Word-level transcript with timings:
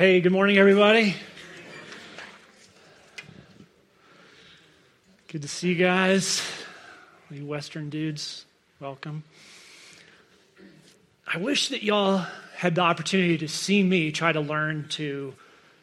Hey, 0.00 0.22
good 0.22 0.32
morning, 0.32 0.56
everybody. 0.56 1.14
Good 5.28 5.42
to 5.42 5.48
see 5.48 5.68
you 5.68 5.74
guys. 5.74 6.40
You 7.30 7.44
Western 7.44 7.90
dudes, 7.90 8.46
welcome. 8.80 9.24
I 11.26 11.36
wish 11.36 11.68
that 11.68 11.82
y'all 11.82 12.24
had 12.56 12.76
the 12.76 12.80
opportunity 12.80 13.36
to 13.36 13.48
see 13.48 13.82
me 13.82 14.10
try 14.10 14.32
to 14.32 14.40
learn 14.40 14.88
to 14.92 15.34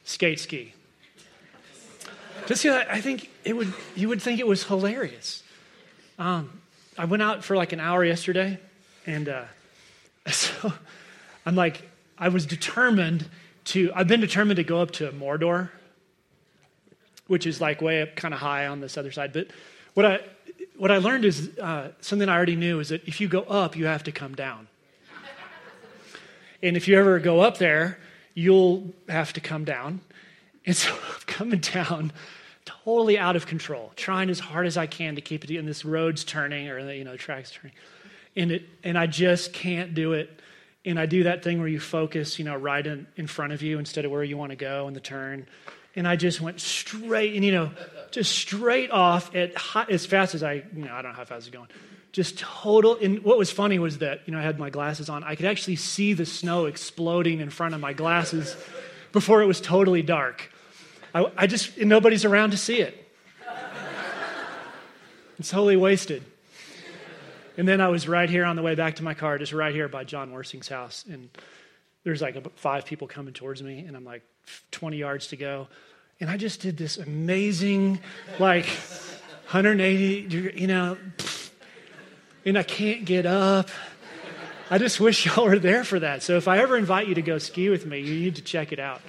skate 0.03 0.39
ski. 0.39 0.73
Just 2.47 2.63
because 2.63 2.87
I 2.89 3.01
think 3.01 3.29
it 3.45 3.55
would, 3.55 3.71
you 3.95 4.09
would 4.09 4.23
think 4.23 4.39
it 4.39 4.47
was 4.47 4.63
hilarious. 4.63 5.43
Um, 6.17 6.59
I 6.97 7.05
went 7.05 7.21
out 7.21 7.43
for 7.43 7.55
like 7.55 7.71
an 7.71 7.79
hour 7.79 8.03
yesterday, 8.03 8.57
and 9.05 9.29
uh, 9.29 9.43
so 10.31 10.73
I'm 11.45 11.55
like, 11.55 11.87
I 12.17 12.29
was 12.29 12.47
determined 12.47 13.29
to, 13.67 13.91
I've 13.93 14.07
been 14.07 14.21
determined 14.21 14.57
to 14.57 14.63
go 14.63 14.81
up 14.81 14.91
to 14.91 15.11
Mordor, 15.11 15.69
which 17.27 17.45
is 17.45 17.59
like 17.59 17.81
way 17.81 18.01
up 18.01 18.15
kind 18.15 18.33
of 18.33 18.39
high 18.39 18.67
on 18.67 18.79
this 18.79 18.97
other 18.97 19.11
side. 19.11 19.33
But 19.33 19.47
what 19.93 20.05
I, 20.05 20.19
what 20.77 20.91
I 20.91 20.97
learned 20.97 21.25
is 21.25 21.57
uh, 21.59 21.91
something 22.01 22.29
I 22.29 22.35
already 22.35 22.55
knew 22.55 22.79
is 22.79 22.89
that 22.89 23.07
if 23.07 23.19
you 23.19 23.27
go 23.27 23.41
up, 23.41 23.75
you 23.75 23.85
have 23.85 24.03
to 24.03 24.11
come 24.11 24.35
down. 24.35 24.67
and 26.63 26.77
if 26.77 26.87
you 26.87 26.97
ever 26.97 27.19
go 27.19 27.41
up 27.41 27.57
there, 27.57 27.99
you'll 28.33 28.93
have 29.09 29.33
to 29.33 29.41
come 29.41 29.65
down. 29.65 30.01
And 30.65 30.75
so 30.75 30.91
I'm 30.93 31.21
coming 31.25 31.59
down 31.59 32.13
totally 32.65 33.17
out 33.17 33.35
of 33.35 33.47
control, 33.47 33.91
trying 33.95 34.29
as 34.29 34.39
hard 34.39 34.67
as 34.67 34.77
I 34.77 34.87
can 34.87 35.15
to 35.15 35.21
keep 35.21 35.43
it, 35.43 35.57
and 35.57 35.67
this 35.67 35.83
road's 35.83 36.23
turning 36.23 36.69
or 36.69 36.79
you 36.91 37.03
know, 37.03 37.17
track's 37.17 37.51
turning. 37.51 37.75
And, 38.35 38.51
it, 38.51 38.69
and 38.83 38.97
I 38.97 39.07
just 39.07 39.51
can't 39.51 39.93
do 39.93 40.13
it 40.13 40.41
and 40.87 40.99
I 40.99 41.05
do 41.05 41.23
that 41.23 41.43
thing 41.43 41.59
where 41.59 41.67
you 41.67 41.79
focus, 41.79 42.39
you 42.39 42.45
know, 42.45 42.55
right 42.55 42.85
in, 42.85 43.07
in 43.15 43.27
front 43.27 43.53
of 43.53 43.61
you 43.61 43.77
instead 43.77 44.05
of 44.05 44.11
where 44.11 44.23
you 44.23 44.37
want 44.37 44.51
to 44.51 44.55
go 44.55 44.87
in 44.87 44.93
the 44.93 44.99
turn. 44.99 45.45
And 45.95 46.07
I 46.07 46.15
just 46.15 46.41
went 46.41 46.61
straight, 46.61 47.35
and 47.35 47.43
you 47.43 47.51
know, 47.51 47.71
just 48.11 48.31
straight 48.31 48.91
off 48.91 49.35
at 49.35 49.55
high, 49.55 49.85
as 49.89 50.05
fast 50.05 50.35
as 50.35 50.43
I, 50.43 50.63
you 50.75 50.85
know, 50.85 50.93
I 50.93 51.01
don't 51.01 51.11
know 51.11 51.17
how 51.17 51.25
fast 51.25 51.47
it's 51.47 51.55
going. 51.55 51.67
Just 52.11 52.39
total. 52.39 52.97
And 53.01 53.23
what 53.23 53.37
was 53.37 53.51
funny 53.51 53.79
was 53.79 53.97
that, 53.99 54.21
you 54.25 54.33
know, 54.33 54.39
I 54.39 54.43
had 54.43 54.57
my 54.57 54.69
glasses 54.69 55.09
on. 55.09 55.23
I 55.23 55.35
could 55.35 55.45
actually 55.45 55.75
see 55.75 56.13
the 56.13 56.25
snow 56.25 56.65
exploding 56.65 57.41
in 57.41 57.49
front 57.49 57.75
of 57.75 57.81
my 57.81 57.93
glasses 57.93 58.55
before 59.11 59.41
it 59.41 59.45
was 59.45 59.59
totally 59.59 60.03
dark. 60.03 60.51
I, 61.13 61.31
I 61.35 61.47
just, 61.47 61.77
nobody's 61.77 62.25
around 62.25 62.51
to 62.51 62.57
see 62.57 62.79
it. 62.79 63.03
It's 65.39 65.49
totally 65.49 65.77
wasted. 65.77 66.23
And 67.57 67.67
then 67.67 67.81
I 67.81 67.87
was 67.87 68.07
right 68.07 68.29
here 68.29 68.45
on 68.45 68.55
the 68.55 68.61
way 68.61 68.75
back 68.75 68.97
to 68.97 69.03
my 69.03 69.15
car, 69.15 69.39
just 69.39 69.51
right 69.51 69.73
here 69.73 69.89
by 69.89 70.03
John 70.03 70.31
Worsing's 70.31 70.67
house. 70.67 71.03
And 71.09 71.29
there's 72.03 72.21
like 72.21 72.55
five 72.57 72.85
people 72.85 73.07
coming 73.07 73.33
towards 73.33 73.63
me, 73.63 73.79
and 73.79 73.97
I'm 73.97 74.05
like 74.05 74.21
20 74.71 74.97
yards 74.97 75.27
to 75.27 75.37
go. 75.37 75.67
And 76.19 76.29
I 76.29 76.37
just 76.37 76.61
did 76.61 76.77
this 76.77 76.97
amazing, 76.97 77.99
like 78.39 78.67
180, 79.49 80.53
you 80.55 80.67
know, 80.67 80.97
and 82.45 82.57
I 82.57 82.63
can't 82.63 83.05
get 83.05 83.25
up. 83.25 83.69
I 84.69 84.77
just 84.77 84.99
wish 84.99 85.25
y'all 85.25 85.45
were 85.45 85.59
there 85.59 85.83
for 85.83 85.99
that. 85.99 86.21
So 86.21 86.37
if 86.37 86.47
I 86.47 86.59
ever 86.59 86.77
invite 86.77 87.07
you 87.07 87.15
to 87.15 87.21
go 87.21 87.39
ski 87.39 87.69
with 87.69 87.85
me, 87.85 87.99
you 87.99 88.19
need 88.19 88.35
to 88.35 88.41
check 88.41 88.71
it 88.71 88.79
out. 88.79 89.01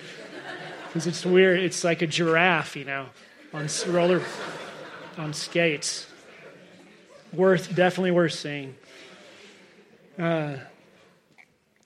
Because 0.87 1.07
it's 1.07 1.27
weird. 1.27 1.61
It's 1.61 1.85
like 1.85 2.01
a 2.01 2.07
giraffe, 2.07 2.77
you 2.77 2.85
know, 2.85 3.07
on 3.53 3.69
roller, 3.89 4.23
on 5.19 5.35
skates 5.35 6.08
worth, 7.33 7.75
definitely 7.75 8.11
worth 8.11 8.33
seeing. 8.33 8.75
Uh, 10.19 10.57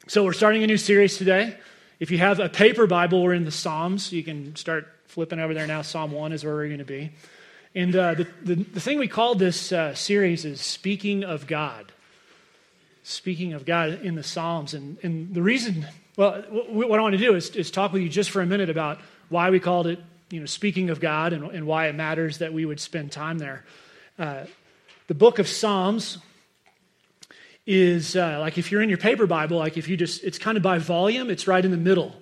so 0.08 0.24
we're 0.24 0.32
starting 0.32 0.62
a 0.62 0.66
new 0.66 0.76
series 0.76 1.16
today. 1.16 1.56
If 2.00 2.10
you 2.10 2.18
have 2.18 2.40
a 2.40 2.48
paper 2.48 2.86
Bible, 2.86 3.22
we're 3.22 3.34
in 3.34 3.44
the 3.44 3.50
Psalms. 3.50 4.12
You 4.12 4.24
can 4.24 4.56
start 4.56 4.88
flipping 5.06 5.38
over 5.38 5.54
there 5.54 5.66
now. 5.66 5.82
Psalm 5.82 6.10
1 6.10 6.32
is 6.32 6.44
where 6.44 6.54
we're 6.54 6.66
going 6.66 6.78
to 6.78 6.84
be. 6.84 7.12
And 7.74 7.94
uh, 7.94 8.14
the, 8.14 8.26
the, 8.42 8.54
the, 8.54 8.80
thing 8.80 8.98
we 8.98 9.08
called 9.08 9.38
this 9.38 9.72
uh, 9.72 9.94
series 9.94 10.44
is 10.44 10.60
Speaking 10.60 11.24
of 11.24 11.46
God. 11.46 11.92
Speaking 13.02 13.52
of 13.52 13.64
God 13.64 14.02
in 14.02 14.14
the 14.14 14.22
Psalms. 14.22 14.74
And, 14.74 14.98
and 15.02 15.34
the 15.34 15.42
reason, 15.42 15.86
well, 16.16 16.42
what 16.50 16.98
I 16.98 17.02
want 17.02 17.12
to 17.12 17.18
do 17.18 17.34
is, 17.34 17.50
is 17.50 17.70
talk 17.70 17.92
with 17.92 18.02
you 18.02 18.08
just 18.08 18.30
for 18.30 18.42
a 18.42 18.46
minute 18.46 18.68
about 18.68 19.00
why 19.28 19.50
we 19.50 19.60
called 19.60 19.86
it, 19.86 19.98
you 20.30 20.40
know, 20.40 20.46
Speaking 20.46 20.90
of 20.90 21.00
God 21.00 21.32
and, 21.32 21.44
and 21.44 21.66
why 21.66 21.86
it 21.86 21.94
matters 21.94 22.38
that 22.38 22.52
we 22.52 22.64
would 22.64 22.80
spend 22.80 23.12
time 23.12 23.38
there. 23.38 23.64
Uh, 24.18 24.44
the 25.12 25.18
book 25.18 25.38
of 25.38 25.46
Psalms 25.46 26.16
is 27.66 28.16
uh, 28.16 28.38
like 28.40 28.56
if 28.56 28.72
you're 28.72 28.80
in 28.80 28.88
your 28.88 28.96
paper 28.96 29.26
Bible, 29.26 29.58
like 29.58 29.76
if 29.76 29.86
you 29.86 29.94
just, 29.94 30.24
it's 30.24 30.38
kind 30.38 30.56
of 30.56 30.62
by 30.62 30.78
volume, 30.78 31.28
it's 31.28 31.46
right 31.46 31.62
in 31.62 31.70
the 31.70 31.76
middle. 31.76 32.16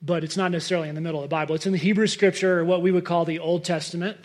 But 0.00 0.22
it's 0.22 0.36
not 0.36 0.52
necessarily 0.52 0.88
in 0.88 0.94
the 0.94 1.00
middle 1.00 1.18
of 1.18 1.24
the 1.24 1.34
Bible. 1.34 1.56
It's 1.56 1.66
in 1.66 1.72
the 1.72 1.78
Hebrew 1.78 2.06
scripture, 2.06 2.60
or 2.60 2.64
what 2.64 2.82
we 2.82 2.92
would 2.92 3.04
call 3.04 3.24
the 3.24 3.40
Old 3.40 3.64
Testament, 3.64 4.16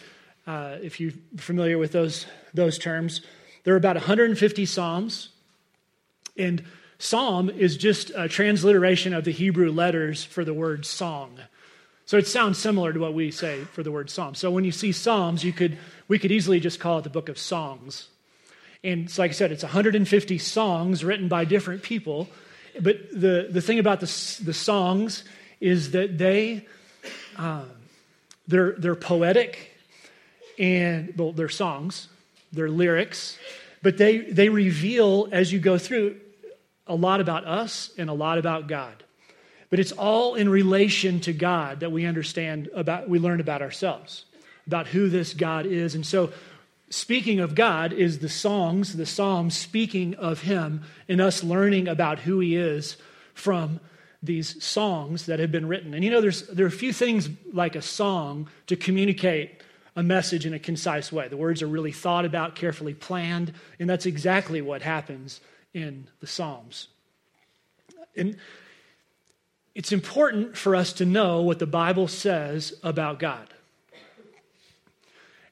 uh, 0.45 0.75
if 0.83 0.99
you're 0.99 1.13
familiar 1.37 1.79
with 1.79 1.93
those, 1.93 2.27
those 2.53 2.77
terms. 2.77 3.21
There 3.63 3.73
are 3.73 3.77
about 3.77 3.95
150 3.95 4.65
Psalms. 4.67 5.29
And 6.37 6.63
Psalm 6.99 7.49
is 7.49 7.75
just 7.75 8.11
a 8.15 8.29
transliteration 8.29 9.15
of 9.15 9.23
the 9.23 9.31
Hebrew 9.31 9.71
letters 9.71 10.23
for 10.23 10.45
the 10.45 10.53
word 10.53 10.85
song. 10.85 11.39
So 12.07 12.17
it 12.17 12.25
sounds 12.25 12.57
similar 12.57 12.93
to 12.93 12.99
what 12.99 13.13
we 13.13 13.31
say 13.31 13.65
for 13.65 13.83
the 13.83 13.91
word 13.91 14.09
psalm. 14.09 14.33
So 14.33 14.49
when 14.49 14.63
you 14.63 14.71
see 14.71 14.93
Psalms, 14.93 15.43
you 15.43 15.51
could 15.51 15.77
we 16.07 16.17
could 16.17 16.31
easily 16.31 16.61
just 16.61 16.79
call 16.79 16.99
it 16.99 17.03
the 17.03 17.09
book 17.09 17.27
of 17.27 17.37
songs. 17.37 18.07
And 18.81 19.11
so 19.11 19.21
like 19.21 19.31
I 19.31 19.33
said, 19.33 19.51
it's 19.51 19.63
150 19.63 20.37
songs 20.37 21.03
written 21.03 21.27
by 21.27 21.43
different 21.43 21.83
people. 21.83 22.29
But 22.79 23.11
the, 23.11 23.49
the 23.51 23.61
thing 23.61 23.77
about 23.79 23.99
the, 23.99 24.41
the 24.41 24.53
songs 24.53 25.25
is 25.59 25.91
that 25.91 26.17
they, 26.17 26.65
um, 27.35 27.69
they're, 28.47 28.73
they're 28.77 28.95
poetic 28.95 29.71
and, 30.57 31.13
well, 31.17 31.33
they're 31.33 31.49
songs, 31.49 32.07
they're 32.53 32.69
lyrics, 32.69 33.37
but 33.81 33.97
they, 33.97 34.19
they 34.19 34.47
reveal 34.47 35.27
as 35.31 35.51
you 35.51 35.59
go 35.59 35.77
through 35.77 36.17
a 36.85 36.95
lot 36.95 37.19
about 37.19 37.45
us 37.45 37.91
and 37.97 38.09
a 38.09 38.13
lot 38.13 38.37
about 38.37 38.67
God. 38.67 39.03
But 39.69 39.79
it's 39.79 39.91
all 39.91 40.35
in 40.35 40.47
relation 40.47 41.19
to 41.21 41.33
God 41.33 41.81
that 41.81 41.91
we 41.91 42.05
understand 42.05 42.69
about, 42.73 43.09
we 43.09 43.19
learn 43.19 43.39
about 43.39 43.61
ourselves 43.61 44.25
about 44.67 44.87
who 44.87 45.09
this 45.09 45.33
God 45.33 45.65
is. 45.65 45.95
And 45.95 46.05
so, 46.05 46.31
speaking 46.89 47.39
of 47.39 47.55
God 47.55 47.93
is 47.93 48.19
the 48.19 48.29
songs, 48.29 48.95
the 48.95 49.05
Psalms 49.05 49.57
speaking 49.57 50.13
of 50.15 50.41
Him, 50.41 50.83
and 51.09 51.19
us 51.19 51.43
learning 51.43 51.87
about 51.87 52.19
who 52.19 52.39
He 52.39 52.55
is 52.55 52.97
from 53.33 53.79
these 54.21 54.61
songs 54.63 55.25
that 55.27 55.39
have 55.39 55.51
been 55.51 55.67
written. 55.67 55.93
And 55.93 56.03
you 56.03 56.11
know, 56.11 56.21
there's, 56.21 56.47
there 56.47 56.65
are 56.65 56.69
a 56.69 56.71
few 56.71 56.91
things 56.91 57.29
like 57.53 57.75
a 57.75 57.81
song 57.81 58.49
to 58.67 58.75
communicate 58.75 59.61
a 59.95 60.03
message 60.03 60.45
in 60.45 60.53
a 60.53 60.59
concise 60.59 61.11
way. 61.11 61.27
The 61.27 61.37
words 61.37 61.61
are 61.61 61.67
really 61.67 61.91
thought 61.91 62.25
about, 62.25 62.55
carefully 62.55 62.93
planned, 62.93 63.53
and 63.79 63.89
that's 63.89 64.05
exactly 64.05 64.61
what 64.61 64.81
happens 64.81 65.39
in 65.73 66.07
the 66.19 66.27
Psalms. 66.27 66.89
And 68.15 68.37
it's 69.77 69.91
important 69.91 70.57
for 70.57 70.75
us 70.75 70.91
to 70.93 71.05
know 71.05 71.43
what 71.43 71.59
the 71.59 71.67
Bible 71.67 72.07
says 72.07 72.73
about 72.81 73.19
God. 73.19 73.47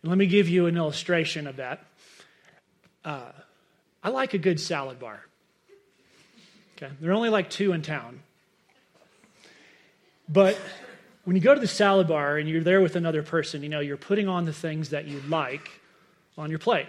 And 0.01 0.09
let 0.09 0.17
me 0.17 0.25
give 0.25 0.49
you 0.49 0.65
an 0.65 0.77
illustration 0.77 1.45
of 1.45 1.57
that. 1.57 1.85
Uh, 3.05 3.31
I 4.03 4.09
like 4.09 4.33
a 4.33 4.39
good 4.39 4.59
salad 4.59 4.97
bar. 4.97 5.23
Okay, 6.75 6.91
there 6.99 7.11
are 7.11 7.13
only 7.13 7.29
like 7.29 7.51
two 7.51 7.71
in 7.71 7.83
town. 7.83 8.21
But 10.27 10.57
when 11.25 11.35
you 11.35 11.41
go 11.41 11.53
to 11.53 11.61
the 11.61 11.67
salad 11.67 12.07
bar 12.07 12.37
and 12.37 12.49
you're 12.49 12.63
there 12.63 12.81
with 12.81 12.95
another 12.95 13.21
person, 13.21 13.61
you 13.61 13.69
know, 13.69 13.79
you're 13.79 13.95
putting 13.95 14.27
on 14.27 14.45
the 14.45 14.53
things 14.53 14.89
that 14.89 15.05
you 15.05 15.21
like 15.29 15.69
on 16.35 16.49
your 16.49 16.57
plate. 16.57 16.87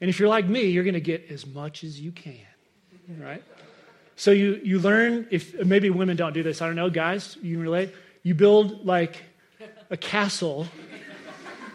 And 0.00 0.08
if 0.08 0.18
you're 0.18 0.30
like 0.30 0.46
me, 0.46 0.62
you're 0.68 0.84
going 0.84 0.94
to 0.94 1.00
get 1.00 1.30
as 1.30 1.46
much 1.46 1.84
as 1.84 2.00
you 2.00 2.12
can, 2.12 2.46
right? 3.20 3.44
So 4.16 4.30
you, 4.30 4.60
you 4.64 4.78
learn, 4.78 5.26
if 5.30 5.54
maybe 5.64 5.90
women 5.90 6.16
don't 6.16 6.32
do 6.32 6.42
this, 6.42 6.62
I 6.62 6.66
don't 6.66 6.74
know, 6.74 6.88
guys, 6.88 7.36
you 7.42 7.60
relate. 7.60 7.94
You 8.22 8.34
build 8.34 8.86
like 8.86 9.22
a 9.90 9.96
castle 9.96 10.66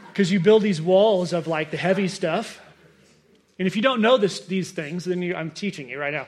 because 0.07 0.31
you 0.31 0.39
build 0.39 0.63
these 0.63 0.81
walls 0.81 1.33
of 1.33 1.47
like 1.47 1.69
the 1.71 1.77
heavy 1.77 2.07
stuff. 2.07 2.59
And 3.59 3.67
if 3.67 3.75
you 3.75 3.83
don't 3.83 4.01
know 4.01 4.17
this, 4.17 4.41
these 4.47 4.71
things, 4.71 5.05
then 5.05 5.21
you, 5.21 5.35
I'm 5.35 5.51
teaching 5.51 5.87
you 5.87 5.99
right 5.99 6.13
now. 6.13 6.25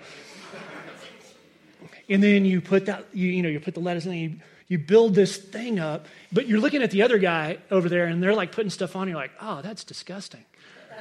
And 2.07 2.21
then 2.21 2.45
you 2.45 2.61
put 2.61 2.85
that, 2.85 3.05
you, 3.11 3.29
you 3.29 3.41
know, 3.41 3.49
you 3.49 3.59
put 3.59 3.73
the 3.73 3.79
lettuce 3.79 4.05
in, 4.05 4.13
you, 4.13 4.35
you 4.67 4.77
build 4.77 5.15
this 5.15 5.37
thing 5.37 5.79
up, 5.79 6.05
but 6.31 6.47
you're 6.47 6.59
looking 6.59 6.83
at 6.83 6.91
the 6.91 7.01
other 7.01 7.17
guy 7.17 7.57
over 7.71 7.89
there 7.89 8.05
and 8.05 8.21
they're 8.21 8.35
like 8.35 8.51
putting 8.51 8.69
stuff 8.69 8.95
on. 8.95 9.07
You're 9.07 9.17
like, 9.17 9.31
oh, 9.41 9.63
that's 9.63 9.83
disgusting. 9.83 10.45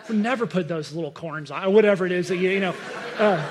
We'll 0.08 0.18
never 0.18 0.46
put 0.46 0.68
those 0.68 0.92
little 0.94 1.12
corns 1.12 1.50
on, 1.50 1.72
whatever 1.74 2.06
it 2.06 2.12
is 2.12 2.28
that 2.28 2.36
you, 2.36 2.48
you 2.48 2.60
know. 2.60 2.74
Uh, 3.18 3.46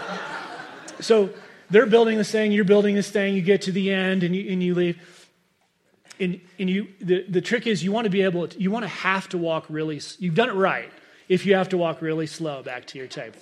so 0.99 1.29
they're 1.71 1.85
building 1.85 2.17
this 2.17 2.31
thing, 2.31 2.51
you're 2.51 2.65
building 2.65 2.95
this 2.95 3.09
thing, 3.09 3.33
you 3.33 3.41
get 3.41 3.63
to 3.63 3.71
the 3.71 3.91
end 3.91 4.23
and 4.23 4.35
you, 4.35 4.51
and 4.51 4.61
you 4.61 4.75
leave 4.75 4.99
and, 6.21 6.39
and 6.59 6.69
you, 6.69 6.87
the, 7.01 7.25
the 7.27 7.41
trick 7.41 7.65
is 7.65 7.83
you 7.83 7.91
want 7.91 8.05
to 8.05 8.11
be 8.11 8.21
able 8.21 8.47
to, 8.47 8.61
you 8.61 8.69
want 8.69 8.83
to 8.83 8.89
have 8.89 9.27
to 9.29 9.39
walk 9.39 9.65
really, 9.69 9.99
you've 10.19 10.35
done 10.35 10.49
it 10.49 10.53
right 10.53 10.91
if 11.27 11.47
you 11.47 11.55
have 11.55 11.69
to 11.69 11.77
walk 11.77 12.01
really 12.01 12.27
slow 12.27 12.61
back 12.61 12.85
to 12.87 12.99
your 12.99 13.07
table. 13.07 13.39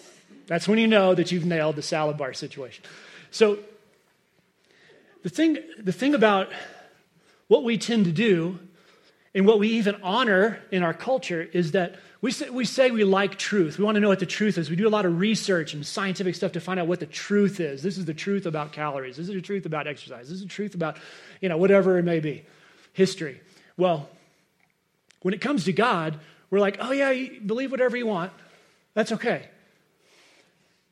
That's 0.47 0.65
when 0.65 0.79
you 0.79 0.87
know 0.87 1.13
that 1.13 1.31
you've 1.31 1.45
nailed 1.45 1.75
the 1.75 1.81
salad 1.81 2.17
bar 2.17 2.33
situation. 2.33 2.85
So 3.31 3.59
the 5.23 5.29
thing, 5.29 5.57
the 5.77 5.91
thing 5.91 6.15
about 6.15 6.49
what 7.49 7.65
we 7.65 7.77
tend 7.77 8.05
to 8.05 8.13
do 8.13 8.59
and 9.35 9.45
what 9.45 9.59
we 9.59 9.67
even 9.71 9.95
honor 10.01 10.61
in 10.71 10.81
our 10.81 10.93
culture 10.93 11.49
is 11.51 11.73
that 11.73 11.95
we 12.21 12.31
say, 12.31 12.49
we 12.49 12.65
say 12.65 12.91
we 12.91 13.05
like 13.05 13.37
truth. 13.37 13.77
We 13.77 13.85
want 13.85 13.95
to 13.95 14.01
know 14.01 14.09
what 14.09 14.19
the 14.19 14.25
truth 14.25 14.57
is. 14.57 14.69
We 14.69 14.75
do 14.75 14.87
a 14.87 14.89
lot 14.89 15.05
of 15.05 15.19
research 15.19 15.73
and 15.73 15.85
scientific 15.85 16.35
stuff 16.35 16.51
to 16.53 16.59
find 16.59 16.79
out 16.79 16.87
what 16.87 16.99
the 16.99 17.05
truth 17.05 17.61
is. 17.61 17.81
This 17.81 17.97
is 17.97 18.05
the 18.05 18.13
truth 18.13 18.45
about 18.45 18.73
calories. 18.73 19.15
This 19.15 19.29
is 19.29 19.35
the 19.35 19.41
truth 19.41 19.65
about 19.65 19.87
exercise. 19.87 20.27
This 20.27 20.35
is 20.35 20.41
the 20.41 20.49
truth 20.49 20.75
about, 20.75 20.97
you 21.39 21.47
know, 21.47 21.57
whatever 21.57 21.97
it 21.97 22.03
may 22.03 22.19
be, 22.19 22.45
history. 22.91 23.39
Well, 23.77 24.09
when 25.21 25.33
it 25.33 25.39
comes 25.39 25.63
to 25.65 25.73
God, 25.73 26.19
we're 26.49 26.59
like, 26.59 26.77
oh, 26.81 26.91
yeah, 26.91 27.39
believe 27.45 27.71
whatever 27.71 27.95
you 27.95 28.07
want. 28.07 28.33
That's 28.93 29.13
okay. 29.13 29.47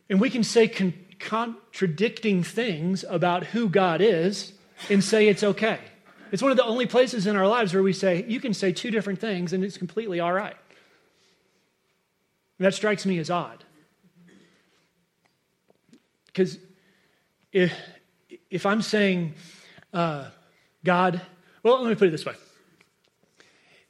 And 0.09 0.21
we 0.21 0.29
can 0.29 0.43
say 0.43 0.69
con- 0.69 0.93
contradicting 1.19 2.43
things 2.43 3.03
about 3.09 3.47
who 3.47 3.67
God 3.67 3.99
is 3.99 4.53
and 4.89 5.03
say 5.03 5.27
it's 5.27 5.43
okay. 5.43 5.79
It's 6.31 6.41
one 6.41 6.51
of 6.51 6.57
the 6.57 6.63
only 6.63 6.85
places 6.85 7.27
in 7.27 7.35
our 7.35 7.47
lives 7.47 7.73
where 7.73 7.83
we 7.83 7.93
say, 7.93 8.23
you 8.27 8.39
can 8.39 8.53
say 8.53 8.71
two 8.71 8.91
different 8.91 9.19
things 9.19 9.51
and 9.51 9.63
it's 9.63 9.77
completely 9.77 10.21
all 10.21 10.31
right. 10.31 10.55
That 12.59 12.73
strikes 12.73 13.05
me 13.05 13.19
as 13.19 13.29
odd. 13.29 13.63
Because 16.27 16.57
if, 17.51 17.73
if 18.49 18.65
I'm 18.65 18.81
saying, 18.81 19.33
uh, 19.93 20.29
God, 20.83 21.21
well, 21.63 21.81
let 21.81 21.89
me 21.89 21.95
put 21.95 22.07
it 22.07 22.11
this 22.11 22.25
way. 22.25 22.35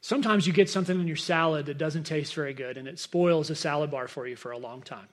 Sometimes 0.01 0.47
you 0.47 0.53
get 0.53 0.69
something 0.69 0.99
in 0.99 1.07
your 1.07 1.17
salad 1.17 1.65
that 1.65 1.77
doesn't 1.77 2.05
taste 2.05 2.33
very 2.33 2.53
good 2.53 2.77
and 2.77 2.87
it 2.87 2.99
spoils 2.99 3.49
a 3.49 3.55
salad 3.55 3.91
bar 3.91 4.07
for 4.07 4.25
you 4.25 4.35
for 4.35 4.51
a 4.51 4.57
long 4.57 4.81
time. 4.81 5.07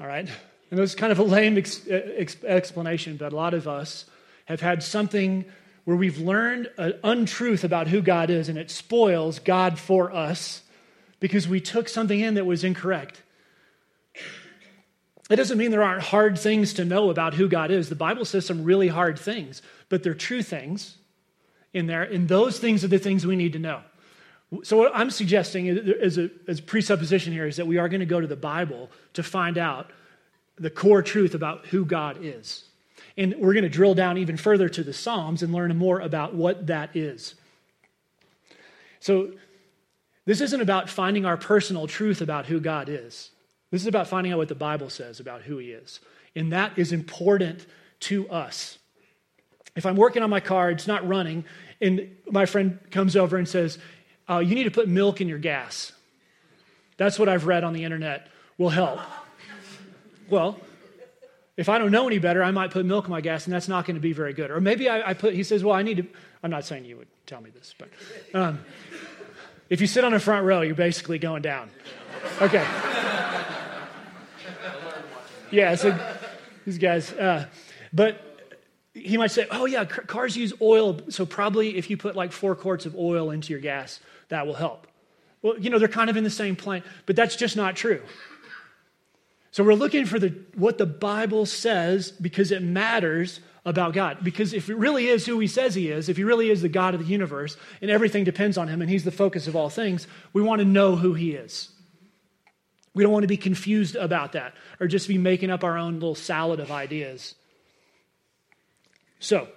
All 0.00 0.06
right? 0.06 0.28
And 0.70 0.80
it's 0.80 0.94
kind 0.94 1.12
of 1.12 1.18
a 1.18 1.24
lame 1.24 1.58
ex- 1.58 1.86
ex- 1.88 2.42
explanation, 2.44 3.16
but 3.16 3.32
a 3.32 3.36
lot 3.36 3.54
of 3.54 3.66
us 3.66 4.06
have 4.46 4.60
had 4.60 4.82
something 4.82 5.44
where 5.84 5.96
we've 5.96 6.18
learned 6.18 6.70
an 6.78 6.94
untruth 7.02 7.64
about 7.64 7.88
who 7.88 8.00
God 8.00 8.30
is 8.30 8.48
and 8.48 8.58
it 8.58 8.70
spoils 8.70 9.38
God 9.38 9.78
for 9.78 10.12
us 10.12 10.62
because 11.24 11.48
we 11.48 11.58
took 11.58 11.88
something 11.88 12.20
in 12.20 12.34
that 12.34 12.44
was 12.44 12.64
incorrect. 12.64 13.22
It 15.30 15.36
doesn't 15.36 15.56
mean 15.56 15.70
there 15.70 15.82
aren't 15.82 16.02
hard 16.02 16.38
things 16.38 16.74
to 16.74 16.84
know 16.84 17.08
about 17.08 17.32
who 17.32 17.48
God 17.48 17.70
is. 17.70 17.88
The 17.88 17.94
Bible 17.94 18.26
says 18.26 18.44
some 18.44 18.62
really 18.62 18.88
hard 18.88 19.18
things, 19.18 19.62
but 19.88 20.02
they're 20.02 20.12
true 20.12 20.42
things 20.42 20.98
in 21.72 21.86
there, 21.86 22.02
and 22.02 22.28
those 22.28 22.58
things 22.58 22.84
are 22.84 22.88
the 22.88 22.98
things 22.98 23.24
we 23.24 23.36
need 23.36 23.54
to 23.54 23.58
know. 23.58 23.80
So, 24.64 24.76
what 24.76 24.92
I'm 24.94 25.10
suggesting 25.10 25.70
as 25.70 26.18
a, 26.18 26.28
as 26.46 26.58
a 26.58 26.62
presupposition 26.62 27.32
here 27.32 27.46
is 27.46 27.56
that 27.56 27.66
we 27.66 27.78
are 27.78 27.88
going 27.88 28.00
to 28.00 28.06
go 28.06 28.20
to 28.20 28.26
the 28.26 28.36
Bible 28.36 28.90
to 29.14 29.22
find 29.22 29.56
out 29.56 29.92
the 30.56 30.68
core 30.68 31.00
truth 31.00 31.34
about 31.34 31.64
who 31.68 31.86
God 31.86 32.18
is. 32.20 32.64
And 33.16 33.34
we're 33.38 33.54
going 33.54 33.64
to 33.64 33.70
drill 33.70 33.94
down 33.94 34.18
even 34.18 34.36
further 34.36 34.68
to 34.68 34.84
the 34.84 34.92
Psalms 34.92 35.42
and 35.42 35.54
learn 35.54 35.74
more 35.74 36.00
about 36.00 36.34
what 36.34 36.66
that 36.66 36.94
is. 36.94 37.34
So, 39.00 39.32
this 40.26 40.40
isn't 40.40 40.60
about 40.60 40.88
finding 40.88 41.26
our 41.26 41.36
personal 41.36 41.86
truth 41.86 42.20
about 42.20 42.46
who 42.46 42.60
God 42.60 42.88
is. 42.88 43.30
This 43.70 43.82
is 43.82 43.86
about 43.86 44.08
finding 44.08 44.32
out 44.32 44.38
what 44.38 44.48
the 44.48 44.54
Bible 44.54 44.88
says 44.88 45.20
about 45.20 45.42
who 45.42 45.58
He 45.58 45.72
is. 45.72 46.00
And 46.36 46.52
that 46.52 46.78
is 46.78 46.92
important 46.92 47.66
to 48.00 48.28
us. 48.28 48.78
If 49.76 49.86
I'm 49.86 49.96
working 49.96 50.22
on 50.22 50.30
my 50.30 50.40
car, 50.40 50.70
it's 50.70 50.86
not 50.86 51.06
running, 51.06 51.44
and 51.80 52.16
my 52.30 52.46
friend 52.46 52.78
comes 52.90 53.16
over 53.16 53.36
and 53.36 53.48
says, 53.48 53.78
uh, 54.28 54.38
You 54.38 54.54
need 54.54 54.64
to 54.64 54.70
put 54.70 54.88
milk 54.88 55.20
in 55.20 55.28
your 55.28 55.38
gas. 55.38 55.92
That's 56.96 57.18
what 57.18 57.28
I've 57.28 57.46
read 57.46 57.64
on 57.64 57.72
the 57.72 57.84
internet 57.84 58.28
will 58.56 58.70
help. 58.70 59.00
Well, 60.30 60.58
if 61.56 61.68
I 61.68 61.78
don't 61.78 61.90
know 61.90 62.06
any 62.06 62.18
better, 62.18 62.42
I 62.42 62.50
might 62.50 62.70
put 62.70 62.84
milk 62.86 63.04
in 63.04 63.10
my 63.10 63.20
gas, 63.20 63.46
and 63.46 63.54
that's 63.54 63.68
not 63.68 63.84
going 63.84 63.96
to 63.96 64.00
be 64.00 64.12
very 64.12 64.32
good. 64.32 64.50
Or 64.50 64.60
maybe 64.60 64.88
I, 64.88 65.10
I 65.10 65.14
put, 65.14 65.34
he 65.34 65.42
says, 65.42 65.62
Well, 65.62 65.74
I 65.74 65.82
need 65.82 65.96
to, 65.98 66.06
I'm 66.42 66.50
not 66.50 66.64
saying 66.64 66.84
you 66.84 66.96
would 66.96 67.08
tell 67.26 67.40
me 67.40 67.50
this, 67.50 67.74
but 67.78 67.88
um, 68.34 68.64
if 69.74 69.80
you 69.80 69.88
sit 69.88 70.04
on 70.04 70.12
the 70.12 70.20
front 70.20 70.46
row, 70.46 70.60
you're 70.60 70.76
basically 70.76 71.18
going 71.18 71.42
down. 71.42 71.68
Okay. 72.40 72.64
Yeah, 75.50 75.74
so 75.74 75.98
these 76.64 76.78
guys, 76.78 77.12
uh, 77.12 77.48
but 77.92 78.20
he 78.94 79.16
might 79.16 79.32
say, 79.32 79.48
oh, 79.50 79.66
yeah, 79.66 79.84
cars 79.84 80.36
use 80.36 80.52
oil, 80.62 81.00
so 81.08 81.26
probably 81.26 81.76
if 81.76 81.90
you 81.90 81.96
put 81.96 82.14
like 82.14 82.30
four 82.30 82.54
quarts 82.54 82.86
of 82.86 82.94
oil 82.94 83.32
into 83.32 83.52
your 83.52 83.58
gas, 83.60 83.98
that 84.28 84.46
will 84.46 84.54
help. 84.54 84.86
Well, 85.42 85.58
you 85.58 85.70
know, 85.70 85.80
they're 85.80 85.88
kind 85.88 86.08
of 86.08 86.16
in 86.16 86.22
the 86.22 86.30
same 86.30 86.54
plane, 86.54 86.84
but 87.04 87.16
that's 87.16 87.34
just 87.34 87.56
not 87.56 87.74
true. 87.74 88.00
So 89.50 89.64
we're 89.64 89.74
looking 89.74 90.06
for 90.06 90.20
the, 90.20 90.36
what 90.54 90.78
the 90.78 90.86
Bible 90.86 91.46
says 91.46 92.12
because 92.12 92.52
it 92.52 92.62
matters 92.62 93.40
about 93.64 93.94
God. 93.94 94.18
Because 94.22 94.52
if 94.52 94.68
it 94.68 94.76
really 94.76 95.06
is 95.06 95.24
who 95.26 95.38
he 95.38 95.46
says 95.46 95.74
he 95.74 95.90
is, 95.90 96.08
if 96.08 96.16
he 96.16 96.24
really 96.24 96.50
is 96.50 96.62
the 96.62 96.68
God 96.68 96.94
of 96.94 97.00
the 97.00 97.06
universe 97.06 97.56
and 97.80 97.90
everything 97.90 98.24
depends 98.24 98.58
on 98.58 98.68
him 98.68 98.82
and 98.82 98.90
he's 98.90 99.04
the 99.04 99.10
focus 99.10 99.46
of 99.46 99.56
all 99.56 99.70
things, 99.70 100.06
we 100.32 100.42
want 100.42 100.60
to 100.60 100.64
know 100.64 100.96
who 100.96 101.14
he 101.14 101.32
is. 101.32 101.70
We 102.94 103.02
don't 103.02 103.12
want 103.12 103.24
to 103.24 103.28
be 103.28 103.36
confused 103.36 103.96
about 103.96 104.32
that 104.32 104.54
or 104.78 104.86
just 104.86 105.08
be 105.08 105.18
making 105.18 105.50
up 105.50 105.64
our 105.64 105.78
own 105.78 105.94
little 105.94 106.14
salad 106.14 106.60
of 106.60 106.70
ideas. 106.70 107.34
So, 109.18 109.48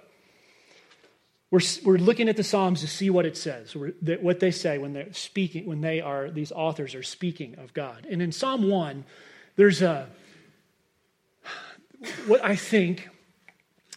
we're, 1.50 1.60
we're 1.84 1.98
looking 1.98 2.28
at 2.28 2.36
the 2.36 2.44
Psalms 2.44 2.80
to 2.80 2.86
see 2.86 3.08
what 3.08 3.24
it 3.24 3.36
says, 3.36 3.74
what 3.74 4.40
they 4.40 4.50
say 4.50 4.76
when 4.76 4.92
they're 4.92 5.12
speaking, 5.12 5.66
when 5.66 5.80
they 5.80 6.00
are, 6.00 6.30
these 6.30 6.52
authors 6.52 6.94
are 6.94 7.02
speaking 7.02 7.54
of 7.58 7.72
God. 7.72 8.06
And 8.10 8.20
in 8.20 8.32
Psalm 8.32 8.68
1, 8.68 9.04
there's 9.56 9.80
a, 9.80 10.08
what 12.26 12.44
I 12.44 12.54
think 12.54 13.08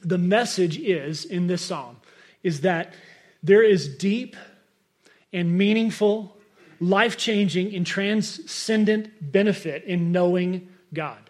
the 0.01 0.17
message 0.17 0.77
is 0.77 1.25
in 1.25 1.47
this 1.47 1.61
psalm 1.61 1.97
is 2.43 2.61
that 2.61 2.93
there 3.43 3.63
is 3.63 3.87
deep 3.97 4.35
and 5.33 5.57
meaningful, 5.57 6.37
life 6.79 7.17
changing, 7.17 7.73
and 7.73 7.85
transcendent 7.85 9.31
benefit 9.31 9.83
in 9.83 10.11
knowing 10.11 10.69
God. 10.93 11.29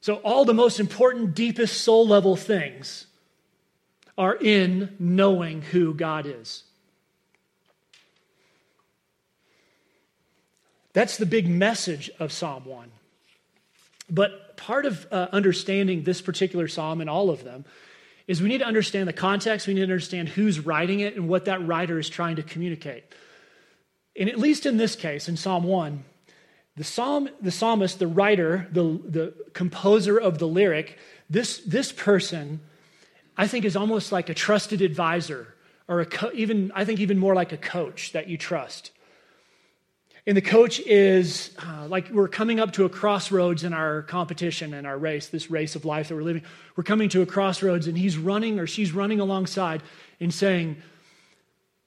So, 0.00 0.16
all 0.16 0.44
the 0.44 0.54
most 0.54 0.80
important, 0.80 1.34
deepest 1.34 1.80
soul 1.82 2.06
level 2.06 2.36
things 2.36 3.06
are 4.18 4.34
in 4.34 4.94
knowing 4.98 5.62
who 5.62 5.94
God 5.94 6.26
is. 6.26 6.64
That's 10.92 11.16
the 11.16 11.26
big 11.26 11.48
message 11.48 12.10
of 12.18 12.32
Psalm 12.32 12.64
1. 12.66 12.90
But 14.10 14.41
part 14.56 14.86
of 14.86 15.06
uh, 15.10 15.28
understanding 15.32 16.02
this 16.02 16.20
particular 16.20 16.68
psalm 16.68 17.00
and 17.00 17.08
all 17.08 17.30
of 17.30 17.44
them 17.44 17.64
is 18.26 18.40
we 18.40 18.48
need 18.48 18.58
to 18.58 18.66
understand 18.66 19.08
the 19.08 19.12
context, 19.12 19.66
we 19.66 19.74
need 19.74 19.80
to 19.80 19.84
understand 19.84 20.28
who's 20.28 20.60
writing 20.60 21.00
it 21.00 21.16
and 21.16 21.28
what 21.28 21.46
that 21.46 21.66
writer 21.66 21.98
is 21.98 22.08
trying 22.08 22.36
to 22.36 22.42
communicate. 22.42 23.04
And 24.18 24.28
at 24.28 24.38
least 24.38 24.66
in 24.66 24.76
this 24.76 24.94
case, 24.94 25.28
in 25.28 25.36
Psalm 25.36 25.64
1, 25.64 26.04
the, 26.76 26.84
psalm, 26.84 27.28
the 27.40 27.50
psalmist, 27.50 27.98
the 27.98 28.06
writer, 28.06 28.68
the, 28.72 28.82
the 28.82 29.34
composer 29.52 30.18
of 30.18 30.38
the 30.38 30.48
lyric, 30.48 30.98
this, 31.28 31.58
this 31.58 31.92
person, 31.92 32.60
I 33.36 33.46
think, 33.46 33.64
is 33.64 33.76
almost 33.76 34.12
like 34.12 34.28
a 34.28 34.34
trusted 34.34 34.80
advisor, 34.80 35.54
or 35.88 36.00
a 36.00 36.06
co- 36.06 36.30
even, 36.32 36.72
I 36.74 36.84
think, 36.84 37.00
even 37.00 37.18
more 37.18 37.34
like 37.34 37.52
a 37.52 37.56
coach 37.56 38.12
that 38.12 38.28
you 38.28 38.38
trust. 38.38 38.90
And 40.26 40.36
the 40.36 40.42
coach 40.42 40.78
is 40.80 41.50
uh, 41.58 41.88
like 41.88 42.10
we're 42.10 42.28
coming 42.28 42.60
up 42.60 42.72
to 42.74 42.84
a 42.84 42.88
crossroads 42.88 43.64
in 43.64 43.72
our 43.72 44.02
competition 44.02 44.72
and 44.74 44.86
our 44.86 44.96
race, 44.96 45.28
this 45.28 45.50
race 45.50 45.74
of 45.74 45.84
life 45.84 46.08
that 46.08 46.14
we're 46.14 46.22
living. 46.22 46.44
We're 46.76 46.84
coming 46.84 47.08
to 47.10 47.22
a 47.22 47.26
crossroads, 47.26 47.88
and 47.88 47.98
he's 47.98 48.16
running 48.16 48.60
or 48.60 48.66
she's 48.66 48.92
running 48.92 49.18
alongside 49.18 49.82
and 50.20 50.32
saying, 50.32 50.76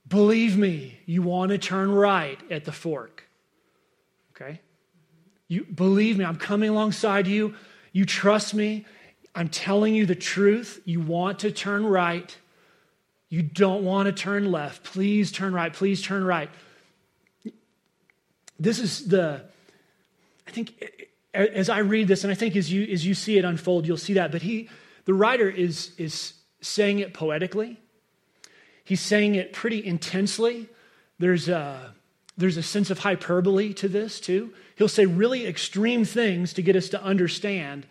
Believe 0.08 0.58
me, 0.58 1.00
you 1.06 1.24
want 1.24 1.50
to 1.50 1.58
turn 1.58 1.92
right 1.92 2.40
at 2.52 2.66
the 2.66 2.72
fork. 2.72 3.24
Okay? 4.36 4.60
You 5.48 5.64
believe 5.64 6.18
me, 6.18 6.26
I'm 6.26 6.36
coming 6.36 6.70
alongside 6.70 7.28
you. 7.28 7.56
You 7.92 8.06
trust 8.06 8.54
me. 8.54 8.86
I'm 9.34 9.50
telling 9.50 9.96
you 9.96 10.06
the 10.06 10.16
truth. 10.16 10.82
You 10.86 11.00
want 11.00 11.40
to 11.40 11.52
turn 11.52 11.86
right. 11.86 12.36
You 13.30 13.42
don't 13.42 13.84
want 13.84 14.06
to 14.08 14.12
turn 14.12 14.52
left. 14.52 14.84
Please 14.84 15.32
turn 15.32 15.54
right. 15.54 15.74
Please 15.74 16.02
turn 16.02 16.24
right. 16.24 16.50
This 18.60 18.80
is 18.80 19.08
the, 19.08 19.42
I 20.48 20.52
think, 20.52 20.84
as 21.34 21.70
I 21.70 21.80
read 21.80 22.08
this, 22.08 22.24
and 22.24 22.32
I 22.32 22.36
think 22.36 22.56
as 22.56 22.72
you, 22.72 22.84
as 22.92 23.06
you 23.06 23.14
see 23.14 23.38
it 23.38 23.46
unfold, 23.46 23.86
you'll 23.86 23.98
see 23.98 24.14
that. 24.14 24.32
But 24.32 24.42
he, 24.42 24.70
the 25.06 25.14
writer 25.14 25.50
is, 25.50 25.92
is 25.98 26.34
saying 26.62 27.00
it 27.00 27.14
poetically, 27.14 27.80
he's 28.84 29.02
saying 29.02 29.36
it 29.36 29.54
pretty 29.54 29.86
intensely. 29.86 30.70
There's 31.20 31.50
a, 31.50 31.94
there's 32.38 32.58
a 32.58 32.64
sense 32.64 32.90
of 32.90 33.00
hyperbole 33.00 33.74
to 33.76 33.88
this, 33.88 34.20
too. 34.20 34.54
He'll 34.78 34.88
say 34.88 35.06
really 35.06 35.48
extreme 35.48 36.06
things 36.06 36.54
to 36.54 36.62
get 36.62 36.76
us 36.76 36.90
to 36.90 37.02
understand. 37.02 37.86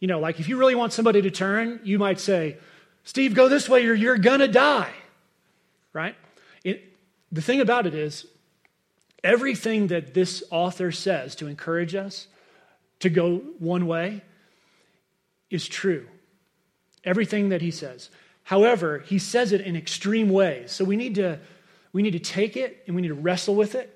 You 0.00 0.08
know, 0.08 0.20
like 0.20 0.40
if 0.40 0.48
you 0.48 0.58
really 0.58 0.74
want 0.74 0.92
somebody 0.92 1.22
to 1.22 1.30
turn, 1.30 1.80
you 1.84 1.98
might 1.98 2.20
say, 2.20 2.58
Steve, 3.04 3.34
go 3.34 3.48
this 3.48 3.68
way 3.68 3.86
or 3.86 3.94
you're 3.94 4.18
to 4.18 4.48
die. 4.48 4.92
Right? 5.92 6.14
It, 6.64 6.84
the 7.32 7.40
thing 7.40 7.60
about 7.60 7.86
it 7.86 7.94
is, 7.94 8.26
Everything 9.26 9.88
that 9.88 10.14
this 10.14 10.44
author 10.52 10.92
says 10.92 11.34
to 11.36 11.48
encourage 11.48 11.96
us 11.96 12.28
to 13.00 13.10
go 13.10 13.38
one 13.58 13.86
way 13.88 14.22
is 15.50 15.66
true. 15.66 16.06
everything 17.06 17.50
that 17.50 17.62
he 17.62 17.70
says. 17.70 18.10
However, 18.42 18.98
he 18.98 19.18
says 19.18 19.52
it 19.52 19.60
in 19.62 19.76
extreme 19.76 20.28
ways. 20.28 20.72
So 20.72 20.84
we 20.84 20.96
need 20.96 21.14
to, 21.14 21.38
we 21.92 22.02
need 22.02 22.12
to 22.12 22.18
take 22.18 22.56
it 22.56 22.82
and 22.86 22.94
we 22.94 23.02
need 23.02 23.08
to 23.08 23.14
wrestle 23.14 23.54
with 23.54 23.74
it. 23.74 23.92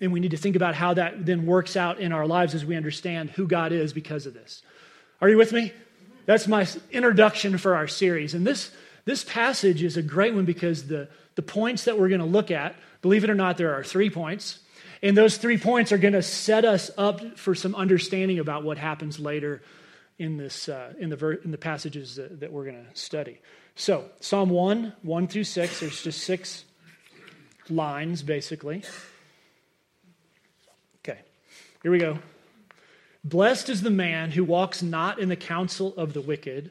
And 0.00 0.12
we 0.12 0.20
need 0.20 0.30
to 0.30 0.36
think 0.36 0.56
about 0.56 0.74
how 0.74 0.94
that 0.94 1.26
then 1.26 1.46
works 1.46 1.76
out 1.76 1.98
in 1.98 2.12
our 2.12 2.26
lives 2.26 2.54
as 2.54 2.64
we 2.64 2.76
understand 2.76 3.30
who 3.30 3.46
God 3.46 3.72
is 3.72 3.92
because 3.92 4.26
of 4.26 4.34
this. 4.34 4.62
Are 5.20 5.28
you 5.28 5.36
with 5.36 5.52
me? 5.52 5.72
That's 6.26 6.46
my 6.46 6.66
introduction 6.90 7.56
for 7.58 7.74
our 7.74 7.88
series. 7.88 8.34
And 8.34 8.46
this, 8.46 8.70
this 9.06 9.24
passage 9.24 9.82
is 9.82 9.96
a 9.96 10.02
great 10.02 10.34
one 10.34 10.44
because 10.44 10.88
the, 10.88 11.08
the 11.36 11.42
points 11.42 11.84
that 11.84 11.98
we're 11.98 12.08
going 12.08 12.20
to 12.20 12.26
look 12.26 12.50
at, 12.50 12.76
believe 13.00 13.24
it 13.24 13.30
or 13.30 13.34
not, 13.34 13.56
there 13.56 13.74
are 13.74 13.82
three 13.82 14.10
points. 14.10 14.58
And 15.02 15.16
those 15.16 15.36
three 15.36 15.58
points 15.58 15.92
are 15.92 15.98
going 15.98 16.14
to 16.14 16.22
set 16.22 16.64
us 16.64 16.90
up 16.98 17.38
for 17.38 17.54
some 17.54 17.74
understanding 17.74 18.40
about 18.40 18.64
what 18.64 18.78
happens 18.78 19.20
later 19.20 19.62
in, 20.18 20.36
this, 20.36 20.68
uh, 20.68 20.92
in, 20.98 21.10
the, 21.10 21.16
ver- 21.16 21.34
in 21.34 21.52
the 21.52 21.58
passages 21.58 22.16
that, 22.16 22.40
that 22.40 22.52
we're 22.52 22.64
going 22.64 22.84
to 22.84 23.00
study. 23.00 23.38
So, 23.76 24.06
Psalm 24.20 24.50
1, 24.50 24.92
1 25.02 25.28
through 25.28 25.44
6, 25.44 25.80
there's 25.80 26.02
just 26.02 26.24
six 26.24 26.64
lines 27.68 28.22
basically. 28.22 28.82
Okay, 31.04 31.18
here 31.82 31.92
we 31.92 31.98
go. 31.98 32.18
Blessed 33.22 33.68
is 33.68 33.82
the 33.82 33.90
man 33.90 34.30
who 34.30 34.44
walks 34.44 34.82
not 34.82 35.18
in 35.18 35.28
the 35.28 35.36
counsel 35.36 35.94
of 35.96 36.12
the 36.12 36.20
wicked, 36.20 36.70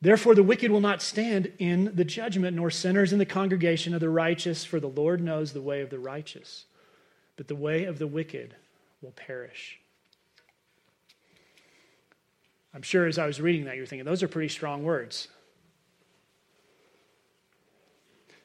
Therefore, 0.00 0.34
the 0.34 0.44
wicked 0.44 0.70
will 0.70 0.80
not 0.80 1.02
stand 1.02 1.52
in 1.58 1.92
the 1.94 2.04
judgment, 2.04 2.56
nor 2.56 2.70
sinners 2.70 3.12
in 3.12 3.18
the 3.18 3.26
congregation 3.26 3.94
of 3.94 4.00
the 4.00 4.08
righteous, 4.08 4.64
for 4.64 4.78
the 4.78 4.88
Lord 4.88 5.20
knows 5.20 5.52
the 5.52 5.60
way 5.60 5.80
of 5.80 5.90
the 5.90 5.98
righteous, 5.98 6.66
but 7.36 7.48
the 7.48 7.56
way 7.56 7.84
of 7.84 7.98
the 7.98 8.06
wicked 8.06 8.54
will 9.02 9.10
perish. 9.10 9.80
I'm 12.72 12.82
sure 12.82 13.06
as 13.06 13.18
I 13.18 13.26
was 13.26 13.40
reading 13.40 13.64
that, 13.64 13.76
you're 13.76 13.86
thinking, 13.86 14.04
those 14.04 14.22
are 14.22 14.28
pretty 14.28 14.48
strong 14.48 14.84
words. 14.84 15.26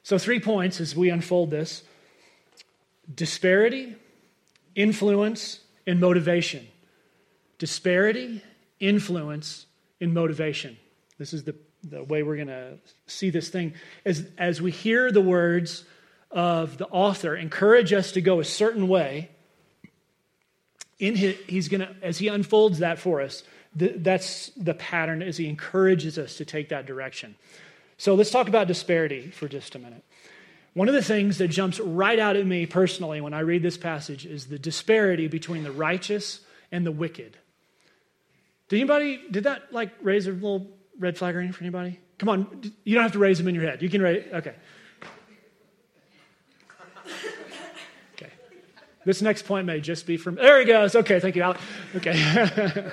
So, 0.02 0.18
three 0.18 0.40
points 0.40 0.80
as 0.80 0.96
we 0.96 1.08
unfold 1.08 1.50
this 1.50 1.84
disparity, 3.14 3.94
influence, 4.74 5.60
and 5.86 6.00
motivation. 6.00 6.66
Disparity, 7.58 8.42
influence, 8.80 9.66
and 10.00 10.12
motivation. 10.12 10.76
This 11.18 11.32
is 11.32 11.44
the, 11.44 11.54
the 11.82 12.02
way 12.02 12.22
we're 12.22 12.36
going 12.36 12.48
to 12.48 12.78
see 13.06 13.30
this 13.30 13.48
thing. 13.48 13.74
As, 14.04 14.26
as 14.36 14.60
we 14.60 14.70
hear 14.70 15.12
the 15.12 15.20
words 15.20 15.84
of 16.30 16.78
the 16.78 16.86
author 16.88 17.36
encourage 17.36 17.92
us 17.92 18.12
to 18.12 18.20
go 18.20 18.40
a 18.40 18.44
certain 18.44 18.88
way, 18.88 19.30
in 20.98 21.14
his, 21.14 21.36
he's 21.46 21.68
going 21.68 21.80
to, 21.80 21.94
as 22.02 22.18
he 22.18 22.28
unfolds 22.28 22.78
that 22.78 22.98
for 22.98 23.20
us, 23.20 23.42
that's 23.74 24.50
the 24.56 24.74
pattern 24.74 25.22
as 25.22 25.36
he 25.36 25.48
encourages 25.48 26.18
us 26.18 26.36
to 26.36 26.44
take 26.44 26.68
that 26.68 26.86
direction. 26.86 27.34
So 27.98 28.14
let's 28.14 28.30
talk 28.30 28.48
about 28.48 28.68
disparity 28.68 29.30
for 29.30 29.48
just 29.48 29.74
a 29.74 29.78
minute. 29.78 30.04
One 30.74 30.88
of 30.88 30.94
the 30.94 31.02
things 31.02 31.38
that 31.38 31.48
jumps 31.48 31.78
right 31.78 32.18
out 32.18 32.36
at 32.36 32.46
me 32.46 32.66
personally 32.66 33.20
when 33.20 33.32
I 33.32 33.40
read 33.40 33.62
this 33.62 33.78
passage 33.78 34.26
is 34.26 34.46
the 34.46 34.58
disparity 34.58 35.28
between 35.28 35.62
the 35.62 35.70
righteous 35.70 36.40
and 36.72 36.84
the 36.84 36.92
wicked. 36.92 37.36
Did 38.68 38.76
anybody, 38.76 39.20
did 39.30 39.44
that 39.44 39.72
like 39.72 39.90
raise 40.02 40.26
a 40.26 40.32
little 40.32 40.73
red 40.98 41.18
flag 41.18 41.34
or 41.34 41.40
anything 41.40 41.54
for 41.54 41.64
anybody? 41.64 42.00
Come 42.18 42.28
on, 42.28 42.72
you 42.84 42.94
don't 42.94 43.02
have 43.02 43.12
to 43.12 43.18
raise 43.18 43.38
them 43.38 43.48
in 43.48 43.54
your 43.54 43.64
head. 43.64 43.82
You 43.82 43.90
can 43.90 44.00
raise, 44.02 44.24
okay. 44.32 44.54
Okay. 48.14 48.30
This 49.04 49.20
next 49.20 49.46
point 49.46 49.66
may 49.66 49.80
just 49.80 50.06
be 50.06 50.16
from, 50.16 50.36
there 50.36 50.60
he 50.60 50.64
goes. 50.64 50.94
Okay, 50.94 51.18
thank 51.20 51.36
you, 51.36 51.42
Alec. 51.42 51.58
Okay. 51.96 52.90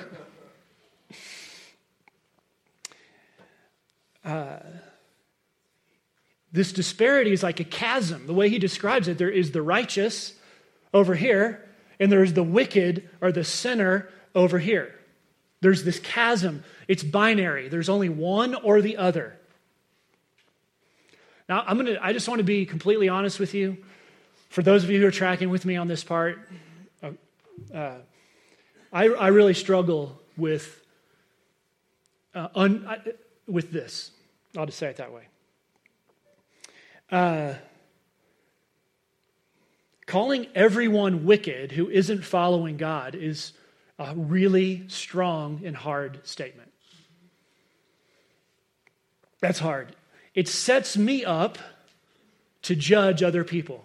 uh, 4.24 4.58
this 6.52 6.72
disparity 6.72 7.32
is 7.32 7.42
like 7.42 7.60
a 7.60 7.64
chasm. 7.64 8.26
The 8.26 8.34
way 8.34 8.48
he 8.48 8.58
describes 8.58 9.08
it, 9.08 9.18
there 9.18 9.30
is 9.30 9.52
the 9.52 9.62
righteous 9.62 10.34
over 10.92 11.14
here, 11.14 11.66
and 11.98 12.12
there's 12.12 12.34
the 12.34 12.42
wicked 12.42 13.08
or 13.20 13.32
the 13.32 13.44
sinner 13.44 14.10
over 14.34 14.58
here. 14.58 14.94
There's 15.62 15.84
this 15.84 16.00
chasm. 16.00 16.64
It's 16.88 17.04
binary. 17.04 17.68
There's 17.68 17.88
only 17.88 18.08
one 18.08 18.56
or 18.56 18.82
the 18.82 18.96
other. 18.96 19.38
Now, 21.48 21.62
I'm 21.64 21.76
gonna, 21.76 21.98
I 22.02 22.12
just 22.12 22.28
want 22.28 22.40
to 22.40 22.44
be 22.44 22.66
completely 22.66 23.08
honest 23.08 23.38
with 23.38 23.54
you. 23.54 23.78
For 24.48 24.62
those 24.62 24.82
of 24.82 24.90
you 24.90 25.00
who 25.00 25.06
are 25.06 25.12
tracking 25.12 25.50
with 25.50 25.64
me 25.64 25.76
on 25.76 25.86
this 25.86 26.02
part, 26.02 26.40
uh, 27.00 27.10
uh, 27.72 27.94
I, 28.92 29.08
I, 29.08 29.28
really 29.28 29.54
struggle 29.54 30.20
with, 30.36 30.84
uh, 32.34 32.48
un, 32.56 32.86
with 33.46 33.70
this. 33.70 34.10
I'll 34.58 34.66
just 34.66 34.78
say 34.78 34.88
it 34.88 34.96
that 34.96 35.12
way. 35.12 35.28
Uh, 37.10 37.54
calling 40.06 40.48
everyone 40.56 41.24
wicked 41.24 41.72
who 41.72 41.88
isn't 41.88 42.24
following 42.24 42.76
God 42.76 43.14
is 43.14 43.52
a 43.98 44.14
really 44.14 44.84
strong 44.88 45.62
and 45.64 45.76
hard 45.76 46.26
statement. 46.26 46.72
That's 49.40 49.58
hard. 49.58 49.96
It 50.34 50.48
sets 50.48 50.96
me 50.96 51.24
up 51.24 51.58
to 52.62 52.76
judge 52.76 53.22
other 53.22 53.44
people. 53.44 53.84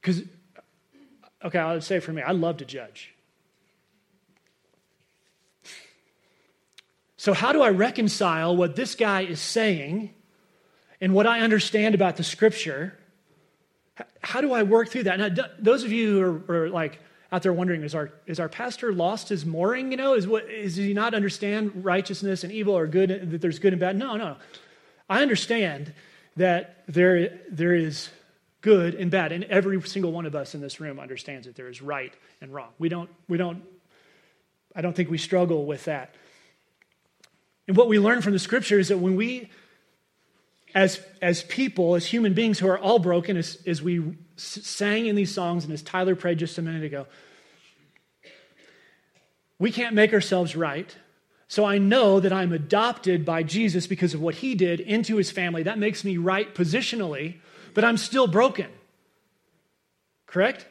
Because, 0.00 0.22
okay, 1.44 1.58
I'll 1.58 1.80
say 1.80 2.00
for 2.00 2.12
me, 2.12 2.22
I 2.22 2.32
love 2.32 2.56
to 2.58 2.64
judge. 2.64 3.14
So, 7.16 7.34
how 7.34 7.52
do 7.52 7.60
I 7.60 7.68
reconcile 7.68 8.56
what 8.56 8.76
this 8.76 8.94
guy 8.94 9.20
is 9.20 9.40
saying 9.40 10.14
and 11.02 11.12
what 11.12 11.26
I 11.26 11.40
understand 11.40 11.94
about 11.94 12.16
the 12.16 12.24
scripture? 12.24 12.98
How 14.22 14.40
do 14.40 14.54
I 14.54 14.62
work 14.62 14.88
through 14.88 15.02
that? 15.02 15.18
Now, 15.18 15.44
those 15.58 15.84
of 15.84 15.92
you 15.92 16.14
who 16.14 16.52
are, 16.52 16.62
are 16.62 16.70
like, 16.70 16.98
out 17.32 17.42
there 17.42 17.52
wondering, 17.52 17.82
is 17.82 17.94
our, 17.94 18.10
is 18.26 18.40
our 18.40 18.48
pastor 18.48 18.92
lost 18.92 19.28
his 19.28 19.46
mooring? 19.46 19.90
You 19.90 19.96
know, 19.96 20.14
is, 20.14 20.26
what, 20.26 20.50
is 20.50 20.76
he 20.76 20.94
not 20.94 21.14
understand 21.14 21.84
righteousness 21.84 22.42
and 22.42 22.52
evil 22.52 22.76
or 22.76 22.86
good, 22.86 23.30
that 23.30 23.40
there's 23.40 23.58
good 23.58 23.72
and 23.72 23.80
bad? 23.80 23.96
No, 23.96 24.16
no. 24.16 24.36
I 25.08 25.22
understand 25.22 25.92
that 26.36 26.84
there, 26.88 27.40
there 27.48 27.74
is 27.74 28.10
good 28.60 28.94
and 28.94 29.10
bad, 29.10 29.32
and 29.32 29.44
every 29.44 29.80
single 29.82 30.12
one 30.12 30.26
of 30.26 30.34
us 30.34 30.54
in 30.54 30.60
this 30.60 30.80
room 30.80 30.98
understands 30.98 31.46
that 31.46 31.56
there 31.56 31.68
is 31.68 31.80
right 31.80 32.12
and 32.40 32.52
wrong. 32.52 32.68
We 32.78 32.88
don't, 32.88 33.08
we 33.28 33.38
don't, 33.38 33.62
I 34.74 34.82
don't 34.82 34.94
think 34.94 35.10
we 35.10 35.18
struggle 35.18 35.66
with 35.66 35.84
that. 35.86 36.14
And 37.66 37.76
what 37.76 37.88
we 37.88 37.98
learn 37.98 38.22
from 38.22 38.32
the 38.32 38.38
scripture 38.38 38.78
is 38.78 38.88
that 38.88 38.98
when 38.98 39.16
we, 39.16 39.50
as, 40.74 41.00
as 41.20 41.42
people, 41.42 41.94
as 41.94 42.06
human 42.06 42.34
beings 42.34 42.58
who 42.58 42.68
are 42.68 42.78
all 42.78 42.98
broken, 42.98 43.36
as, 43.36 43.58
as 43.66 43.82
we 43.82 44.16
sang 44.36 45.06
in 45.06 45.16
these 45.16 45.32
songs, 45.32 45.64
and 45.64 45.72
as 45.72 45.82
Tyler 45.82 46.14
prayed 46.14 46.38
just 46.38 46.58
a 46.58 46.62
minute 46.62 46.84
ago, 46.84 47.06
we 49.58 49.70
can't 49.70 49.94
make 49.94 50.12
ourselves 50.12 50.56
right. 50.56 50.96
So 51.48 51.64
I 51.64 51.78
know 51.78 52.20
that 52.20 52.32
I'm 52.32 52.52
adopted 52.52 53.24
by 53.24 53.42
Jesus 53.42 53.86
because 53.86 54.14
of 54.14 54.20
what 54.20 54.36
he 54.36 54.54
did 54.54 54.80
into 54.80 55.16
his 55.16 55.30
family. 55.30 55.64
That 55.64 55.78
makes 55.78 56.04
me 56.04 56.16
right 56.16 56.54
positionally, 56.54 57.36
but 57.74 57.84
I'm 57.84 57.96
still 57.96 58.26
broken. 58.26 58.68
Correct? 60.26 60.64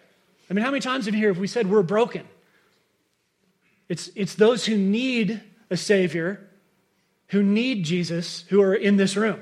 I 0.49 0.53
mean, 0.53 0.63
how 0.63 0.71
many 0.71 0.81
times 0.81 1.07
in 1.07 1.13
here 1.13 1.27
have 1.27 1.37
we 1.37 1.47
said 1.47 1.69
we're 1.69 1.83
broken? 1.83 2.25
It's, 3.89 4.09
it's 4.15 4.35
those 4.35 4.65
who 4.65 4.77
need 4.77 5.41
a 5.69 5.77
Savior, 5.77 6.47
who 7.27 7.43
need 7.43 7.83
Jesus, 7.83 8.45
who 8.49 8.61
are 8.61 8.73
in 8.73 8.95
this 8.95 9.17
room 9.17 9.39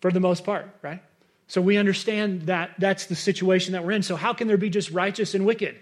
for 0.00 0.10
the 0.10 0.20
most 0.20 0.44
part, 0.44 0.68
right? 0.82 1.02
So 1.48 1.60
we 1.60 1.76
understand 1.76 2.42
that 2.42 2.70
that's 2.78 3.06
the 3.06 3.14
situation 3.14 3.72
that 3.72 3.84
we're 3.84 3.92
in. 3.92 4.02
So 4.02 4.16
how 4.16 4.32
can 4.32 4.48
there 4.48 4.56
be 4.56 4.70
just 4.70 4.90
righteous 4.90 5.34
and 5.34 5.46
wicked? 5.46 5.78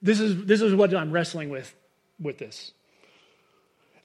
This 0.00 0.20
is, 0.20 0.44
this 0.44 0.62
is 0.62 0.74
what 0.74 0.94
I'm 0.94 1.12
wrestling 1.12 1.50
with 1.50 1.74
with 2.20 2.38
this. 2.38 2.72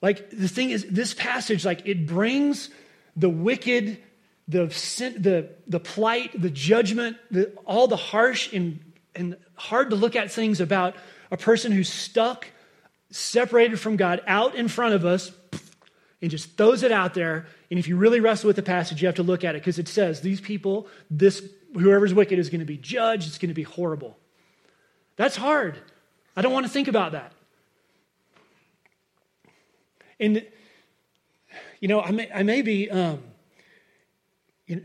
Like 0.02 0.30
the 0.30 0.48
thing 0.48 0.70
is, 0.70 0.84
this 0.84 1.14
passage, 1.14 1.64
like 1.64 1.86
it 1.86 2.06
brings 2.06 2.68
the 3.16 3.30
wicked, 3.30 3.98
the 4.46 4.70
sin, 4.70 5.22
the, 5.22 5.50
the 5.66 5.80
plight, 5.80 6.38
the 6.40 6.50
judgment, 6.50 7.16
the, 7.30 7.52
all 7.64 7.88
the 7.88 7.96
harsh 7.96 8.52
and, 8.52 8.80
and 9.14 9.36
hard 9.54 9.90
to 9.90 9.96
look 9.96 10.14
at 10.16 10.30
things 10.30 10.60
about 10.60 10.94
a 11.30 11.36
person 11.36 11.72
who's 11.72 11.90
stuck, 11.90 12.46
separated 13.10 13.80
from 13.80 13.96
God, 13.96 14.20
out 14.26 14.54
in 14.56 14.68
front 14.68 14.94
of 14.94 15.06
us, 15.06 15.32
and 16.24 16.30
just 16.30 16.56
throws 16.56 16.82
it 16.82 16.90
out 16.90 17.12
there. 17.12 17.46
And 17.70 17.78
if 17.78 17.86
you 17.86 17.98
really 17.98 18.18
wrestle 18.18 18.46
with 18.46 18.56
the 18.56 18.62
passage, 18.62 19.02
you 19.02 19.06
have 19.06 19.16
to 19.16 19.22
look 19.22 19.44
at 19.44 19.54
it 19.54 19.60
because 19.60 19.78
it 19.78 19.88
says 19.88 20.22
these 20.22 20.40
people, 20.40 20.88
this 21.10 21.46
whoever's 21.74 22.14
wicked 22.14 22.38
is 22.38 22.48
going 22.48 22.60
to 22.60 22.64
be 22.64 22.78
judged, 22.78 23.28
it's 23.28 23.36
going 23.36 23.50
to 23.50 23.54
be 23.54 23.62
horrible. 23.62 24.16
That's 25.16 25.36
hard. 25.36 25.76
I 26.34 26.40
don't 26.40 26.52
want 26.52 26.64
to 26.64 26.72
think 26.72 26.88
about 26.88 27.12
that. 27.12 27.32
And, 30.18 30.46
you 31.80 31.88
know, 31.88 32.00
I 32.00 32.10
may, 32.10 32.30
I 32.32 32.42
may 32.42 32.62
be, 32.62 32.90
um, 32.90 33.22
you 34.66 34.76
know, 34.76 34.82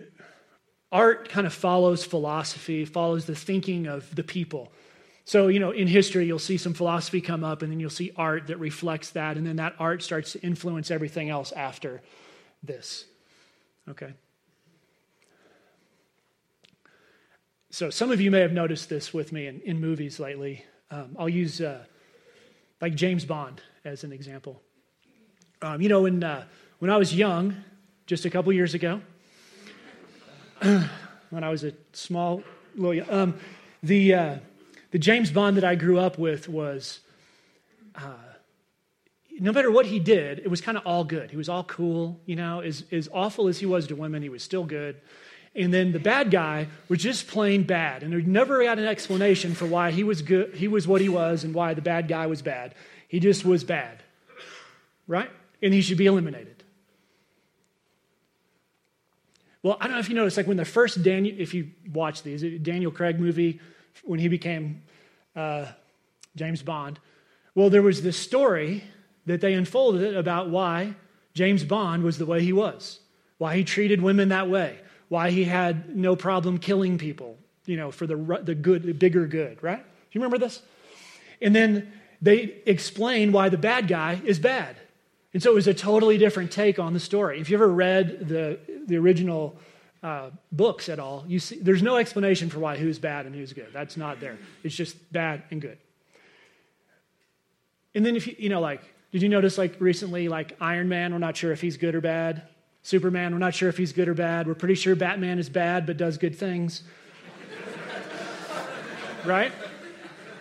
art 0.91 1.29
kind 1.29 1.47
of 1.47 1.53
follows 1.53 2.03
philosophy, 2.03 2.83
follows 2.83 3.25
the 3.25 3.35
thinking 3.35 3.87
of 3.87 4.13
the 4.13 4.23
people. 4.23 4.73
So, 5.29 5.47
you 5.47 5.59
know, 5.59 5.69
in 5.69 5.87
history, 5.87 6.25
you'll 6.25 6.39
see 6.39 6.57
some 6.57 6.73
philosophy 6.73 7.21
come 7.21 7.43
up, 7.43 7.61
and 7.61 7.71
then 7.71 7.79
you'll 7.79 7.91
see 7.91 8.11
art 8.17 8.47
that 8.47 8.57
reflects 8.57 9.11
that, 9.11 9.37
and 9.37 9.45
then 9.45 9.57
that 9.57 9.75
art 9.77 10.01
starts 10.01 10.31
to 10.31 10.41
influence 10.41 10.89
everything 10.89 11.29
else 11.29 11.51
after 11.51 12.01
this. 12.63 13.05
Okay? 13.87 14.11
So, 17.69 17.91
some 17.91 18.09
of 18.09 18.19
you 18.19 18.31
may 18.31 18.39
have 18.39 18.53
noticed 18.53 18.89
this 18.89 19.13
with 19.13 19.31
me 19.31 19.45
in, 19.45 19.61
in 19.61 19.79
movies 19.79 20.19
lately. 20.19 20.65
Um, 20.89 21.15
I'll 21.19 21.29
use 21.29 21.61
uh, 21.61 21.83
like 22.81 22.95
James 22.95 23.23
Bond 23.23 23.61
as 23.85 24.03
an 24.03 24.11
example. 24.11 24.59
Um, 25.61 25.79
you 25.79 25.89
know, 25.89 26.01
when, 26.01 26.23
uh, 26.23 26.45
when 26.79 26.89
I 26.89 26.97
was 26.97 27.13
young, 27.13 27.55
just 28.07 28.25
a 28.25 28.31
couple 28.31 28.51
years 28.51 28.73
ago, 28.73 28.99
when 30.59 31.43
I 31.43 31.49
was 31.49 31.63
a 31.65 31.73
small 31.93 32.41
little, 32.75 33.13
um, 33.13 33.39
the, 33.83 34.15
uh, 34.15 34.35
the 34.91 34.99
James 34.99 35.31
Bond 35.31 35.57
that 35.57 35.63
I 35.63 35.75
grew 35.75 35.99
up 35.99 36.17
with 36.17 36.49
was, 36.49 36.99
uh, 37.95 38.13
no 39.39 39.51
matter 39.51 39.71
what 39.71 39.85
he 39.85 39.99
did, 39.99 40.39
it 40.39 40.49
was 40.49 40.61
kind 40.61 40.77
of 40.77 40.85
all 40.85 41.03
good. 41.03 41.31
He 41.31 41.37
was 41.37 41.47
all 41.47 41.63
cool, 41.63 42.19
you 42.25 42.35
know, 42.35 42.61
as, 42.61 42.83
as 42.91 43.07
awful 43.13 43.47
as 43.47 43.59
he 43.59 43.65
was 43.65 43.87
to 43.87 43.95
women, 43.95 44.21
he 44.21 44.29
was 44.29 44.43
still 44.43 44.65
good. 44.65 44.99
And 45.55 45.73
then 45.73 45.91
the 45.91 45.99
bad 45.99 46.31
guy 46.31 46.67
was 46.87 47.01
just 47.01 47.27
plain 47.27 47.63
bad. 47.63 48.03
And 48.03 48.13
there 48.13 48.21
never 48.21 48.63
got 48.63 48.79
an 48.79 48.85
explanation 48.85 49.53
for 49.55 49.65
why 49.65 49.91
he 49.91 50.03
was 50.03 50.21
good, 50.21 50.55
he 50.55 50.67
was 50.67 50.87
what 50.87 51.01
he 51.01 51.09
was, 51.09 51.43
and 51.43 51.53
why 51.53 51.73
the 51.73 51.81
bad 51.81 52.07
guy 52.07 52.27
was 52.27 52.41
bad. 52.41 52.75
He 53.07 53.19
just 53.19 53.45
was 53.45 53.63
bad. 53.63 54.03
Right? 55.07 55.29
And 55.61 55.73
he 55.73 55.81
should 55.81 55.97
be 55.97 56.05
eliminated. 56.05 56.63
Well, 59.61 59.77
I 59.81 59.85
don't 59.85 59.93
know 59.93 59.99
if 59.99 60.09
you 60.09 60.15
noticed, 60.15 60.37
like 60.37 60.47
when 60.47 60.57
the 60.57 60.65
first 60.65 61.03
Daniel, 61.03 61.35
if 61.37 61.53
you 61.53 61.71
watch 61.91 62.23
these, 62.23 62.43
Daniel 62.61 62.91
Craig 62.91 63.19
movie, 63.19 63.59
when 64.03 64.19
he 64.19 64.27
became 64.27 64.81
uh, 65.35 65.65
James 66.35 66.61
Bond, 66.61 66.99
well, 67.55 67.69
there 67.69 67.81
was 67.81 68.01
this 68.01 68.17
story 68.17 68.83
that 69.25 69.41
they 69.41 69.53
unfolded 69.53 70.15
about 70.15 70.49
why 70.49 70.95
James 71.33 71.63
Bond 71.63 72.03
was 72.03 72.17
the 72.17 72.25
way 72.25 72.41
he 72.43 72.53
was, 72.53 72.99
why 73.37 73.55
he 73.55 73.63
treated 73.63 74.01
women 74.01 74.29
that 74.29 74.49
way, 74.49 74.79
why 75.07 75.31
he 75.31 75.43
had 75.43 75.95
no 75.95 76.15
problem 76.15 76.57
killing 76.57 76.97
people, 76.97 77.37
you 77.65 77.77
know, 77.77 77.91
for 77.91 78.07
the, 78.07 78.15
the 78.43 78.55
good, 78.55 78.83
the 78.83 78.93
bigger 78.93 79.27
good, 79.27 79.61
right? 79.61 79.83
Do 79.83 79.83
you 80.11 80.21
remember 80.21 80.37
this? 80.37 80.61
And 81.41 81.55
then 81.55 81.91
they 82.21 82.61
explain 82.65 83.31
why 83.31 83.49
the 83.49 83.57
bad 83.57 83.87
guy 83.87 84.21
is 84.25 84.39
bad. 84.39 84.75
And 85.33 85.43
so 85.43 85.51
it 85.51 85.55
was 85.55 85.67
a 85.67 85.73
totally 85.73 86.17
different 86.17 86.51
take 86.51 86.79
on 86.79 86.93
the 86.93 86.99
story. 86.99 87.39
If 87.39 87.49
you 87.49 87.57
ever 87.57 87.67
read 87.67 88.27
the, 88.27 88.59
the 88.87 88.97
original 88.97 89.57
uh, 90.01 90.29
books 90.51 90.89
at 90.89 90.99
all, 90.99 91.25
you 91.27 91.39
see 91.39 91.59
there's 91.59 91.83
no 91.83 91.97
explanation 91.97 92.49
for 92.49 92.59
why 92.59 92.77
who's 92.77 92.99
bad 92.99 93.25
and 93.25 93.35
who's 93.35 93.53
good. 93.53 93.67
That's 93.73 93.97
not 93.97 94.19
there. 94.19 94.37
It's 94.63 94.75
just 94.75 95.11
bad 95.11 95.43
and 95.51 95.61
good. 95.61 95.77
And 97.95 98.05
then 98.05 98.15
if 98.15 98.27
you, 98.27 98.35
you 98.37 98.49
know, 98.49 98.61
like, 98.61 98.81
did 99.11 99.21
you 99.21 99.29
notice 99.29 99.57
like 99.57 99.75
recently, 99.79 100.29
like 100.29 100.55
Iron 100.61 100.87
Man, 100.87 101.11
we're 101.11 101.19
not 101.19 101.35
sure 101.35 101.51
if 101.51 101.61
he's 101.61 101.77
good 101.77 101.95
or 101.95 102.01
bad. 102.01 102.43
Superman, 102.81 103.33
we're 103.33 103.39
not 103.39 103.53
sure 103.53 103.67
if 103.67 103.77
he's 103.77 103.91
good 103.91 104.07
or 104.07 104.13
bad. 104.13 104.47
We're 104.47 104.55
pretty 104.55 104.75
sure 104.75 104.95
Batman 104.95 105.37
is 105.37 105.49
bad 105.49 105.85
but 105.85 105.97
does 105.97 106.17
good 106.17 106.37
things. 106.37 106.83
right? 109.25 109.51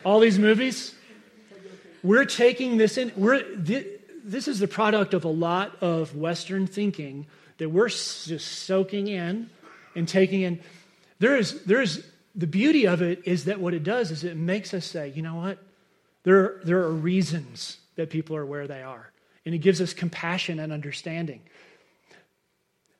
All 0.04 0.20
these 0.20 0.38
movies. 0.38 0.94
We're 2.04 2.26
taking 2.26 2.76
this 2.76 2.96
in, 2.96 3.12
we're, 3.16 3.42
this 3.56 4.46
is 4.46 4.60
the 4.60 4.68
product 4.68 5.14
of 5.14 5.24
a 5.24 5.28
lot 5.28 5.82
of 5.82 6.14
Western 6.14 6.68
thinking 6.68 7.26
that 7.58 7.70
we're 7.70 7.88
just 7.88 8.66
soaking 8.66 9.08
in 9.08 9.50
and 9.98 10.08
taking 10.08 10.42
in. 10.42 10.60
There 11.18 11.36
is, 11.36 11.62
there 11.64 11.82
is, 11.82 12.04
the 12.34 12.46
beauty 12.46 12.86
of 12.86 13.02
it 13.02 13.22
is 13.24 13.44
that 13.46 13.60
what 13.60 13.74
it 13.74 13.82
does 13.82 14.10
is 14.10 14.24
it 14.24 14.36
makes 14.36 14.72
us 14.72 14.84
say, 14.84 15.12
you 15.14 15.22
know 15.22 15.34
what? 15.34 15.58
There, 16.22 16.60
there 16.64 16.78
are 16.78 16.92
reasons 16.92 17.78
that 17.96 18.10
people 18.10 18.36
are 18.36 18.46
where 18.46 18.66
they 18.66 18.82
are. 18.82 19.10
And 19.44 19.54
it 19.54 19.58
gives 19.58 19.80
us 19.80 19.92
compassion 19.92 20.60
and 20.60 20.72
understanding. 20.72 21.40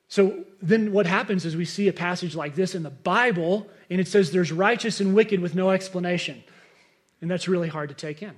So 0.07 0.43
then 0.61 0.91
what 0.91 1.05
happens 1.05 1.45
is 1.45 1.55
we 1.55 1.65
see 1.65 1.87
a 1.87 1.93
passage 1.93 2.35
like 2.35 2.55
this 2.55 2.73
in 2.73 2.83
the 2.83 2.89
Bible, 2.89 3.67
and 3.89 4.01
it 4.01 4.07
says 4.07 4.31
there's 4.31 4.51
righteous 4.51 4.99
and 4.99 5.13
wicked 5.13 5.39
with 5.39 5.53
no 5.55 5.69
explanation. 5.69 6.43
And 7.21 7.29
that's 7.29 7.47
really 7.47 7.67
hard 7.69 7.89
to 7.89 7.95
take 7.95 8.23
in. 8.23 8.33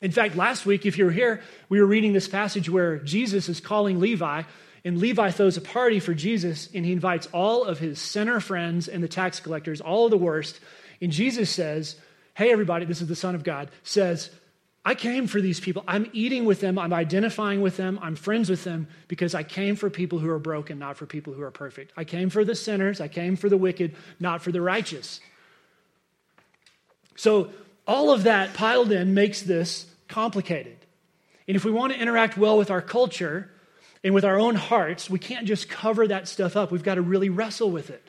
In 0.00 0.12
fact, 0.12 0.36
last 0.36 0.64
week, 0.64 0.86
if 0.86 0.98
you 0.98 1.06
were 1.06 1.10
here, 1.10 1.42
we 1.68 1.80
were 1.80 1.86
reading 1.86 2.12
this 2.12 2.28
passage 2.28 2.70
where 2.70 2.98
Jesus 2.98 3.48
is 3.48 3.60
calling 3.60 3.98
Levi 3.98 4.42
and 4.86 4.98
Levi 4.98 5.32
throws 5.32 5.56
a 5.56 5.60
party 5.60 5.98
for 5.98 6.14
Jesus, 6.14 6.68
and 6.72 6.86
he 6.86 6.92
invites 6.92 7.26
all 7.32 7.64
of 7.64 7.80
his 7.80 8.00
sinner 8.00 8.38
friends 8.38 8.86
and 8.86 9.02
the 9.02 9.08
tax 9.08 9.40
collectors, 9.40 9.80
all 9.80 10.04
of 10.04 10.12
the 10.12 10.16
worst. 10.16 10.60
And 11.02 11.10
Jesus 11.10 11.50
says, 11.50 11.96
Hey, 12.34 12.52
everybody, 12.52 12.84
this 12.84 13.02
is 13.02 13.08
the 13.08 13.16
Son 13.16 13.34
of 13.34 13.42
God, 13.42 13.68
says, 13.82 14.30
I 14.84 14.94
came 14.94 15.26
for 15.26 15.40
these 15.40 15.58
people. 15.58 15.82
I'm 15.88 16.08
eating 16.12 16.44
with 16.44 16.60
them. 16.60 16.78
I'm 16.78 16.92
identifying 16.92 17.62
with 17.62 17.76
them. 17.76 17.98
I'm 18.00 18.14
friends 18.14 18.48
with 18.48 18.62
them 18.62 18.86
because 19.08 19.34
I 19.34 19.42
came 19.42 19.74
for 19.74 19.90
people 19.90 20.20
who 20.20 20.30
are 20.30 20.38
broken, 20.38 20.78
not 20.78 20.96
for 20.96 21.06
people 21.06 21.32
who 21.32 21.42
are 21.42 21.50
perfect. 21.50 21.92
I 21.96 22.04
came 22.04 22.30
for 22.30 22.44
the 22.44 22.54
sinners. 22.54 23.00
I 23.00 23.08
came 23.08 23.34
for 23.34 23.48
the 23.48 23.56
wicked, 23.56 23.96
not 24.20 24.40
for 24.40 24.52
the 24.52 24.60
righteous. 24.60 25.18
So, 27.16 27.50
all 27.88 28.12
of 28.12 28.22
that 28.22 28.54
piled 28.54 28.92
in 28.92 29.14
makes 29.14 29.42
this 29.42 29.86
complicated. 30.06 30.76
And 31.48 31.56
if 31.56 31.64
we 31.64 31.72
want 31.72 31.92
to 31.92 31.98
interact 31.98 32.38
well 32.38 32.56
with 32.56 32.70
our 32.70 32.82
culture, 32.82 33.50
and 34.06 34.14
with 34.14 34.24
our 34.24 34.38
own 34.38 34.54
hearts, 34.54 35.10
we 35.10 35.18
can't 35.18 35.48
just 35.48 35.68
cover 35.68 36.06
that 36.06 36.28
stuff 36.28 36.54
up. 36.54 36.70
We've 36.70 36.84
got 36.84 36.94
to 36.94 37.02
really 37.02 37.28
wrestle 37.28 37.72
with 37.72 37.90
it. 37.90 38.06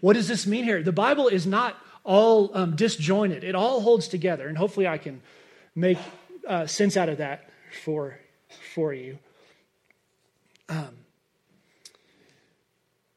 What 0.00 0.14
does 0.14 0.26
this 0.26 0.48
mean 0.48 0.64
here? 0.64 0.82
The 0.82 0.90
Bible 0.90 1.28
is 1.28 1.46
not 1.46 1.76
all 2.02 2.50
um, 2.58 2.74
disjointed, 2.74 3.44
it 3.44 3.54
all 3.54 3.80
holds 3.80 4.08
together. 4.08 4.48
And 4.48 4.58
hopefully, 4.58 4.88
I 4.88 4.98
can 4.98 5.22
make 5.76 5.96
uh, 6.44 6.66
sense 6.66 6.96
out 6.96 7.08
of 7.08 7.18
that 7.18 7.50
for, 7.84 8.18
for 8.74 8.92
you. 8.92 9.20
Um, 10.68 10.96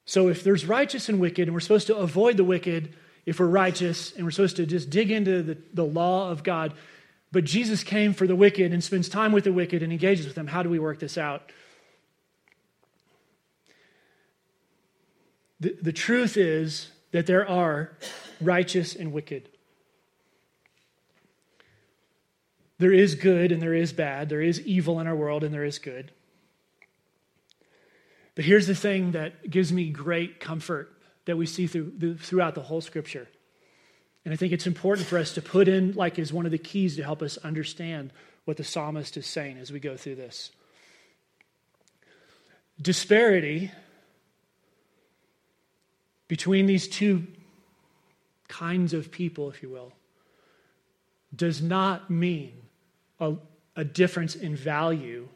so, 0.06 0.28
if 0.28 0.44
there's 0.44 0.68
righteous 0.68 1.10
and 1.10 1.20
wicked, 1.20 1.48
and 1.48 1.56
we're 1.56 1.60
supposed 1.60 1.88
to 1.88 1.96
avoid 1.96 2.38
the 2.38 2.44
wicked 2.44 2.94
if 3.26 3.40
we're 3.40 3.48
righteous, 3.48 4.14
and 4.14 4.26
we're 4.26 4.32
supposed 4.32 4.58
to 4.58 4.68
just 4.68 4.92
dig 4.92 5.10
into 5.10 5.42
the, 5.42 5.58
the 5.74 5.86
law 5.86 6.30
of 6.30 6.44
God, 6.44 6.76
but 7.32 7.46
Jesus 7.46 7.84
came 7.84 8.14
for 8.14 8.28
the 8.28 8.36
wicked 8.36 8.74
and 8.74 8.84
spends 8.84 9.10
time 9.10 9.32
with 9.32 9.46
the 9.46 9.54
wicked 9.54 9.82
and 9.82 9.92
engages 9.92 10.28
with 10.28 10.36
them, 10.36 10.46
how 10.46 10.62
do 10.62 10.70
we 10.70 10.78
work 10.78 11.00
this 11.00 11.18
out? 11.18 11.52
The, 15.62 15.78
the 15.82 15.93
truth 15.93 16.36
is 16.36 16.89
that 17.12 17.28
there 17.28 17.47
are 17.47 17.95
righteous 18.41 18.95
and 18.95 19.13
wicked. 19.13 19.47
There 22.80 22.91
is 22.91 23.13
good 23.13 23.52
and 23.52 23.62
there 23.62 23.76
is 23.76 23.93
bad. 23.93 24.28
There 24.28 24.41
is 24.41 24.60
evil 24.62 25.00
in 25.00 25.06
our 25.06 25.15
world 25.15 25.43
and 25.43 25.54
there 25.54 25.63
is 25.63 25.78
good. 25.78 26.12
But 28.34 28.45
here's 28.45 28.65
the 28.65 28.76
thing 28.76 29.12
that 29.12 29.52
gives 29.52 29.71
me 29.71 29.89
great 29.89 30.39
comfort 30.39 30.91
that 31.26 31.38
we 31.38 31.45
see 31.45 31.67
through, 31.67 32.17
throughout 32.17 32.56
the 32.56 32.63
whole 32.63 32.82
scripture. 32.82 33.28
And 34.26 34.34
I 34.34 34.38
think 34.38 34.54
it's 34.54 34.65
important 34.65 35.08
for 35.08 35.19
us 35.19 35.34
to 35.36 35.41
put 35.43 35.67
in, 35.67 35.93
like, 35.93 36.17
as 36.17 36.34
one 36.34 36.45
of 36.45 36.52
the 36.52 36.58
keys 36.58 36.95
to 36.95 37.04
help 37.04 37.21
us 37.21 37.38
understand 37.38 38.12
what 38.45 38.58
the 38.58 38.63
psalmist 38.63 39.15
is 39.17 39.28
saying 39.28 39.58
as 39.58 39.71
we 39.71 39.80
go 39.80 39.95
through 39.95 40.15
this. 40.15 40.52
Disparity 42.82 43.71
between 46.32 46.65
these 46.65 46.88
two 46.88 47.28
kinds 48.48 48.94
of 48.94 49.12
people, 49.12 49.50
if 49.50 49.62
you 49.62 49.67
will, 49.67 49.91
does 51.36 51.62
not 51.62 52.10
mean 52.10 52.54
a, 53.20 53.36
a 53.76 53.84
difference 53.84 54.34
in 54.34 54.56
value 54.56 55.28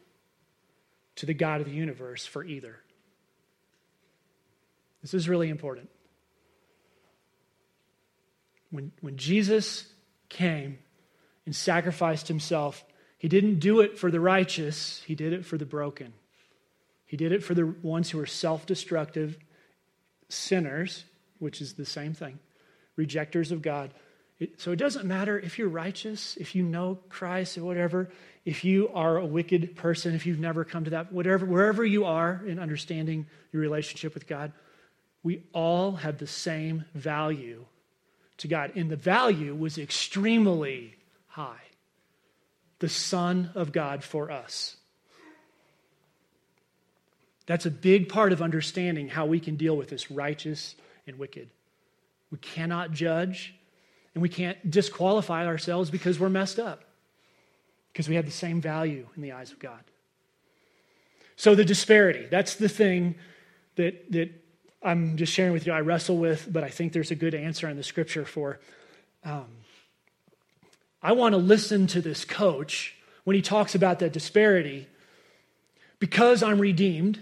to 1.16 1.26
the 1.26 1.34
God 1.34 1.60
of 1.60 1.66
the 1.66 1.74
universe 1.74 2.24
for 2.24 2.42
either. 2.42 2.78
This 5.02 5.12
is 5.12 5.28
really 5.28 5.50
important. 5.50 5.90
When, 8.70 8.90
when 9.02 9.18
Jesus 9.18 9.92
came 10.30 10.78
and 11.44 11.54
sacrificed 11.54 12.26
himself, 12.26 12.82
he 13.18 13.28
didn't 13.28 13.58
do 13.58 13.80
it 13.80 13.98
for 13.98 14.10
the 14.10 14.18
righteous, 14.18 15.02
he 15.04 15.14
did 15.14 15.34
it 15.34 15.44
for 15.44 15.58
the 15.58 15.66
broken. 15.66 16.14
He 17.04 17.18
did 17.18 17.32
it 17.32 17.44
for 17.44 17.52
the 17.52 17.66
ones 17.82 18.08
who 18.08 18.18
are 18.18 18.24
self 18.24 18.64
destructive 18.64 19.36
sinners, 20.28 21.04
which 21.38 21.60
is 21.60 21.74
the 21.74 21.84
same 21.84 22.14
thing, 22.14 22.38
rejectors 22.96 23.52
of 23.52 23.62
God, 23.62 23.92
so 24.58 24.70
it 24.70 24.76
doesn't 24.76 25.06
matter 25.06 25.38
if 25.38 25.58
you're 25.58 25.68
righteous, 25.68 26.36
if 26.36 26.54
you 26.54 26.62
know 26.62 26.98
Christ 27.08 27.56
or 27.56 27.64
whatever, 27.64 28.10
if 28.44 28.64
you 28.64 28.90
are 28.92 29.16
a 29.16 29.24
wicked 29.24 29.76
person, 29.76 30.14
if 30.14 30.26
you've 30.26 30.38
never 30.38 30.64
come 30.64 30.84
to 30.84 30.90
that, 30.90 31.10
whatever, 31.10 31.46
wherever 31.46 31.84
you 31.84 32.04
are 32.04 32.42
in 32.46 32.58
understanding 32.58 33.26
your 33.50 33.62
relationship 33.62 34.12
with 34.12 34.26
God, 34.26 34.52
we 35.22 35.42
all 35.54 35.92
have 35.92 36.18
the 36.18 36.26
same 36.26 36.84
value 36.94 37.64
to 38.38 38.48
God. 38.48 38.72
And 38.76 38.90
the 38.90 38.96
value 38.96 39.54
was 39.54 39.78
extremely 39.78 40.96
high. 41.28 41.62
The 42.80 42.90
Son 42.90 43.50
of 43.54 43.72
God 43.72 44.04
for 44.04 44.30
us. 44.30 44.76
That's 47.46 47.66
a 47.66 47.70
big 47.70 48.08
part 48.08 48.32
of 48.32 48.42
understanding 48.42 49.08
how 49.08 49.26
we 49.26 49.40
can 49.40 49.56
deal 49.56 49.76
with 49.76 49.88
this 49.88 50.10
righteous 50.10 50.74
and 51.06 51.18
wicked. 51.18 51.48
We 52.30 52.38
cannot 52.38 52.92
judge 52.92 53.54
and 54.14 54.22
we 54.22 54.28
can't 54.28 54.70
disqualify 54.70 55.46
ourselves 55.46 55.90
because 55.90 56.18
we're 56.18 56.28
messed 56.28 56.58
up, 56.58 56.84
because 57.92 58.08
we 58.08 58.16
have 58.16 58.24
the 58.24 58.32
same 58.32 58.60
value 58.60 59.06
in 59.14 59.22
the 59.22 59.32
eyes 59.32 59.52
of 59.52 59.58
God. 59.58 59.80
So, 61.36 61.54
the 61.54 61.64
disparity, 61.64 62.26
that's 62.30 62.56
the 62.56 62.68
thing 62.68 63.14
that, 63.76 64.10
that 64.12 64.30
I'm 64.82 65.16
just 65.16 65.32
sharing 65.32 65.52
with 65.52 65.66
you, 65.66 65.72
I 65.72 65.80
wrestle 65.80 66.16
with, 66.16 66.48
but 66.50 66.64
I 66.64 66.70
think 66.70 66.94
there's 66.94 67.10
a 67.10 67.14
good 67.14 67.34
answer 67.34 67.68
in 67.68 67.76
the 67.76 67.82
scripture 67.82 68.24
for. 68.24 68.58
Um, 69.22 69.46
I 71.02 71.12
want 71.12 71.34
to 71.34 71.38
listen 71.38 71.86
to 71.88 72.00
this 72.00 72.24
coach 72.24 72.94
when 73.24 73.36
he 73.36 73.42
talks 73.42 73.74
about 73.74 73.98
that 73.98 74.12
disparity 74.12 74.88
because 75.98 76.42
I'm 76.42 76.58
redeemed, 76.58 77.20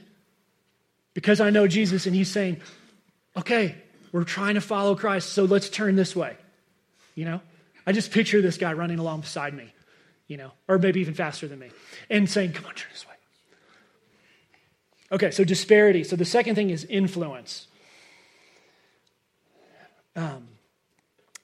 because 1.14 1.40
I 1.40 1.50
know 1.50 1.66
Jesus, 1.66 2.06
and 2.06 2.14
he's 2.14 2.30
saying, 2.30 2.60
okay, 3.36 3.76
we're 4.12 4.24
trying 4.24 4.54
to 4.54 4.60
follow 4.60 4.94
Christ, 4.94 5.32
so 5.32 5.44
let's 5.44 5.68
turn 5.68 5.96
this 5.96 6.14
way. 6.14 6.36
You 7.14 7.24
know? 7.24 7.40
I 7.86 7.92
just 7.92 8.10
picture 8.10 8.40
this 8.40 8.56
guy 8.56 8.72
running 8.72 8.98
along 8.98 9.20
beside 9.20 9.54
me, 9.54 9.72
you 10.26 10.36
know, 10.36 10.52
or 10.68 10.78
maybe 10.78 11.00
even 11.00 11.14
faster 11.14 11.46
than 11.46 11.58
me, 11.58 11.70
and 12.10 12.28
saying, 12.28 12.52
Come 12.52 12.66
on, 12.66 12.74
turn 12.74 12.88
this 12.92 13.06
way. 13.06 13.14
Okay, 15.12 15.30
so 15.30 15.44
disparity. 15.44 16.02
So 16.02 16.16
the 16.16 16.24
second 16.24 16.54
thing 16.54 16.70
is 16.70 16.84
influence. 16.84 17.68
Um, 20.16 20.48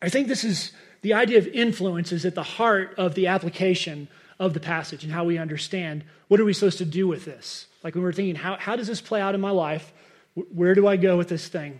I 0.00 0.08
think 0.08 0.28
this 0.28 0.44
is 0.44 0.72
the 1.02 1.14
idea 1.14 1.38
of 1.38 1.46
influence 1.48 2.12
is 2.12 2.24
at 2.24 2.34
the 2.34 2.42
heart 2.42 2.94
of 2.96 3.14
the 3.14 3.26
application 3.26 4.08
of 4.40 4.54
the 4.54 4.60
passage 4.60 5.04
and 5.04 5.12
how 5.12 5.22
we 5.22 5.38
understand 5.38 6.02
what 6.26 6.40
are 6.40 6.44
we 6.46 6.54
supposed 6.54 6.78
to 6.78 6.84
do 6.86 7.06
with 7.06 7.26
this. 7.26 7.66
Like 7.84 7.94
when 7.94 8.02
we're 8.02 8.12
thinking, 8.12 8.34
how, 8.34 8.56
how 8.56 8.74
does 8.74 8.86
this 8.86 9.00
play 9.00 9.20
out 9.20 9.34
in 9.34 9.40
my 9.40 9.50
life? 9.50 9.92
Where 10.34 10.74
do 10.74 10.88
I 10.88 10.96
go 10.96 11.18
with 11.18 11.28
this 11.28 11.46
thing? 11.46 11.78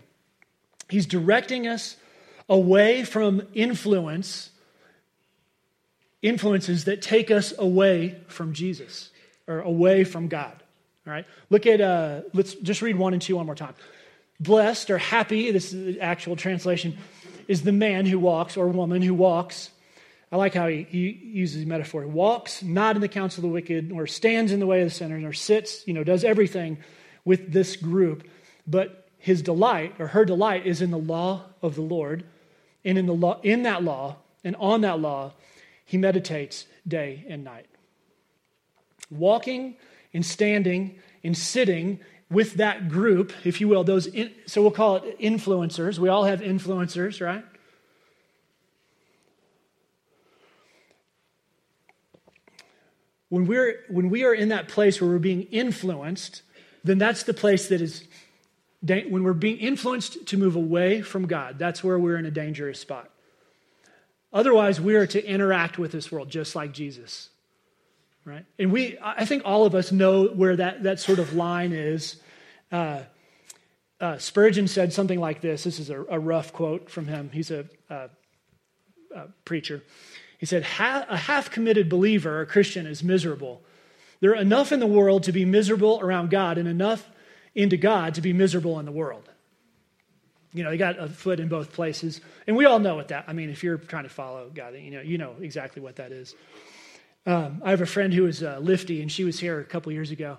He's 0.90 1.06
directing 1.06 1.66
us 1.66 1.96
away 2.48 3.04
from 3.04 3.42
influence, 3.54 4.50
influences 6.20 6.84
that 6.84 7.00
take 7.00 7.30
us 7.30 7.54
away 7.58 8.20
from 8.28 8.52
Jesus 8.52 9.10
or 9.48 9.60
away 9.60 10.04
from 10.04 10.28
God. 10.28 10.62
All 11.06 11.12
right? 11.14 11.24
Look 11.48 11.66
at, 11.66 11.80
uh, 11.80 12.22
let's 12.34 12.54
just 12.54 12.82
read 12.82 12.96
one 12.96 13.14
and 13.14 13.22
two 13.22 13.36
one 13.36 13.46
more 13.46 13.54
time. 13.54 13.74
Blessed 14.38 14.90
or 14.90 14.98
happy, 14.98 15.50
this 15.50 15.72
is 15.72 15.94
the 15.94 16.00
actual 16.02 16.36
translation, 16.36 16.98
is 17.48 17.62
the 17.62 17.72
man 17.72 18.04
who 18.04 18.18
walks 18.18 18.58
or 18.58 18.68
woman 18.68 19.00
who 19.00 19.14
walks. 19.14 19.70
I 20.32 20.36
like 20.36 20.54
how 20.54 20.68
he, 20.68 20.86
he 20.88 21.10
uses 21.10 21.66
metaphor. 21.66 22.02
He 22.02 22.08
walks 22.08 22.62
not 22.62 22.94
in 22.94 23.02
the 23.02 23.08
counsel 23.08 23.40
of 23.40 23.50
the 23.50 23.52
wicked, 23.52 23.90
or 23.90 24.06
stands 24.06 24.52
in 24.52 24.60
the 24.60 24.66
way 24.66 24.82
of 24.82 24.88
the 24.88 24.94
sinners, 24.94 25.24
or 25.24 25.32
sits, 25.32 25.86
you 25.86 25.94
know, 25.94 26.04
does 26.04 26.24
everything 26.24 26.78
with 27.24 27.52
this 27.52 27.76
group. 27.76 28.28
But 28.66 29.08
his 29.18 29.42
delight 29.42 29.94
or 29.98 30.08
her 30.08 30.24
delight 30.24 30.66
is 30.66 30.80
in 30.80 30.90
the 30.90 30.98
law 30.98 31.46
of 31.62 31.74
the 31.74 31.82
Lord 31.82 32.24
and 32.84 32.96
in, 32.96 33.06
the 33.06 33.14
law, 33.14 33.40
in 33.42 33.64
that 33.64 33.82
law 33.82 34.16
and 34.44 34.56
on 34.56 34.80
that 34.82 35.00
law, 35.00 35.32
he 35.84 35.98
meditates 35.98 36.66
day 36.86 37.24
and 37.28 37.44
night. 37.44 37.66
Walking 39.10 39.76
and 40.14 40.24
standing 40.24 40.98
and 41.22 41.36
sitting 41.36 42.00
with 42.30 42.54
that 42.54 42.88
group, 42.88 43.32
if 43.44 43.60
you 43.60 43.68
will, 43.68 43.84
those, 43.84 44.06
in, 44.06 44.32
so 44.46 44.62
we'll 44.62 44.70
call 44.70 44.96
it 44.96 45.18
influencers. 45.18 45.98
We 45.98 46.08
all 46.08 46.24
have 46.24 46.40
influencers, 46.40 47.20
right? 47.24 47.44
When, 53.30 53.46
we're, 53.46 53.84
when 53.88 54.10
we 54.10 54.24
are 54.24 54.34
in 54.34 54.50
that 54.50 54.68
place 54.68 55.00
where 55.00 55.08
we're 55.08 55.18
being 55.18 55.42
influenced, 55.44 56.42
then 56.84 56.98
that's 56.98 57.22
the 57.22 57.34
place 57.34 57.68
that 57.68 57.80
is 57.80 58.06
when 58.82 59.24
we're 59.24 59.32
being 59.34 59.58
influenced 59.58 60.26
to 60.26 60.38
move 60.38 60.56
away 60.56 61.02
from 61.02 61.26
God, 61.26 61.58
that's 61.58 61.84
where 61.84 61.98
we're 61.98 62.16
in 62.16 62.24
a 62.24 62.30
dangerous 62.30 62.80
spot. 62.80 63.10
Otherwise, 64.32 64.80
we 64.80 64.94
are 64.94 65.06
to 65.06 65.24
interact 65.24 65.78
with 65.78 65.92
this 65.92 66.10
world 66.10 66.30
just 66.30 66.54
like 66.54 66.72
Jesus. 66.72 67.28
Right? 68.24 68.44
And 68.58 68.72
we, 68.72 68.98
I 69.02 69.24
think 69.24 69.42
all 69.44 69.66
of 69.66 69.74
us 69.74 69.92
know 69.92 70.26
where 70.26 70.56
that, 70.56 70.82
that 70.84 71.00
sort 71.00 71.18
of 71.18 71.34
line 71.34 71.72
is. 71.72 72.20
Uh, 72.70 73.00
uh, 74.00 74.18
Spurgeon 74.18 74.66
said 74.66 74.92
something 74.92 75.20
like 75.20 75.40
this. 75.40 75.64
This 75.64 75.78
is 75.78 75.90
a, 75.90 76.02
a 76.04 76.18
rough 76.18 76.52
quote 76.52 76.90
from 76.90 77.06
him. 77.06 77.30
He's 77.32 77.50
a, 77.50 77.66
a, 77.90 78.08
a 79.14 79.28
preacher. 79.44 79.82
He 80.40 80.46
said, 80.46 80.62
A 80.62 81.16
half 81.18 81.50
committed 81.50 81.90
believer, 81.90 82.40
a 82.40 82.46
Christian, 82.46 82.86
is 82.86 83.04
miserable. 83.04 83.60
There 84.20 84.30
are 84.30 84.40
enough 84.40 84.72
in 84.72 84.80
the 84.80 84.86
world 84.86 85.24
to 85.24 85.32
be 85.32 85.44
miserable 85.44 86.00
around 86.00 86.30
God 86.30 86.56
and 86.56 86.66
enough 86.66 87.06
into 87.54 87.76
God 87.76 88.14
to 88.14 88.22
be 88.22 88.32
miserable 88.32 88.78
in 88.78 88.86
the 88.86 88.92
world. 88.92 89.28
You 90.54 90.64
know, 90.64 90.70
you 90.70 90.78
got 90.78 90.98
a 90.98 91.08
foot 91.08 91.40
in 91.40 91.48
both 91.48 91.72
places. 91.72 92.22
And 92.46 92.56
we 92.56 92.64
all 92.64 92.78
know 92.78 92.96
what 92.96 93.08
that, 93.08 93.26
I 93.28 93.34
mean, 93.34 93.50
if 93.50 93.62
you're 93.62 93.76
trying 93.76 94.04
to 94.04 94.08
follow 94.08 94.50
God, 94.52 94.74
you 94.76 94.90
know, 94.90 95.02
you 95.02 95.18
know 95.18 95.34
exactly 95.42 95.82
what 95.82 95.96
that 95.96 96.10
is. 96.10 96.34
Um, 97.26 97.60
I 97.62 97.70
have 97.70 97.82
a 97.82 97.86
friend 97.86 98.14
who 98.14 98.26
is 98.26 98.42
uh, 98.42 98.58
lifty, 98.62 99.02
and 99.02 99.12
she 99.12 99.24
was 99.24 99.38
here 99.38 99.60
a 99.60 99.64
couple 99.64 99.92
years 99.92 100.10
ago, 100.10 100.38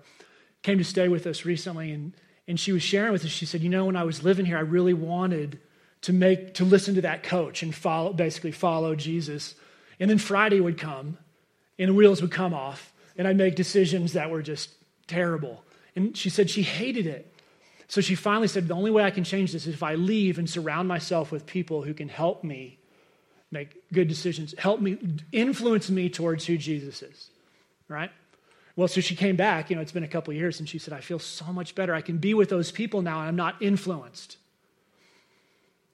came 0.63 0.79
to 0.79 0.83
stay 0.83 1.09
with 1.09 1.27
us 1.27 1.45
recently, 1.45 1.91
and, 1.91 2.13
and 2.47 2.59
she 2.59 2.71
was 2.71 2.81
sharing 2.81 3.11
with 3.11 3.23
us, 3.23 3.29
she 3.29 3.45
said, 3.45 3.61
you 3.61 3.69
know, 3.69 3.85
when 3.85 3.95
I 3.95 4.03
was 4.03 4.23
living 4.23 4.47
here, 4.47 4.57
I 4.57 4.61
really 4.61 4.95
wanted 4.95 5.59
to 6.01 6.11
make, 6.11 6.55
to 6.55 6.65
listen 6.65 6.95
to 6.95 7.01
that 7.01 7.21
coach 7.21 7.61
and 7.61 7.73
follow, 7.73 8.13
basically 8.13 8.51
follow 8.51 8.95
Jesus. 8.95 9.53
And 10.01 10.09
then 10.09 10.17
Friday 10.17 10.59
would 10.59 10.79
come, 10.79 11.19
and 11.77 11.89
the 11.89 11.93
wheels 11.93 12.23
would 12.23 12.31
come 12.31 12.55
off, 12.55 12.91
and 13.15 13.27
I'd 13.27 13.37
make 13.37 13.55
decisions 13.55 14.13
that 14.13 14.31
were 14.31 14.41
just 14.41 14.71
terrible. 15.05 15.63
And 15.95 16.17
she 16.17 16.31
said 16.31 16.49
she 16.49 16.63
hated 16.63 17.05
it. 17.05 17.31
So 17.87 18.01
she 18.01 18.15
finally 18.15 18.47
said, 18.47 18.67
The 18.67 18.73
only 18.73 18.89
way 18.89 19.03
I 19.03 19.11
can 19.11 19.23
change 19.23 19.51
this 19.51 19.67
is 19.67 19.75
if 19.75 19.83
I 19.83 19.93
leave 19.93 20.39
and 20.39 20.49
surround 20.49 20.87
myself 20.87 21.31
with 21.31 21.45
people 21.45 21.83
who 21.83 21.93
can 21.93 22.09
help 22.09 22.43
me 22.43 22.79
make 23.51 23.77
good 23.93 24.07
decisions, 24.07 24.55
help 24.57 24.81
me, 24.81 24.97
influence 25.31 25.89
me 25.91 26.09
towards 26.09 26.47
who 26.47 26.57
Jesus 26.57 27.03
is. 27.03 27.29
Right? 27.87 28.09
Well, 28.75 28.87
so 28.87 29.01
she 29.01 29.15
came 29.15 29.35
back, 29.35 29.69
you 29.69 29.75
know, 29.75 29.83
it's 29.83 29.91
been 29.91 30.03
a 30.03 30.07
couple 30.07 30.33
years, 30.33 30.59
and 30.59 30.67
she 30.67 30.79
said, 30.79 30.95
I 30.95 31.01
feel 31.01 31.19
so 31.19 31.45
much 31.53 31.75
better. 31.75 31.93
I 31.93 32.01
can 32.01 32.17
be 32.17 32.33
with 32.33 32.49
those 32.49 32.71
people 32.71 33.03
now, 33.03 33.19
and 33.19 33.27
I'm 33.27 33.35
not 33.35 33.61
influenced. 33.61 34.37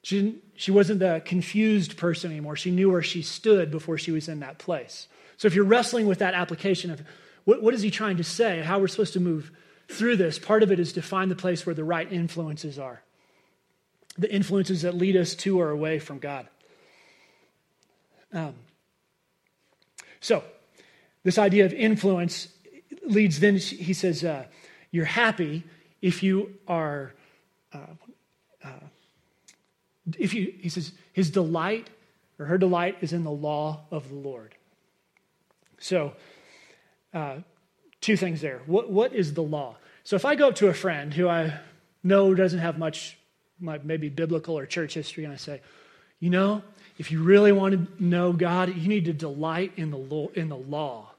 She, 0.08 0.36
she 0.54 0.70
wasn't 0.70 1.00
the 1.00 1.20
confused 1.22 1.98
person 1.98 2.30
anymore. 2.30 2.56
She 2.56 2.70
knew 2.70 2.90
where 2.90 3.02
she 3.02 3.20
stood 3.20 3.70
before 3.70 3.98
she 3.98 4.10
was 4.10 4.26
in 4.26 4.40
that 4.40 4.56
place. 4.56 5.06
So 5.36 5.46
if 5.46 5.54
you're 5.54 5.66
wrestling 5.66 6.06
with 6.06 6.20
that 6.20 6.32
application 6.32 6.90
of 6.90 7.02
what, 7.44 7.62
what 7.62 7.74
is 7.74 7.82
he 7.82 7.90
trying 7.90 8.16
to 8.16 8.24
say, 8.24 8.62
how 8.62 8.78
we're 8.78 8.88
supposed 8.88 9.12
to 9.12 9.20
move 9.20 9.52
through 9.88 10.16
this, 10.16 10.38
part 10.38 10.62
of 10.62 10.72
it 10.72 10.80
is 10.80 10.94
to 10.94 11.02
find 11.02 11.30
the 11.30 11.36
place 11.36 11.66
where 11.66 11.74
the 11.74 11.84
right 11.84 12.10
influences 12.10 12.78
are 12.78 13.02
the 14.16 14.32
influences 14.34 14.80
that 14.82 14.94
lead 14.94 15.14
us 15.14 15.34
to 15.34 15.60
or 15.60 15.68
away 15.68 15.98
from 15.98 16.18
God. 16.18 16.48
Um, 18.32 18.54
so, 20.20 20.42
this 21.22 21.36
idea 21.36 21.66
of 21.66 21.74
influence 21.74 22.48
leads 23.04 23.40
then, 23.40 23.58
he 23.58 23.92
says, 23.92 24.24
uh, 24.24 24.46
you're 24.90 25.04
happy 25.04 25.64
if 26.00 26.22
you 26.22 26.54
are, 26.66 27.12
uh, 27.74 27.94
uh, 28.64 28.70
if 30.18 30.34
you, 30.34 30.54
he 30.58 30.68
says, 30.68 30.92
his 31.12 31.30
delight 31.30 31.90
or 32.38 32.46
her 32.46 32.58
delight 32.58 32.98
is 33.00 33.12
in 33.12 33.24
the 33.24 33.30
law 33.30 33.80
of 33.90 34.08
the 34.08 34.14
Lord. 34.14 34.54
So, 35.78 36.12
uh, 37.12 37.38
two 38.00 38.16
things 38.16 38.40
there. 38.40 38.60
What, 38.66 38.90
what 38.90 39.12
is 39.12 39.34
the 39.34 39.42
law? 39.42 39.76
So 40.04 40.16
if 40.16 40.24
I 40.24 40.34
go 40.34 40.48
up 40.48 40.54
to 40.56 40.68
a 40.68 40.74
friend 40.74 41.12
who 41.12 41.28
I 41.28 41.58
know 42.02 42.34
doesn't 42.34 42.60
have 42.60 42.78
much, 42.78 43.18
maybe 43.60 44.08
biblical 44.08 44.58
or 44.58 44.66
church 44.66 44.94
history, 44.94 45.24
and 45.24 45.32
I 45.32 45.36
say, 45.36 45.60
you 46.20 46.30
know, 46.30 46.62
if 46.98 47.12
you 47.12 47.22
really 47.22 47.52
want 47.52 47.74
to 47.74 48.04
know 48.04 48.32
God, 48.32 48.74
you 48.74 48.88
need 48.88 49.04
to 49.04 49.12
delight 49.12 49.72
in 49.76 49.90
the 49.90 49.98
law. 49.98 50.28
In 50.34 50.48
the 50.48 50.56
law. 50.56 51.10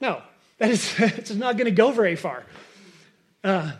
No, 0.00 0.22
that 0.58 0.70
is 0.70 0.94
it's 0.98 1.30
not 1.30 1.56
going 1.56 1.66
to 1.66 1.70
go 1.72 1.92
very 1.92 2.16
far. 2.16 2.44
Uh, 3.44 3.72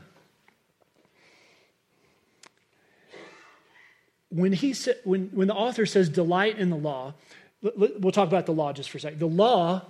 when 4.31 4.53
he 4.53 4.73
sa- 4.73 4.93
when 5.05 5.29
when 5.33 5.49
the 5.49 5.55
author 5.55 5.87
says 5.87 6.09
delight 6.09 6.59
in 6.59 6.71
the 6.71 6.77
law, 6.77 7.15
we'll 7.63 8.13
talk 8.13 8.29
about 8.29 8.47
the 8.47 8.53
law 8.53 8.73
just 8.73 8.91
for 8.91 8.99
a 8.99 9.01
second. 9.01 9.19
The 9.19 9.27
law, 9.27 9.83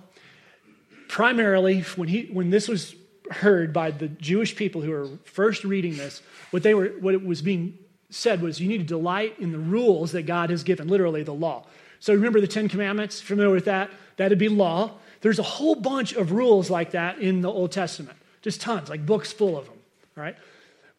primarily, 1.07 1.81
when, 1.95 2.09
he, 2.09 2.23
when 2.31 2.49
this 2.49 2.67
was 2.67 2.95
heard 3.31 3.71
by 3.71 3.91
the 3.91 4.07
Jewish 4.07 4.55
people 4.55 4.81
who 4.81 4.91
were 4.91 5.07
first 5.23 5.63
reading 5.63 5.95
this, 5.95 6.21
what, 6.51 6.63
they 6.63 6.73
were, 6.73 6.87
what 6.99 7.13
it 7.13 7.25
was 7.25 7.41
being 7.41 7.77
said 8.09 8.41
was 8.41 8.59
you 8.59 8.67
need 8.67 8.79
to 8.79 8.83
delight 8.83 9.39
in 9.39 9.51
the 9.51 9.59
rules 9.59 10.11
that 10.11 10.23
God 10.23 10.49
has 10.49 10.63
given, 10.63 10.87
literally 10.87 11.23
the 11.23 11.33
law. 11.33 11.65
So 11.99 12.13
remember 12.13 12.41
the 12.41 12.47
Ten 12.47 12.67
Commandments? 12.67 13.21
Familiar 13.21 13.53
with 13.53 13.65
that? 13.65 13.89
That'd 14.17 14.37
be 14.37 14.49
law. 14.49 14.91
There's 15.21 15.39
a 15.39 15.43
whole 15.43 15.75
bunch 15.75 16.13
of 16.13 16.31
rules 16.31 16.69
like 16.69 16.91
that 16.91 17.19
in 17.19 17.41
the 17.41 17.49
Old 17.49 17.71
Testament, 17.71 18.17
just 18.41 18.59
tons, 18.59 18.89
like 18.89 19.05
books 19.05 19.31
full 19.31 19.57
of 19.57 19.65
them. 19.65 19.77
All 20.17 20.23
right. 20.23 20.35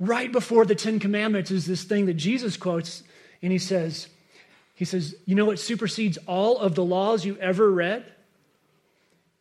Right 0.00 0.32
before 0.32 0.64
the 0.64 0.74
Ten 0.74 0.98
Commandments 0.98 1.50
is 1.50 1.66
this 1.66 1.84
thing 1.84 2.06
that 2.06 2.14
Jesus 2.14 2.56
quotes, 2.56 3.02
and 3.42 3.52
he 3.52 3.58
says, 3.58 4.08
he 4.74 4.84
says, 4.84 5.14
you 5.26 5.34
know 5.34 5.44
what 5.44 5.58
supersedes 5.58 6.18
all 6.26 6.58
of 6.58 6.74
the 6.74 6.84
laws 6.84 7.24
you 7.24 7.36
ever 7.38 7.70
read? 7.70 8.04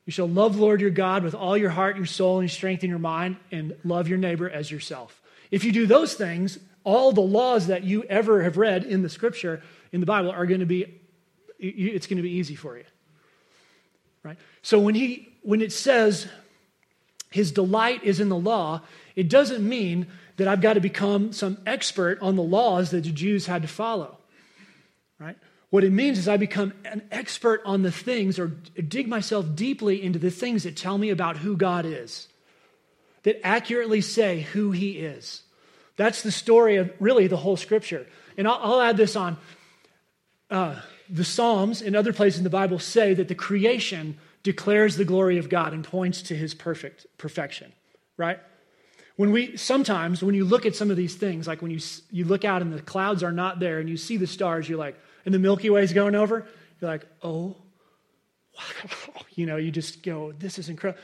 You 0.06 0.12
shall 0.12 0.28
love 0.28 0.58
Lord 0.58 0.82
your 0.82 0.90
God 0.90 1.24
with 1.24 1.36
all 1.36 1.56
your 1.56 1.70
heart, 1.70 1.96
your 1.96 2.06
soul, 2.06 2.40
and 2.40 2.50
your 2.50 2.54
strength 2.54 2.84
in 2.84 2.90
your 2.90 3.00
mind, 3.00 3.38
and 3.52 3.76
love 3.84 4.08
your 4.08 4.18
neighbor 4.18 4.50
as 4.50 4.70
yourself. 4.70 5.22
If 5.52 5.64
you 5.64 5.72
do 5.72 5.86
those 5.86 6.16
things, 6.16 6.58
all 6.84 7.12
the 7.12 7.22
laws 7.22 7.68
that 7.68 7.84
you 7.84 8.04
ever 8.04 8.42
have 8.42 8.58
read 8.58 8.84
in 8.84 9.04
the 9.04 9.10
scripture, 9.10 9.62
in 9.92 10.00
the 10.00 10.06
Bible, 10.06 10.32
are 10.32 10.46
going 10.46 10.60
to 10.62 10.66
be, 10.66 11.00
it's 11.60 12.08
going 12.08 12.18
to 12.18 12.24
be 12.24 12.32
easy 12.32 12.56
for 12.56 12.78
you. 12.78 12.84
Right? 14.24 14.38
So 14.62 14.80
when 14.80 14.96
he 14.96 15.30
when 15.44 15.62
it 15.62 15.72
says 15.72 16.28
his 17.32 17.52
delight 17.52 18.04
is 18.04 18.20
in 18.20 18.30
the 18.30 18.38
law, 18.38 18.82
it 19.16 19.30
doesn't 19.30 19.68
mean 19.68 20.08
that 20.38 20.48
I've 20.48 20.62
got 20.62 20.74
to 20.74 20.80
become 20.80 21.34
some 21.34 21.58
expert 21.66 22.20
on 22.22 22.36
the 22.36 22.44
laws 22.44 22.92
that 22.92 23.04
the 23.04 23.12
Jews 23.12 23.46
had 23.46 23.62
to 23.62 23.68
follow. 23.68 24.18
Right? 25.20 25.38
What 25.70 25.84
it 25.84 25.92
means 25.92 26.18
is 26.18 26.28
I 26.28 26.38
become 26.38 26.74
an 26.84 27.04
expert 27.12 27.62
on 27.66 27.82
the 27.82 27.92
things 27.92 28.38
or 28.38 28.48
dig 28.48 29.08
myself 29.08 29.56
deeply 29.56 30.04
into 30.04 30.20
the 30.20 30.32
things 30.32 30.64
that 30.64 30.76
tell 30.76 30.98
me 30.98 31.10
about 31.10 31.38
who 31.38 31.56
God 31.56 31.86
is, 31.86 32.28
that 33.24 33.40
accurately 33.46 34.02
say 34.02 34.42
who 34.42 34.72
he 34.72 34.92
is. 35.00 35.44
That's 35.96 36.24
the 36.24 36.32
story 36.32 36.78
of 36.78 36.92
really 37.00 37.28
the 37.28 37.38
whole 37.38 37.58
scripture. 37.58 38.08
And 38.38 38.48
I'll, 38.48 38.60
I'll 38.62 38.82
add 38.82 38.98
this 38.98 39.16
on. 39.16 39.38
Uh, 40.50 40.76
the 41.10 41.24
Psalms 41.24 41.82
and 41.82 41.96
other 41.96 42.14
places 42.14 42.40
in 42.40 42.44
the 42.44 42.50
Bible 42.50 42.80
say 42.80 43.14
that 43.14 43.28
the 43.28 43.36
creation 43.36 44.18
declares 44.44 44.96
the 44.96 45.06
glory 45.06 45.38
of 45.38 45.50
God 45.50 45.74
and 45.74 45.84
points 45.84 46.22
to 46.24 46.36
his 46.36 46.54
perfect 46.54 47.06
perfection, 47.18 47.72
right? 48.18 48.40
When 49.16 49.32
we 49.32 49.58
sometimes 49.58 50.24
when 50.24 50.36
you 50.36 50.46
look 50.46 50.66
at 50.66 50.76
some 50.76 50.90
of 50.90 50.98
these 50.98 51.16
things, 51.16 51.48
like 51.48 51.62
when 51.62 51.72
you 51.72 51.80
you 52.12 52.26
look 52.26 52.46
out 52.46 52.62
and 52.62 52.74
the 52.74 52.82
clouds 52.82 53.24
are 53.24 53.32
not 53.32 53.60
there 53.60 53.80
and 53.80 53.90
you 53.90 53.98
see 53.98 54.18
the 54.18 54.28
stars, 54.28 54.68
you're 54.68 54.80
like, 54.80 54.98
and 55.26 55.34
the 55.34 55.40
Milky 55.40 55.70
Way 55.70 55.84
is 55.84 55.94
going 55.94 56.16
over, 56.16 56.48
you're 56.80 56.92
like, 56.92 57.06
oh, 57.24 57.56
wow. 58.58 58.64
You 59.36 59.46
know, 59.46 59.56
you 59.56 59.72
just 59.72 60.04
go, 60.04 60.34
this 60.34 60.60
is 60.60 60.68
incredible. 60.68 61.02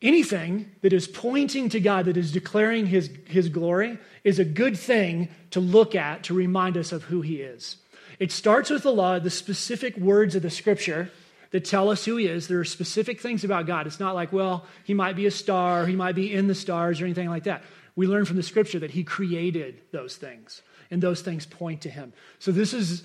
Anything 0.00 0.70
that 0.82 0.92
is 0.92 1.06
pointing 1.06 1.68
to 1.70 1.80
God, 1.80 2.06
that 2.06 2.16
is 2.16 2.32
declaring 2.32 2.86
his, 2.86 3.10
his 3.26 3.48
glory, 3.48 3.98
is 4.22 4.38
a 4.38 4.44
good 4.44 4.78
thing 4.78 5.28
to 5.50 5.60
look 5.60 5.94
at 5.94 6.24
to 6.24 6.34
remind 6.34 6.76
us 6.76 6.90
of 6.90 7.04
who 7.04 7.20
he 7.20 7.36
is. 7.36 7.76
It 8.18 8.32
starts 8.32 8.70
with 8.70 8.82
the 8.82 8.92
law, 8.92 9.18
the 9.18 9.30
specific 9.30 9.96
words 9.96 10.34
of 10.34 10.42
the 10.42 10.50
scripture 10.50 11.10
that 11.54 11.64
tell 11.64 11.88
us 11.88 12.04
who 12.04 12.16
he 12.16 12.26
is. 12.26 12.48
There 12.48 12.58
are 12.58 12.64
specific 12.64 13.20
things 13.20 13.44
about 13.44 13.64
God. 13.64 13.86
It's 13.86 14.00
not 14.00 14.16
like, 14.16 14.32
well, 14.32 14.66
he 14.82 14.92
might 14.92 15.14
be 15.14 15.26
a 15.26 15.30
star, 15.30 15.86
he 15.86 15.94
might 15.94 16.16
be 16.16 16.34
in 16.34 16.48
the 16.48 16.54
stars, 16.54 17.00
or 17.00 17.04
anything 17.04 17.30
like 17.30 17.44
that. 17.44 17.62
We 17.94 18.08
learn 18.08 18.24
from 18.24 18.34
the 18.34 18.42
scripture 18.42 18.80
that 18.80 18.90
he 18.90 19.04
created 19.04 19.80
those 19.92 20.16
things, 20.16 20.62
and 20.90 21.00
those 21.00 21.22
things 21.22 21.46
point 21.46 21.82
to 21.82 21.88
him. 21.88 22.12
So 22.40 22.50
this 22.50 22.74
is 22.74 23.04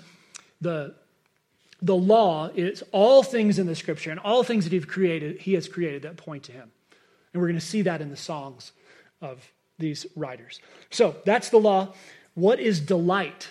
the 0.60 0.96
the 1.80 1.94
law 1.94 2.48
is 2.52 2.82
all 2.90 3.22
things 3.22 3.60
in 3.60 3.68
the 3.68 3.76
scripture 3.76 4.10
and 4.10 4.18
all 4.18 4.42
things 4.42 4.64
that 4.64 4.72
he's 4.72 4.84
created, 4.84 5.40
he 5.40 5.54
has 5.54 5.68
created 5.68 6.02
that 6.02 6.16
point 6.16 6.42
to 6.42 6.52
him. 6.52 6.72
And 7.32 7.40
we're 7.40 7.48
going 7.48 7.60
to 7.60 7.64
see 7.64 7.82
that 7.82 8.00
in 8.00 8.10
the 8.10 8.16
songs 8.16 8.72
of 9.22 9.48
these 9.78 10.06
writers. 10.16 10.58
So 10.90 11.14
that's 11.24 11.50
the 11.50 11.60
law. 11.60 11.94
What 12.34 12.58
is 12.58 12.80
delight? 12.80 13.48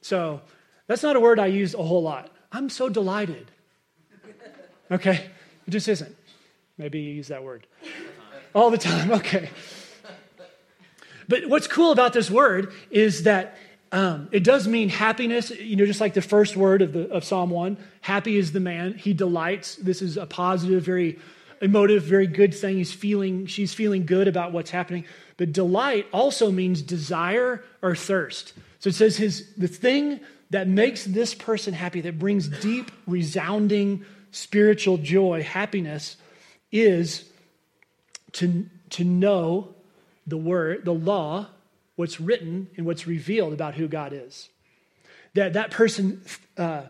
So 0.00 0.42
that's 0.86 1.02
not 1.02 1.16
a 1.16 1.20
word 1.20 1.40
I 1.40 1.46
use 1.46 1.74
a 1.74 1.82
whole 1.82 2.04
lot. 2.04 2.30
I'm 2.52 2.70
so 2.70 2.88
delighted. 2.88 3.50
Okay? 4.90 5.30
It 5.66 5.70
just 5.70 5.88
isn't. 5.88 6.14
Maybe 6.76 7.00
you 7.00 7.14
use 7.14 7.28
that 7.28 7.42
word. 7.42 7.66
All 8.54 8.70
the 8.70 8.78
time. 8.78 9.10
Okay. 9.18 9.50
But 11.28 11.46
what's 11.46 11.66
cool 11.66 11.92
about 11.92 12.14
this 12.14 12.30
word 12.30 12.72
is 12.90 13.24
that 13.24 13.58
um, 13.92 14.28
it 14.32 14.44
does 14.44 14.66
mean 14.66 14.88
happiness, 14.88 15.50
you 15.50 15.76
know, 15.76 15.84
just 15.84 16.00
like 16.00 16.14
the 16.14 16.22
first 16.22 16.56
word 16.56 16.80
of, 16.80 16.94
the, 16.94 17.08
of 17.10 17.22
Psalm 17.22 17.50
1. 17.50 17.76
Happy 18.00 18.38
is 18.38 18.52
the 18.52 18.60
man. 18.60 18.94
He 18.94 19.12
delights. 19.12 19.76
This 19.76 20.00
is 20.00 20.16
a 20.16 20.24
positive, 20.24 20.82
very 20.82 21.18
emotive, 21.60 22.02
very 22.02 22.26
good 22.26 22.54
thing. 22.54 22.76
He's 22.76 22.92
feeling, 22.92 23.46
she's 23.46 23.74
feeling 23.74 24.06
good 24.06 24.28
about 24.28 24.52
what's 24.52 24.70
happening. 24.70 25.04
But 25.36 25.52
delight 25.52 26.06
also 26.12 26.50
means 26.50 26.82
desire 26.82 27.62
or 27.82 27.94
thirst. 27.94 28.54
So 28.80 28.88
it 28.88 28.94
says 28.94 29.16
his 29.16 29.52
the 29.56 29.68
thing 29.68 30.20
that 30.50 30.66
makes 30.66 31.04
this 31.04 31.34
person 31.34 31.74
happy, 31.74 32.00
that 32.02 32.18
brings 32.18 32.48
deep, 32.48 32.90
resounding 33.06 34.04
spiritual 34.30 34.98
joy, 34.98 35.42
happiness, 35.42 36.16
is 36.70 37.24
to, 38.32 38.66
to 38.90 39.04
know 39.04 39.74
the 40.26 40.36
word, 40.36 40.84
the 40.84 40.92
law, 40.92 41.46
what's 41.96 42.20
written 42.20 42.68
and 42.76 42.86
what's 42.86 43.06
revealed 43.06 43.52
about 43.52 43.74
who 43.74 43.88
God 43.88 44.12
is. 44.12 44.48
That 45.34 45.54
that 45.54 45.70
person 45.70 46.22
uh, 46.56 46.82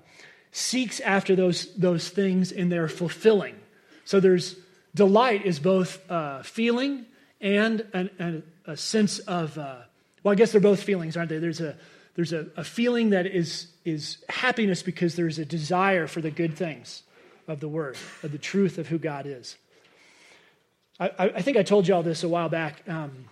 seeks 0.52 1.00
after 1.00 1.36
those, 1.36 1.74
those 1.74 2.08
things 2.08 2.52
and 2.52 2.70
they're 2.70 2.88
fulfilling. 2.88 3.56
So 4.04 4.20
there's 4.20 4.56
delight 4.94 5.46
is 5.46 5.58
both 5.58 6.10
uh, 6.10 6.42
feeling 6.42 7.06
and 7.40 7.86
an, 7.92 8.10
an, 8.18 8.42
a 8.66 8.76
sense 8.76 9.18
of, 9.20 9.56
uh, 9.58 9.76
well, 10.22 10.32
I 10.32 10.34
guess 10.34 10.52
they're 10.52 10.60
both 10.60 10.82
feelings, 10.82 11.16
aren't 11.16 11.28
they? 11.28 11.38
There's 11.38 11.60
a 11.60 11.76
there's 12.18 12.32
a, 12.32 12.48
a 12.56 12.64
feeling 12.64 13.10
that 13.10 13.26
is, 13.26 13.68
is 13.84 14.18
happiness 14.28 14.82
because 14.82 15.14
there's 15.14 15.38
a 15.38 15.44
desire 15.44 16.08
for 16.08 16.20
the 16.20 16.32
good 16.32 16.56
things 16.56 17.04
of 17.48 17.60
the 17.60 17.68
Word, 17.68 17.96
of 18.22 18.30
the 18.30 18.38
truth 18.38 18.78
of 18.78 18.86
who 18.86 18.98
God 18.98 19.26
is. 19.26 19.56
I, 21.00 21.10
I 21.18 21.42
think 21.42 21.56
I 21.56 21.62
told 21.62 21.88
you 21.88 21.94
all 21.94 22.02
this 22.02 22.22
a 22.22 22.28
while 22.28 22.48
back, 22.48 22.82
um, 22.88 23.26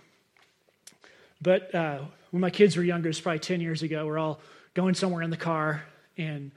but 1.41 1.73
uh, 1.75 1.99
when 2.31 2.41
my 2.41 2.49
kids 2.49 2.77
were 2.77 2.83
younger, 2.83 3.09
it's 3.09 3.19
probably 3.19 3.39
10 3.39 3.61
years 3.61 3.83
ago, 3.83 4.05
we're 4.05 4.17
all 4.17 4.39
going 4.73 4.95
somewhere 4.95 5.21
in 5.21 5.29
the 5.29 5.37
car, 5.37 5.83
and 6.17 6.51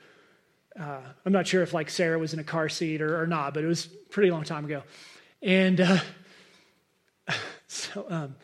uh, 0.79 1.01
I'm 1.27 1.33
not 1.33 1.47
sure 1.47 1.63
if 1.63 1.75
like 1.75 1.91
Sarah 1.91 2.19
was 2.19 2.33
in 2.33 2.39
a 2.39 2.45
car 2.45 2.69
seat 2.69 3.03
or, 3.03 3.21
or 3.21 3.27
not, 3.27 3.55
but 3.55 3.65
it 3.65 3.67
was 3.67 3.87
pretty 3.87 4.31
long 4.31 4.45
time 4.45 4.65
ago. 4.65 4.83
And 5.43 5.81
uh, 5.81 5.99
so 7.67 8.07
um, 8.09 8.37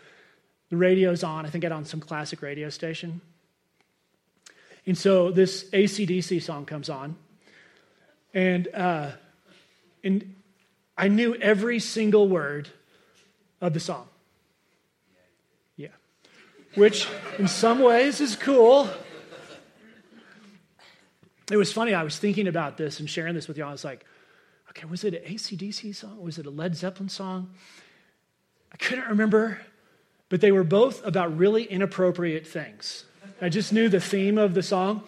the 0.70 0.76
radio's 0.76 1.22
on. 1.22 1.46
I 1.46 1.50
think 1.50 1.64
it 1.64 1.72
on 1.72 1.84
some 1.84 2.00
classic 2.00 2.42
radio 2.42 2.68
station. 2.68 3.20
And 4.86 4.96
so 4.96 5.30
this 5.30 5.64
ACDC 5.70 6.42
song 6.42 6.64
comes 6.64 6.88
on, 6.88 7.16
and, 8.36 8.68
uh, 8.74 9.12
and 10.04 10.34
I 10.96 11.08
knew 11.08 11.34
every 11.36 11.78
single 11.78 12.28
word 12.28 12.68
of 13.62 13.72
the 13.72 13.80
song. 13.80 14.06
Yeah. 15.78 15.88
Which 16.74 17.08
in 17.38 17.48
some 17.48 17.78
ways 17.78 18.20
is 18.20 18.36
cool. 18.36 18.90
It 21.50 21.56
was 21.56 21.72
funny, 21.72 21.94
I 21.94 22.02
was 22.02 22.18
thinking 22.18 22.46
about 22.46 22.76
this 22.76 23.00
and 23.00 23.08
sharing 23.08 23.34
this 23.34 23.48
with 23.48 23.56
y'all. 23.56 23.70
I 23.70 23.72
was 23.72 23.84
like, 23.84 24.04
okay, 24.70 24.84
was 24.84 25.02
it 25.02 25.14
an 25.14 25.34
ACDC 25.34 25.94
song? 25.94 26.20
Was 26.20 26.38
it 26.38 26.44
a 26.44 26.50
Led 26.50 26.76
Zeppelin 26.76 27.08
song? 27.08 27.54
I 28.70 28.76
couldn't 28.76 29.08
remember, 29.08 29.62
but 30.28 30.42
they 30.42 30.52
were 30.52 30.64
both 30.64 31.02
about 31.06 31.34
really 31.38 31.64
inappropriate 31.64 32.46
things. 32.46 33.06
I 33.40 33.48
just 33.48 33.72
knew 33.72 33.88
the 33.88 34.00
theme 34.00 34.36
of 34.36 34.52
the 34.52 34.62
song. 34.62 35.04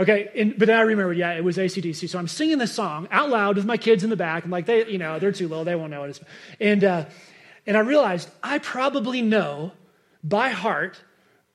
Okay, 0.00 0.30
and, 0.34 0.58
but 0.58 0.66
then 0.66 0.78
I 0.78 0.82
remember, 0.82 1.12
yeah, 1.12 1.32
it 1.32 1.44
was 1.44 1.58
ACDC. 1.58 2.08
So 2.08 2.18
I'm 2.18 2.28
singing 2.28 2.58
this 2.58 2.72
song 2.72 3.08
out 3.10 3.28
loud 3.28 3.56
with 3.56 3.66
my 3.66 3.76
kids 3.76 4.04
in 4.04 4.10
the 4.10 4.16
back. 4.16 4.44
I'm 4.44 4.50
like, 4.50 4.66
they, 4.66 4.86
you 4.88 4.98
know, 4.98 5.18
they're 5.18 5.32
too 5.32 5.48
little, 5.48 5.64
they 5.64 5.74
won't 5.74 5.90
know 5.90 6.04
it. 6.04 6.20
And, 6.60 6.82
uh, 6.82 7.04
and 7.66 7.76
I 7.76 7.80
realized 7.80 8.30
I 8.42 8.58
probably 8.58 9.22
know 9.22 9.72
by 10.24 10.48
heart 10.50 11.00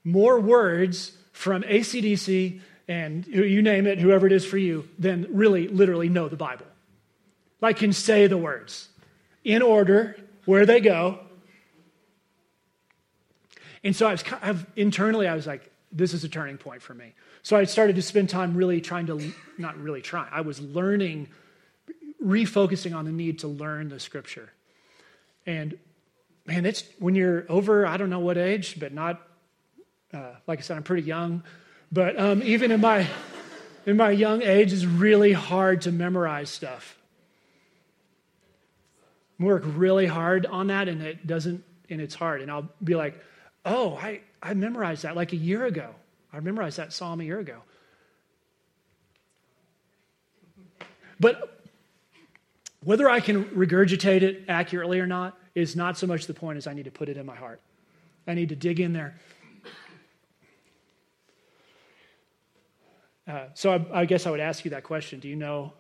more 0.04 0.40
words 0.40 1.14
from 1.32 1.64
ACDC 1.64 2.62
and 2.88 3.28
you 3.28 3.62
name 3.62 3.86
it, 3.86 4.00
whoever 4.00 4.28
it 4.28 4.32
is 4.32 4.46
for 4.46 4.58
you, 4.58 4.88
than 4.98 5.28
really, 5.32 5.68
literally 5.68 6.08
know 6.08 6.30
the 6.30 6.38
Bible. 6.38 6.66
Like 7.60 7.78
can 7.78 7.92
say 7.92 8.28
the 8.28 8.38
words 8.38 8.88
in 9.44 9.62
order, 9.62 10.16
where 10.46 10.66
they 10.66 10.80
go. 10.80 11.20
And 13.84 13.96
so 13.96 14.08
I 14.08 14.12
was 14.12 14.24
of 14.42 14.66
internally, 14.76 15.28
I 15.28 15.36
was 15.36 15.46
like, 15.46 15.70
this 15.98 16.14
is 16.14 16.24
a 16.24 16.30
turning 16.30 16.58
point 16.58 16.82
for 16.82 16.94
me. 16.94 17.14
So 17.44 17.58
I 17.58 17.64
started 17.64 17.96
to 17.96 18.02
spend 18.02 18.30
time 18.30 18.56
really 18.56 18.82
trying 18.82 19.08
to, 19.08 19.34
not 19.58 19.78
really 19.78 20.02
trying, 20.02 20.30
I 20.32 20.42
was 20.42 20.60
learning, 20.60 21.30
refocusing 22.24 22.96
on 22.96 23.06
the 23.06 23.12
need 23.12 23.40
to 23.40 23.48
learn 23.48 23.90
the 23.90 24.00
scripture. 24.00 24.52
And 25.46 25.78
man, 26.46 26.66
it's 26.66 26.84
when 27.00 27.16
you're 27.16 27.46
over, 27.50 27.86
I 27.86 27.98
don't 27.98 28.10
know 28.10 28.20
what 28.20 28.38
age, 28.38 28.80
but 28.80 28.94
not, 28.94 29.22
uh, 30.14 30.34
like 30.46 30.60
I 30.60 30.62
said, 30.62 30.78
I'm 30.78 30.84
pretty 30.84 31.04
young. 31.04 31.44
But 31.92 32.20
um, 32.20 32.44
even 32.44 32.72
in 32.72 32.82
my, 32.82 33.08
in 33.86 33.98
my 33.98 34.12
young 34.12 34.42
age, 34.42 34.74
it's 34.74 34.86
really 34.86 35.34
hard 35.34 35.82
to 35.84 35.92
memorize 35.92 36.50
stuff. 36.50 36.98
Work 39.40 39.64
really 39.66 40.08
hard 40.08 40.46
on 40.46 40.68
that, 40.68 40.88
and 40.88 41.02
it 41.02 41.26
doesn't, 41.28 41.64
and 41.90 42.02
it's 42.02 42.16
hard. 42.16 42.42
And 42.42 42.52
I'll 42.52 42.70
be 42.84 42.96
like, 42.96 43.24
oh, 43.64 43.96
I, 43.96 44.22
I 44.42 44.54
memorized 44.54 45.04
that 45.04 45.16
like 45.16 45.34
a 45.34 45.38
year 45.38 45.66
ago. 45.66 45.96
I 46.32 46.40
memorized 46.40 46.78
that 46.78 46.94
psalm 46.94 47.22
a 47.22 47.24
year 47.24 47.40
ago. 47.40 47.62
But 51.20 51.62
whether 52.84 53.10
I 53.10 53.20
can 53.20 53.46
regurgitate 53.46 54.22
it 54.22 54.46
accurately 54.48 55.00
or 55.00 55.08
not 55.08 55.38
is 55.56 55.76
not 55.76 55.98
so 55.98 56.06
much 56.06 56.28
the 56.28 56.34
point 56.34 56.58
as 56.58 56.68
I 56.68 56.74
need 56.74 56.86
to 56.86 56.92
put 56.92 57.10
it 57.10 57.18
in 57.18 57.26
my 57.26 57.36
heart. 57.36 57.60
I 58.28 58.34
need 58.34 58.50
to 58.50 58.56
dig 58.56 58.80
in 58.80 58.94
there. 58.94 59.16
Uh, 63.28 63.48
so 63.56 63.74
I, 63.74 64.02
I 64.02 64.06
guess 64.06 64.26
I 64.26 64.32
would 64.32 64.40
ask 64.40 64.64
you 64.64 64.72
that 64.72 64.84
question. 64.84 65.20
Do 65.20 65.28
you 65.28 65.36
know 65.36 65.74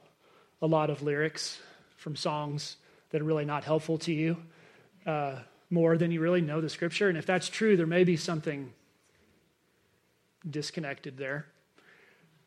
a 0.61 0.67
lot 0.67 0.89
of 0.89 1.01
lyrics 1.01 1.59
from 1.95 2.15
songs 2.15 2.77
that 3.11 3.21
are 3.21 3.23
really 3.23 3.45
not 3.45 3.63
helpful 3.63 3.97
to 3.99 4.11
you 4.11 4.37
uh, 5.05 5.35
more 5.69 5.97
than 5.97 6.11
you 6.11 6.21
really 6.21 6.41
know 6.41 6.61
the 6.61 6.69
scripture? 6.69 7.09
And 7.09 7.17
if 7.17 7.25
that's 7.25 7.49
true, 7.49 7.77
there 7.77 7.87
may 7.87 8.03
be 8.03 8.17
something 8.17 8.71
disconnected 10.49 11.17
there 11.17 11.45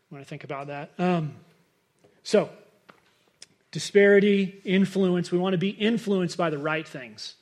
when 0.08 0.20
I 0.20 0.24
think 0.24 0.44
about 0.44 0.68
that. 0.68 0.90
Um, 0.98 1.34
so, 2.22 2.50
disparity, 3.70 4.60
influence. 4.64 5.30
We 5.30 5.38
want 5.38 5.54
to 5.54 5.58
be 5.58 5.70
influenced 5.70 6.36
by 6.36 6.50
the 6.50 6.58
right 6.58 6.86
things. 6.86 7.36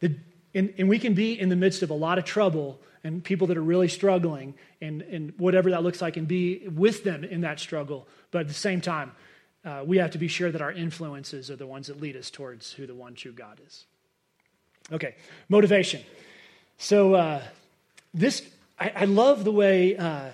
The, 0.00 0.14
and, 0.54 0.74
and, 0.78 0.88
we 0.88 0.98
can 0.98 1.14
be 1.14 1.38
in 1.38 1.48
the 1.48 1.56
midst 1.56 1.82
of 1.82 1.90
a 1.90 1.94
lot 1.94 2.18
of 2.18 2.24
trouble 2.24 2.80
and 3.04 3.22
people 3.22 3.46
that 3.46 3.56
are 3.56 3.62
really 3.62 3.88
struggling 3.88 4.54
and, 4.80 5.02
and 5.02 5.32
whatever 5.38 5.70
that 5.70 5.82
looks 5.82 6.02
like 6.02 6.16
and 6.16 6.26
be 6.26 6.66
with 6.68 7.04
them 7.04 7.24
in 7.24 7.42
that 7.42 7.60
struggle. 7.60 8.08
But 8.30 8.40
at 8.40 8.48
the 8.48 8.54
same 8.54 8.80
time, 8.80 9.12
uh, 9.64 9.82
we 9.86 9.98
have 9.98 10.10
to 10.12 10.18
be 10.18 10.28
sure 10.28 10.50
that 10.50 10.60
our 10.60 10.72
influences 10.72 11.50
are 11.50 11.56
the 11.56 11.66
ones 11.66 11.86
that 11.86 12.00
lead 12.00 12.16
us 12.16 12.30
towards 12.30 12.72
who 12.72 12.86
the 12.86 12.94
one 12.94 13.14
true 13.14 13.32
God 13.32 13.60
is. 13.66 13.86
Okay, 14.92 15.14
motivation. 15.48 16.02
So, 16.78 17.14
uh, 17.14 17.42
this, 18.14 18.48
I, 18.78 18.92
I, 18.96 19.04
love 19.04 19.44
the 19.44 19.52
way. 19.52 19.96
Uh, 19.96 20.30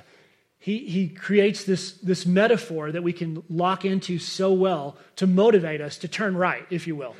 he, 0.58 0.78
he 0.78 1.08
creates 1.08 1.64
this, 1.64 1.92
this 1.94 2.24
metaphor 2.24 2.92
that 2.92 3.02
we 3.02 3.12
can 3.12 3.42
lock 3.50 3.84
into 3.84 4.18
so 4.18 4.52
well 4.52 4.96
to 5.16 5.26
motivate 5.26 5.80
us 5.80 5.98
to 5.98 6.08
turn 6.08 6.36
right, 6.36 6.64
if 6.70 6.86
you 6.86 6.94
will. 6.94 7.16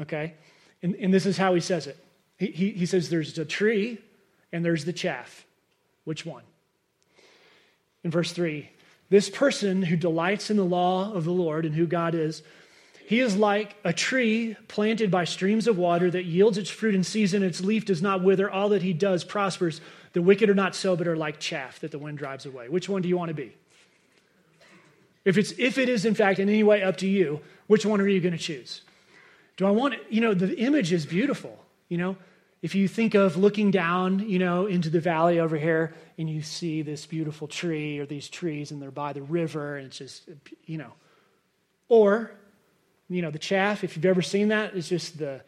Okay? 0.00 0.34
And, 0.82 0.94
and 0.94 1.12
this 1.12 1.26
is 1.26 1.36
how 1.36 1.54
he 1.54 1.60
says 1.60 1.88
it. 1.88 1.96
He, 2.38 2.46
he, 2.46 2.70
he 2.70 2.86
says 2.86 3.08
there's 3.08 3.32
the 3.32 3.44
tree 3.44 3.98
and 4.52 4.64
there's 4.64 4.84
the 4.84 4.92
chaff. 4.92 5.44
Which 6.04 6.24
one? 6.24 6.44
In 8.04 8.12
verse 8.12 8.30
3, 8.30 8.70
this 9.10 9.28
person 9.28 9.82
who 9.82 9.96
delights 9.96 10.50
in 10.50 10.56
the 10.56 10.64
law 10.64 11.12
of 11.12 11.24
the 11.24 11.32
Lord 11.32 11.64
and 11.64 11.74
who 11.74 11.86
God 11.86 12.14
is, 12.14 12.42
he 13.08 13.20
is 13.20 13.38
like 13.38 13.74
a 13.84 13.92
tree 13.94 14.54
planted 14.68 15.10
by 15.10 15.24
streams 15.24 15.66
of 15.66 15.78
water 15.78 16.10
that 16.10 16.26
yields 16.26 16.58
its 16.58 16.68
fruit 16.68 16.94
in 16.94 17.02
season, 17.02 17.42
its 17.42 17.62
leaf 17.62 17.86
does 17.86 18.02
not 18.02 18.22
wither, 18.22 18.50
all 18.50 18.68
that 18.68 18.82
he 18.82 18.92
does 18.92 19.24
prospers. 19.24 19.80
The 20.12 20.20
wicked 20.20 20.50
are 20.50 20.54
not 20.54 20.74
so, 20.74 20.94
but 20.94 21.08
are 21.08 21.16
like 21.16 21.40
chaff 21.40 21.80
that 21.80 21.90
the 21.90 21.98
wind 21.98 22.18
drives 22.18 22.44
away. 22.44 22.68
Which 22.68 22.86
one 22.86 23.00
do 23.00 23.08
you 23.08 23.16
want 23.16 23.30
to 23.30 23.34
be? 23.34 23.54
If, 25.24 25.38
it's, 25.38 25.52
if 25.56 25.78
it 25.78 25.88
is, 25.88 26.04
in 26.04 26.14
fact, 26.14 26.38
in 26.38 26.50
any 26.50 26.62
way 26.62 26.82
up 26.82 26.98
to 26.98 27.08
you, 27.08 27.40
which 27.66 27.86
one 27.86 28.02
are 28.02 28.06
you 28.06 28.20
going 28.20 28.36
to 28.36 28.38
choose? 28.38 28.82
Do 29.56 29.66
I 29.66 29.70
want? 29.70 29.94
You 30.10 30.20
know, 30.20 30.34
the 30.34 30.58
image 30.58 30.92
is 30.92 31.06
beautiful. 31.06 31.58
You 31.88 31.96
know, 31.96 32.16
if 32.60 32.74
you 32.74 32.88
think 32.88 33.14
of 33.14 33.38
looking 33.38 33.70
down, 33.70 34.28
you 34.28 34.38
know, 34.38 34.66
into 34.66 34.90
the 34.90 35.00
valley 35.00 35.40
over 35.40 35.56
here 35.56 35.94
and 36.18 36.28
you 36.28 36.42
see 36.42 36.82
this 36.82 37.06
beautiful 37.06 37.48
tree 37.48 38.00
or 38.00 38.04
these 38.04 38.28
trees 38.28 38.70
and 38.70 38.82
they're 38.82 38.90
by 38.90 39.14
the 39.14 39.22
river 39.22 39.78
and 39.78 39.86
it's 39.86 39.96
just, 39.96 40.28
you 40.66 40.76
know, 40.76 40.92
or, 41.88 42.32
you 43.08 43.22
know, 43.22 43.30
the 43.30 43.38
chaff, 43.38 43.84
if 43.84 43.96
you've 43.96 44.04
ever 44.04 44.22
seen 44.22 44.48
that, 44.48 44.74
it's 44.74 44.88
just 44.88 45.18
the, 45.18 45.40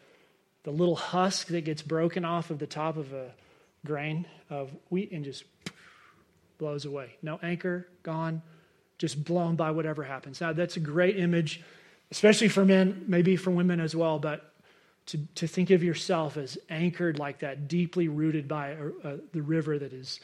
the 0.63 0.71
little 0.71 0.95
husk 0.95 1.47
that 1.47 1.65
gets 1.65 1.81
broken 1.81 2.25
off 2.25 2.49
of 2.49 2.59
the 2.59 2.67
top 2.67 2.97
of 2.97 3.13
a 3.13 3.31
grain 3.85 4.25
of 4.49 4.71
wheat 4.89 5.11
and 5.11 5.23
just 5.23 5.43
blows 6.57 6.85
away. 6.85 7.15
No 7.21 7.39
anchor, 7.41 7.87
gone, 8.03 8.41
just 8.97 9.23
blown 9.23 9.55
by 9.55 9.71
whatever 9.71 10.03
happens. 10.03 10.41
Now, 10.41 10.53
that's 10.53 10.77
a 10.77 10.79
great 10.79 11.17
image, 11.17 11.61
especially 12.11 12.47
for 12.47 12.65
men, 12.65 13.05
maybe 13.07 13.35
for 13.35 13.51
women 13.51 13.79
as 13.79 13.95
well, 13.95 14.19
but 14.19 14.53
to, 15.07 15.19
to 15.35 15.47
think 15.47 15.71
of 15.71 15.83
yourself 15.83 16.37
as 16.37 16.57
anchored 16.69 17.19
like 17.19 17.39
that, 17.39 17.67
deeply 17.67 18.07
rooted 18.07 18.47
by 18.47 18.73
uh, 19.03 19.17
the 19.33 19.41
river 19.41 19.79
that 19.79 19.93
is, 19.93 20.19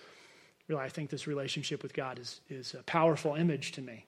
really, 0.67 0.81
I 0.81 0.89
think 0.89 1.09
this 1.09 1.27
relationship 1.27 1.81
with 1.81 1.93
God 1.93 2.19
is, 2.19 2.41
is 2.49 2.73
a 2.73 2.83
powerful 2.83 3.35
image 3.35 3.71
to 3.73 3.81
me. 3.81 4.05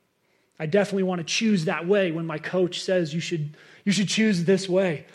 I 0.60 0.66
definitely 0.66 1.04
want 1.04 1.20
to 1.20 1.26
choose 1.26 1.66
that 1.66 1.88
way 1.88 2.12
when 2.12 2.26
my 2.26 2.38
coach 2.38 2.82
says 2.84 3.14
you 3.14 3.22
should, 3.22 3.56
you 3.86 3.92
should 3.92 4.10
choose 4.10 4.44
this 4.44 4.68
way. 4.68 5.06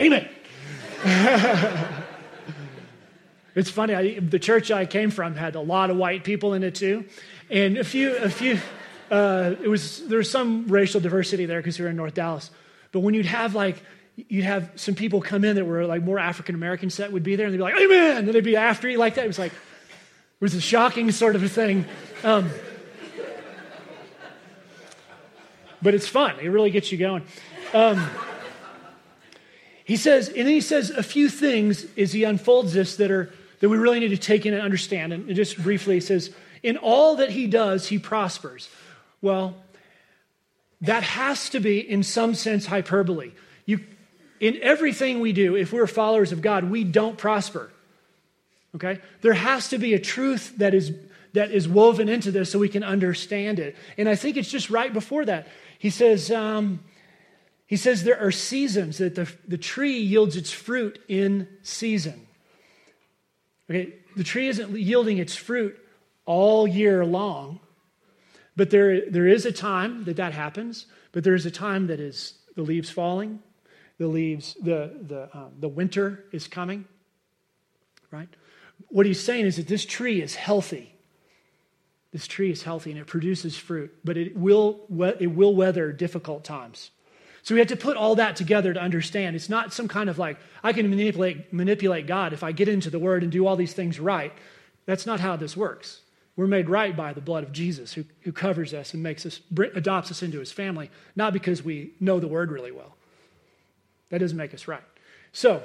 Amen. 0.00 0.28
it's 3.54 3.70
funny. 3.70 3.94
I, 3.94 4.18
the 4.18 4.38
church 4.38 4.70
I 4.70 4.86
came 4.86 5.10
from 5.10 5.34
had 5.36 5.54
a 5.54 5.60
lot 5.60 5.90
of 5.90 5.96
white 5.96 6.24
people 6.24 6.54
in 6.54 6.62
it 6.62 6.74
too, 6.74 7.04
and 7.50 7.78
a 7.78 7.84
few, 7.84 8.16
a 8.16 8.30
few. 8.30 8.58
Uh, 9.10 9.54
it 9.62 9.68
was 9.68 10.06
there 10.08 10.18
was 10.18 10.30
some 10.30 10.66
racial 10.66 11.00
diversity 11.00 11.46
there 11.46 11.60
because 11.60 11.78
we 11.78 11.84
were 11.84 11.90
in 11.90 11.96
North 11.96 12.14
Dallas. 12.14 12.50
But 12.90 13.00
when 13.00 13.14
you'd 13.14 13.26
have 13.26 13.54
like 13.54 13.82
you'd 14.16 14.44
have 14.44 14.70
some 14.76 14.94
people 14.94 15.20
come 15.20 15.44
in 15.44 15.56
that 15.56 15.64
were 15.64 15.86
like 15.86 16.02
more 16.02 16.18
African 16.18 16.54
American 16.54 16.90
set 16.90 17.12
would 17.12 17.22
be 17.22 17.36
there, 17.36 17.46
and 17.46 17.52
they'd 17.52 17.58
be 17.58 17.62
like, 17.62 17.76
"Amen," 17.76 18.16
and 18.16 18.26
then 18.26 18.32
they'd 18.32 18.44
be 18.44 18.56
after 18.56 18.88
you 18.88 18.98
like 18.98 19.14
that. 19.16 19.24
It 19.24 19.28
was 19.28 19.38
like 19.38 19.52
it 19.52 20.40
was 20.40 20.54
a 20.54 20.60
shocking 20.60 21.10
sort 21.12 21.36
of 21.36 21.42
a 21.42 21.48
thing. 21.48 21.84
Um, 22.24 22.50
but 25.84 25.94
it's 25.94 26.08
fun. 26.08 26.40
It 26.40 26.48
really 26.48 26.70
gets 26.70 26.90
you 26.90 26.98
going. 26.98 27.22
Um, 27.72 28.04
he 29.84 29.96
says, 29.96 30.28
and 30.28 30.38
then 30.38 30.48
he 30.48 30.60
says 30.60 30.90
a 30.90 31.02
few 31.02 31.28
things 31.28 31.86
as 31.96 32.12
he 32.12 32.24
unfolds 32.24 32.72
this 32.72 32.96
that 32.96 33.12
are 33.12 33.32
that 33.60 33.68
we 33.70 33.78
really 33.78 34.00
need 34.00 34.08
to 34.08 34.18
take 34.18 34.44
in 34.44 34.52
and 34.52 34.62
understand. 34.62 35.12
And 35.12 35.34
just 35.34 35.62
briefly, 35.62 35.94
he 35.94 36.00
says, 36.00 36.30
in 36.62 36.76
all 36.76 37.16
that 37.16 37.30
he 37.30 37.46
does, 37.46 37.86
he 37.88 37.98
prospers. 37.98 38.68
Well, 39.22 39.54
that 40.82 41.02
has 41.02 41.48
to 41.50 41.60
be, 41.60 41.78
in 41.78 42.02
some 42.02 42.34
sense, 42.34 42.66
hyperbole. 42.66 43.30
You, 43.64 43.80
in 44.38 44.58
everything 44.60 45.20
we 45.20 45.32
do, 45.32 45.56
if 45.56 45.72
we're 45.72 45.86
followers 45.86 46.30
of 46.30 46.42
God, 46.42 46.64
we 46.64 46.84
don't 46.84 47.16
prosper. 47.16 47.70
Okay? 48.74 49.00
There 49.22 49.32
has 49.32 49.70
to 49.70 49.78
be 49.78 49.94
a 49.94 49.98
truth 49.98 50.58
that 50.58 50.74
is, 50.74 50.92
that 51.32 51.50
is 51.50 51.66
woven 51.66 52.10
into 52.10 52.30
this 52.30 52.50
so 52.50 52.58
we 52.58 52.68
can 52.68 52.84
understand 52.84 53.58
it. 53.58 53.76
And 53.96 54.10
I 54.10 54.14
think 54.14 54.36
it's 54.36 54.50
just 54.50 54.68
right 54.68 54.92
before 54.92 55.24
that. 55.24 55.48
He 55.84 55.90
says, 55.90 56.30
um, 56.30 56.82
he 57.66 57.76
says 57.76 58.04
there 58.04 58.18
are 58.18 58.30
seasons 58.30 58.96
that 58.96 59.16
the, 59.16 59.30
the 59.46 59.58
tree 59.58 59.98
yields 59.98 60.34
its 60.34 60.50
fruit 60.50 60.98
in 61.08 61.46
season. 61.62 62.26
Okay, 63.68 63.92
the 64.16 64.24
tree 64.24 64.48
isn't 64.48 64.70
yielding 64.78 65.18
its 65.18 65.36
fruit 65.36 65.76
all 66.24 66.66
year 66.66 67.04
long, 67.04 67.60
but 68.56 68.70
there, 68.70 69.10
there 69.10 69.26
is 69.26 69.44
a 69.44 69.52
time 69.52 70.04
that 70.04 70.16
that 70.16 70.32
happens, 70.32 70.86
but 71.12 71.22
there 71.22 71.34
is 71.34 71.44
a 71.44 71.50
time 71.50 71.88
that 71.88 72.00
is 72.00 72.32
the 72.56 72.62
leaves 72.62 72.88
falling, 72.88 73.40
the 73.98 74.06
leaves, 74.06 74.56
the, 74.62 74.90
the, 75.02 75.28
um, 75.36 75.50
the 75.60 75.68
winter 75.68 76.24
is 76.32 76.48
coming, 76.48 76.86
right? 78.10 78.30
What 78.88 79.04
he's 79.04 79.22
saying 79.22 79.44
is 79.44 79.56
that 79.56 79.68
this 79.68 79.84
tree 79.84 80.22
is 80.22 80.34
healthy. 80.34 80.93
This 82.14 82.28
tree 82.28 82.52
is 82.52 82.62
healthy 82.62 82.92
and 82.92 83.00
it 83.00 83.08
produces 83.08 83.56
fruit, 83.56 83.92
but 84.04 84.16
it 84.16 84.36
will, 84.36 84.86
it 85.18 85.26
will 85.26 85.52
weather 85.52 85.90
difficult 85.90 86.44
times. 86.44 86.92
So 87.42 87.56
we 87.56 87.58
have 87.58 87.68
to 87.68 87.76
put 87.76 87.96
all 87.96 88.14
that 88.14 88.36
together 88.36 88.72
to 88.72 88.80
understand. 88.80 89.34
It's 89.34 89.48
not 89.48 89.72
some 89.72 89.88
kind 89.88 90.08
of 90.08 90.16
like, 90.16 90.38
I 90.62 90.72
can 90.72 90.88
manipulate, 90.88 91.52
manipulate 91.52 92.06
God 92.06 92.32
if 92.32 92.44
I 92.44 92.52
get 92.52 92.68
into 92.68 92.88
the 92.88 93.00
word 93.00 93.24
and 93.24 93.32
do 93.32 93.48
all 93.48 93.56
these 93.56 93.72
things 93.72 93.98
right. 93.98 94.32
That's 94.86 95.06
not 95.06 95.18
how 95.18 95.34
this 95.34 95.56
works. 95.56 96.02
We're 96.36 96.46
made 96.46 96.68
right 96.68 96.96
by 96.96 97.14
the 97.14 97.20
blood 97.20 97.42
of 97.42 97.50
Jesus 97.50 97.92
who, 97.92 98.04
who 98.20 98.30
covers 98.30 98.72
us 98.72 98.94
and 98.94 99.02
makes 99.02 99.26
us, 99.26 99.40
adopts 99.74 100.12
us 100.12 100.22
into 100.22 100.38
his 100.38 100.52
family, 100.52 100.92
not 101.16 101.32
because 101.32 101.64
we 101.64 101.94
know 101.98 102.20
the 102.20 102.28
word 102.28 102.52
really 102.52 102.70
well. 102.70 102.94
That 104.10 104.18
doesn't 104.18 104.38
make 104.38 104.54
us 104.54 104.68
right. 104.68 104.84
So, 105.32 105.64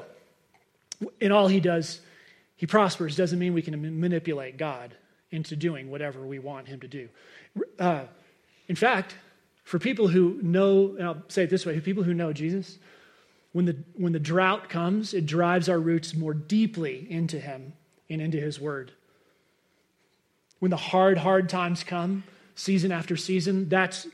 in 1.22 1.32
all 1.32 1.48
he 1.48 1.60
does, 1.60 2.02
he 2.56 2.66
prospers 2.66 3.16
doesn't 3.16 3.38
mean 3.38 3.54
we 3.54 3.62
can 3.62 4.00
manipulate 4.00 4.58
God 4.58 4.96
into 5.32 5.56
doing 5.56 5.90
whatever 5.90 6.26
we 6.26 6.40
want 6.40 6.68
him 6.68 6.80
to 6.80 6.88
do. 6.88 7.10
Uh, 7.78 8.04
in 8.68 8.76
fact, 8.76 9.16
for 9.64 9.78
people 9.78 10.08
who 10.08 10.40
know, 10.42 10.96
and 10.98 11.08
I'll 11.08 11.24
say 11.28 11.44
it 11.44 11.50
this 11.50 11.66
way, 11.66 11.76
for 11.76 11.82
people 11.82 12.04
who 12.04 12.14
know 12.14 12.34
Jesus, 12.34 12.80
when 13.52 13.66
the, 13.66 13.78
when 13.96 14.14
the 14.14 14.20
drought 14.20 14.70
comes, 14.70 15.14
it 15.14 15.26
drives 15.26 15.70
our 15.70 15.80
roots 15.80 16.16
more 16.16 16.34
deeply 16.34 17.08
into 17.10 17.40
Him 17.40 17.74
and 18.10 18.22
into 18.22 18.40
His 18.40 18.60
Word. 18.60 18.92
When 20.60 20.72
the 20.72 20.78
hard, 20.78 21.20
hard 21.20 21.50
times 21.50 21.84
come, 21.84 22.24
season 22.56 22.92
after 22.92 23.16
season, 23.16 23.70
that's 23.70 24.08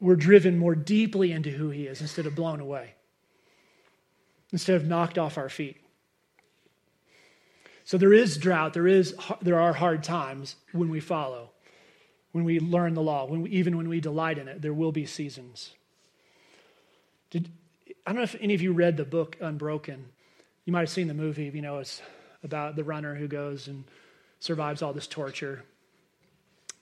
we're 0.00 0.16
driven 0.16 0.58
more 0.58 0.74
deeply 0.74 1.30
into 1.32 1.50
who 1.50 1.70
He 1.70 1.86
is 1.86 2.00
instead 2.00 2.26
of 2.26 2.34
blown 2.34 2.60
away, 2.60 2.94
instead 4.52 4.76
of 4.76 4.86
knocked 4.86 5.18
off 5.18 5.36
our 5.36 5.48
feet. 5.48 5.81
So 7.92 7.98
there 7.98 8.14
is 8.14 8.38
drought, 8.38 8.72
there, 8.72 8.86
is, 8.86 9.14
there 9.42 9.60
are 9.60 9.74
hard 9.74 10.02
times 10.02 10.56
when 10.72 10.88
we 10.88 10.98
follow 10.98 11.50
when 12.30 12.44
we 12.44 12.58
learn 12.58 12.94
the 12.94 13.02
law, 13.02 13.26
when 13.26 13.42
we, 13.42 13.50
even 13.50 13.76
when 13.76 13.86
we 13.90 14.00
delight 14.00 14.38
in 14.38 14.48
it, 14.48 14.62
there 14.62 14.72
will 14.72 14.92
be 14.92 15.04
seasons. 15.04 15.74
Did, 17.28 17.50
I 18.06 18.12
don't 18.12 18.16
know 18.16 18.22
if 18.22 18.34
any 18.40 18.54
of 18.54 18.62
you 18.62 18.72
read 18.72 18.96
the 18.96 19.04
book 19.04 19.36
Unbroken. 19.42 20.06
You 20.64 20.72
might 20.72 20.80
have 20.80 20.88
seen 20.88 21.06
the 21.06 21.12
movie. 21.12 21.50
You 21.52 21.60
know, 21.60 21.80
it's 21.80 22.00
about 22.42 22.76
the 22.76 22.82
runner 22.82 23.14
who 23.14 23.28
goes 23.28 23.68
and 23.68 23.84
survives 24.40 24.80
all 24.80 24.94
this 24.94 25.06
torture. 25.06 25.62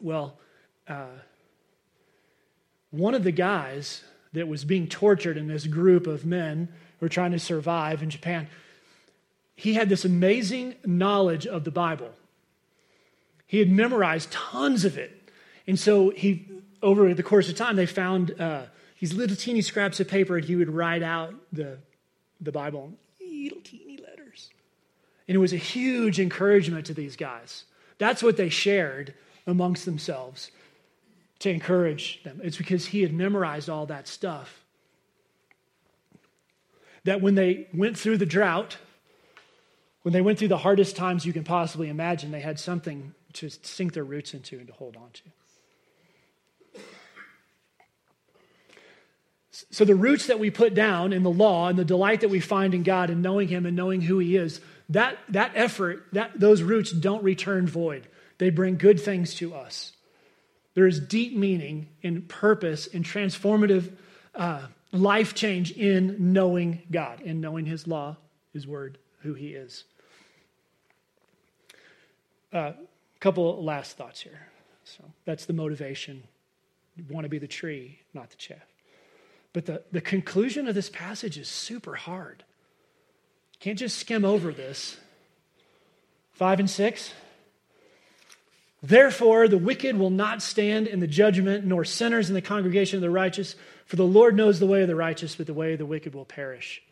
Well, 0.00 0.38
uh, 0.86 1.06
one 2.92 3.16
of 3.16 3.24
the 3.24 3.32
guys 3.32 4.04
that 4.32 4.46
was 4.46 4.64
being 4.64 4.86
tortured 4.86 5.36
in 5.36 5.48
this 5.48 5.66
group 5.66 6.06
of 6.06 6.24
men 6.24 6.68
who 7.00 7.06
were 7.06 7.10
trying 7.10 7.32
to 7.32 7.40
survive 7.40 8.00
in 8.00 8.10
Japan, 8.10 8.46
he 9.60 9.74
had 9.74 9.90
this 9.90 10.06
amazing 10.06 10.74
knowledge 10.86 11.46
of 11.46 11.64
the 11.64 11.70
Bible. 11.70 12.10
He 13.46 13.58
had 13.58 13.70
memorized 13.70 14.32
tons 14.32 14.86
of 14.86 14.96
it. 14.96 15.30
And 15.66 15.78
so 15.78 16.08
he, 16.10 16.48
over 16.82 17.12
the 17.12 17.22
course 17.22 17.50
of 17.50 17.56
time, 17.56 17.76
they 17.76 17.84
found 17.84 18.40
uh, 18.40 18.62
these 19.00 19.12
little 19.12 19.36
teeny 19.36 19.60
scraps 19.60 20.00
of 20.00 20.08
paper 20.08 20.38
and 20.38 20.46
he 20.46 20.56
would 20.56 20.70
write 20.70 21.02
out 21.02 21.34
the, 21.52 21.76
the 22.40 22.50
Bible 22.50 22.94
in 23.20 23.44
little 23.44 23.60
teeny 23.60 23.98
letters. 23.98 24.48
And 25.28 25.34
it 25.34 25.38
was 25.38 25.52
a 25.52 25.58
huge 25.58 26.18
encouragement 26.18 26.86
to 26.86 26.94
these 26.94 27.14
guys. 27.14 27.64
That's 27.98 28.22
what 28.22 28.38
they 28.38 28.48
shared 28.48 29.12
amongst 29.46 29.84
themselves 29.84 30.50
to 31.40 31.50
encourage 31.50 32.22
them. 32.22 32.40
It's 32.42 32.56
because 32.56 32.86
he 32.86 33.02
had 33.02 33.12
memorized 33.12 33.68
all 33.68 33.84
that 33.86 34.08
stuff. 34.08 34.64
That 37.04 37.20
when 37.20 37.34
they 37.34 37.68
went 37.74 37.98
through 37.98 38.16
the 38.16 38.26
drought, 38.26 38.78
when 40.02 40.12
they 40.12 40.20
went 40.20 40.38
through 40.38 40.48
the 40.48 40.58
hardest 40.58 40.96
times 40.96 41.26
you 41.26 41.32
can 41.32 41.44
possibly 41.44 41.88
imagine, 41.88 42.30
they 42.30 42.40
had 42.40 42.58
something 42.58 43.14
to 43.34 43.50
sink 43.50 43.92
their 43.92 44.04
roots 44.04 44.34
into 44.34 44.58
and 44.58 44.66
to 44.66 44.72
hold 44.72 44.96
on 44.96 45.10
to. 45.12 45.22
So, 49.70 49.84
the 49.84 49.94
roots 49.94 50.26
that 50.28 50.38
we 50.38 50.50
put 50.50 50.74
down 50.74 51.12
in 51.12 51.22
the 51.22 51.30
law 51.30 51.68
and 51.68 51.78
the 51.78 51.84
delight 51.84 52.22
that 52.22 52.30
we 52.30 52.40
find 52.40 52.72
in 52.72 52.82
God 52.82 53.10
and 53.10 53.20
knowing 53.20 53.48
Him 53.48 53.66
and 53.66 53.76
knowing 53.76 54.00
who 54.00 54.18
He 54.18 54.36
is, 54.36 54.60
that, 54.88 55.18
that 55.28 55.52
effort, 55.54 56.06
that, 56.12 56.38
those 56.38 56.62
roots 56.62 56.92
don't 56.92 57.22
return 57.22 57.66
void. 57.66 58.08
They 58.38 58.50
bring 58.50 58.76
good 58.76 59.00
things 59.00 59.34
to 59.34 59.54
us. 59.54 59.92
There 60.74 60.86
is 60.86 60.98
deep 60.98 61.36
meaning 61.36 61.88
and 62.02 62.26
purpose 62.28 62.86
and 62.86 63.04
transformative 63.04 63.92
uh, 64.34 64.66
life 64.92 65.34
change 65.34 65.72
in 65.72 66.32
knowing 66.32 66.82
God, 66.90 67.20
in 67.20 67.40
knowing 67.40 67.66
His 67.66 67.86
law, 67.86 68.16
His 68.52 68.66
word, 68.66 68.98
who 69.22 69.34
He 69.34 69.48
is. 69.48 69.84
A 72.52 72.56
uh, 72.56 72.72
couple 73.20 73.62
last 73.62 73.96
thoughts 73.96 74.20
here. 74.20 74.48
So 74.84 75.04
that's 75.24 75.46
the 75.46 75.52
motivation. 75.52 76.22
You 76.96 77.04
want 77.08 77.24
to 77.24 77.28
be 77.28 77.38
the 77.38 77.46
tree, 77.46 78.00
not 78.12 78.30
the 78.30 78.36
chaff. 78.36 78.58
But 79.52 79.66
the, 79.66 79.82
the 79.92 80.00
conclusion 80.00 80.68
of 80.68 80.74
this 80.74 80.90
passage 80.90 81.38
is 81.38 81.48
super 81.48 81.94
hard. 81.94 82.44
Can't 83.60 83.78
just 83.78 83.98
skim 83.98 84.24
over 84.24 84.52
this. 84.52 84.96
Five 86.32 86.60
and 86.60 86.70
six. 86.70 87.12
Therefore, 88.82 89.46
the 89.46 89.58
wicked 89.58 89.98
will 89.98 90.10
not 90.10 90.40
stand 90.40 90.86
in 90.86 91.00
the 91.00 91.06
judgment, 91.06 91.66
nor 91.66 91.84
sinners 91.84 92.30
in 92.30 92.34
the 92.34 92.40
congregation 92.40 92.96
of 92.96 93.02
the 93.02 93.10
righteous, 93.10 93.54
for 93.84 93.96
the 93.96 94.06
Lord 94.06 94.34
knows 94.34 94.58
the 94.58 94.66
way 94.66 94.80
of 94.80 94.88
the 94.88 94.96
righteous, 94.96 95.34
but 95.34 95.46
the 95.46 95.52
way 95.52 95.74
of 95.74 95.78
the 95.78 95.84
wicked 95.84 96.14
will 96.14 96.24
perish. 96.24 96.82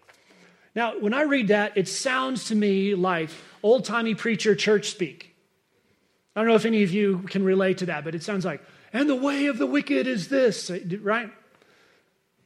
Now, 0.74 0.98
when 0.98 1.14
I 1.14 1.22
read 1.22 1.48
that, 1.48 1.76
it 1.76 1.88
sounds 1.88 2.46
to 2.46 2.54
me 2.54 2.94
like 2.94 3.30
old 3.62 3.86
timey 3.86 4.14
preacher 4.14 4.54
church 4.54 4.90
speak. 4.90 5.34
I 6.38 6.42
don't 6.42 6.50
know 6.50 6.54
if 6.54 6.66
any 6.66 6.84
of 6.84 6.92
you 6.92 7.24
can 7.26 7.42
relate 7.42 7.78
to 7.78 7.86
that, 7.86 8.04
but 8.04 8.14
it 8.14 8.22
sounds 8.22 8.44
like, 8.44 8.62
and 8.92 9.10
the 9.10 9.16
way 9.16 9.46
of 9.46 9.58
the 9.58 9.66
wicked 9.66 10.06
is 10.06 10.28
this, 10.28 10.70
right? 11.00 11.32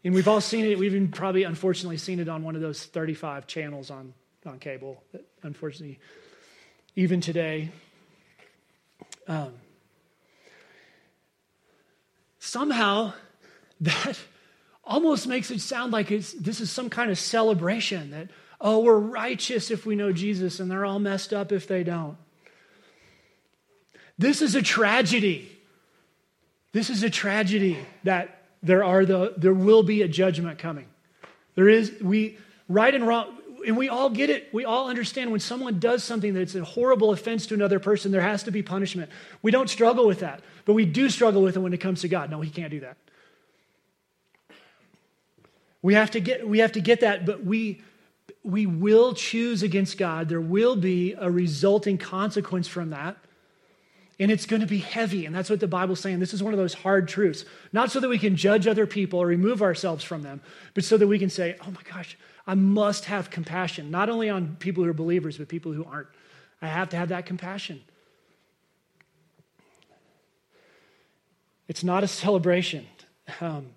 And 0.03 0.15
we've 0.15 0.27
all 0.27 0.41
seen 0.41 0.65
it. 0.65 0.79
We've 0.79 0.95
even 0.95 1.09
probably, 1.09 1.43
unfortunately, 1.43 1.99
seen 1.99 2.19
it 2.19 2.27
on 2.27 2.43
one 2.43 2.57
of 2.57 2.63
those 2.63 2.83
35 2.87 3.47
channels 3.47 3.91
on, 3.91 4.15
on 4.47 4.61
cable. 4.61 5.05
That 5.13 5.27
unfortunately, 5.43 5.99
even 6.97 7.21
today, 7.21 7.71
um, 9.29 9.53
somehow 12.39 13.13
that 13.83 14.19
almost 14.85 15.27
makes 15.27 15.51
it 15.51 15.61
sound 15.61 15.93
like 15.93 16.11
it's, 16.11 16.33
this 16.33 16.63
is 16.63 16.71
some 16.71 16.89
kind 16.89 17.11
of 17.11 17.19
celebration 17.19 18.13
that, 18.13 18.29
oh, 18.59 18.79
we're 18.79 18.99
righteous 18.99 19.71
if 19.71 19.85
we 19.85 19.97
know 19.97 20.13
Jesus 20.15 20.61
and 20.61 20.71
they're 20.71 20.87
all 20.87 20.99
messed 20.99 21.35
up 21.35 21.53
if 21.53 21.69
they 21.69 21.85
don't. 21.85 22.17
This 24.19 24.43
is 24.43 24.55
a 24.55 24.63
tragedy. 24.63 25.51
This 26.73 26.91
is 26.91 27.03
a 27.03 27.11
tragedy 27.11 27.79
that 28.05 28.43
there 28.63 28.85
are 28.85 29.05
the 29.05 29.35
there 29.37 29.55
will 29.55 29.83
be 29.83 30.03
a 30.03 30.09
judgment 30.09 30.59
coming. 30.59 30.87
There 31.55 31.69
is 31.69 31.93
we 32.01 32.39
right 32.69 32.95
and 32.95 33.07
wrong 33.07 33.37
and 33.67 33.77
we 33.77 33.89
all 33.89 34.11
get 34.11 34.31
it. 34.31 34.49
We 34.53 34.65
all 34.65 34.89
understand 34.89 35.31
when 35.31 35.41
someone 35.41 35.79
does 35.79 36.03
something 36.03 36.35
that's 36.35 36.55
a 36.55 36.65
horrible 36.65 37.13
offense 37.13 37.47
to 37.47 37.55
another 37.55 37.79
person, 37.79 38.13
there 38.13 38.21
has 38.21 38.43
to 38.45 38.51
be 38.51 38.63
punishment. 38.63 39.11
We 39.41 39.51
don't 39.51 39.71
struggle 39.71 40.07
with 40.07 40.21
that, 40.21 40.43
but 40.65 40.75
we 40.75 40.85
do 40.85 41.09
struggle 41.11 41.43
with 41.43 41.57
it 41.57 41.61
when 41.61 41.73
it 41.73 41.79
comes 41.79 42.01
to 42.03 42.09
God. 42.09 42.31
No, 42.31 42.41
He 42.41 42.51
can't 42.51 42.71
do 42.71 42.81
that. 42.81 42.97
We 45.81 45.95
have 45.95 46.13
to 46.13 46.21
get, 46.21 46.47
we 46.47 46.61
have 46.61 46.73
to 46.73 46.81
get 46.81 47.01
that, 47.01 47.27
but 47.27 47.45
we, 47.45 47.83
we 48.45 48.67
will 48.67 49.15
choose 49.15 49.65
against 49.65 49.99
God. 49.99 50.29
There 50.29 50.41
will 50.41 50.77
be 50.77 51.15
a 51.15 51.29
resulting 51.29 51.99
consequence 51.99 52.69
from 52.69 52.91
that. 52.91 53.17
And 54.23 54.31
it's 54.31 54.47
going 54.47 54.61
to 54.61 54.69
be 54.69 54.79
heavy. 54.79 55.27
And 55.27 55.35
that's 55.35 55.51
what 55.51 55.59
the 55.59 55.67
Bible's 55.67 55.99
saying. 55.99 56.21
This 56.21 56.33
is 56.33 56.45
one 56.45 56.55
of 56.55 56.59
those 56.59 56.75
hard 56.75 57.09
truths. 57.09 57.45
Not 57.73 57.91
so 57.91 57.99
that 57.99 58.09
we 58.09 58.21
can 58.21 58.37
judge 58.37 58.69
other 58.69 58.87
people 58.87 59.19
or 59.19 59.27
remove 59.27 59.63
ourselves 59.63 60.05
from 60.05 60.23
them, 60.23 60.41
but 60.75 60.85
so 60.85 60.97
that 60.97 61.09
we 61.09 61.19
can 61.19 61.29
say, 61.29 61.57
oh 61.67 61.73
my 61.73 61.81
gosh, 61.93 62.17
I 62.47 62.55
must 62.55 63.07
have 63.07 63.31
compassion, 63.31 63.91
not 63.91 64.09
only 64.09 64.31
on 64.31 64.55
people 64.61 64.85
who 64.85 64.91
are 64.91 64.95
believers, 64.95 65.39
but 65.39 65.49
people 65.49 65.73
who 65.73 65.85
aren't. 65.85 66.07
I 66.63 66.69
have 66.69 66.91
to 66.91 66.97
have 66.97 67.09
that 67.09 67.27
compassion. 67.27 67.83
It's 71.67 71.83
not 71.83 72.05
a 72.05 72.09
celebration. 72.09 72.87
Um, 73.41 73.71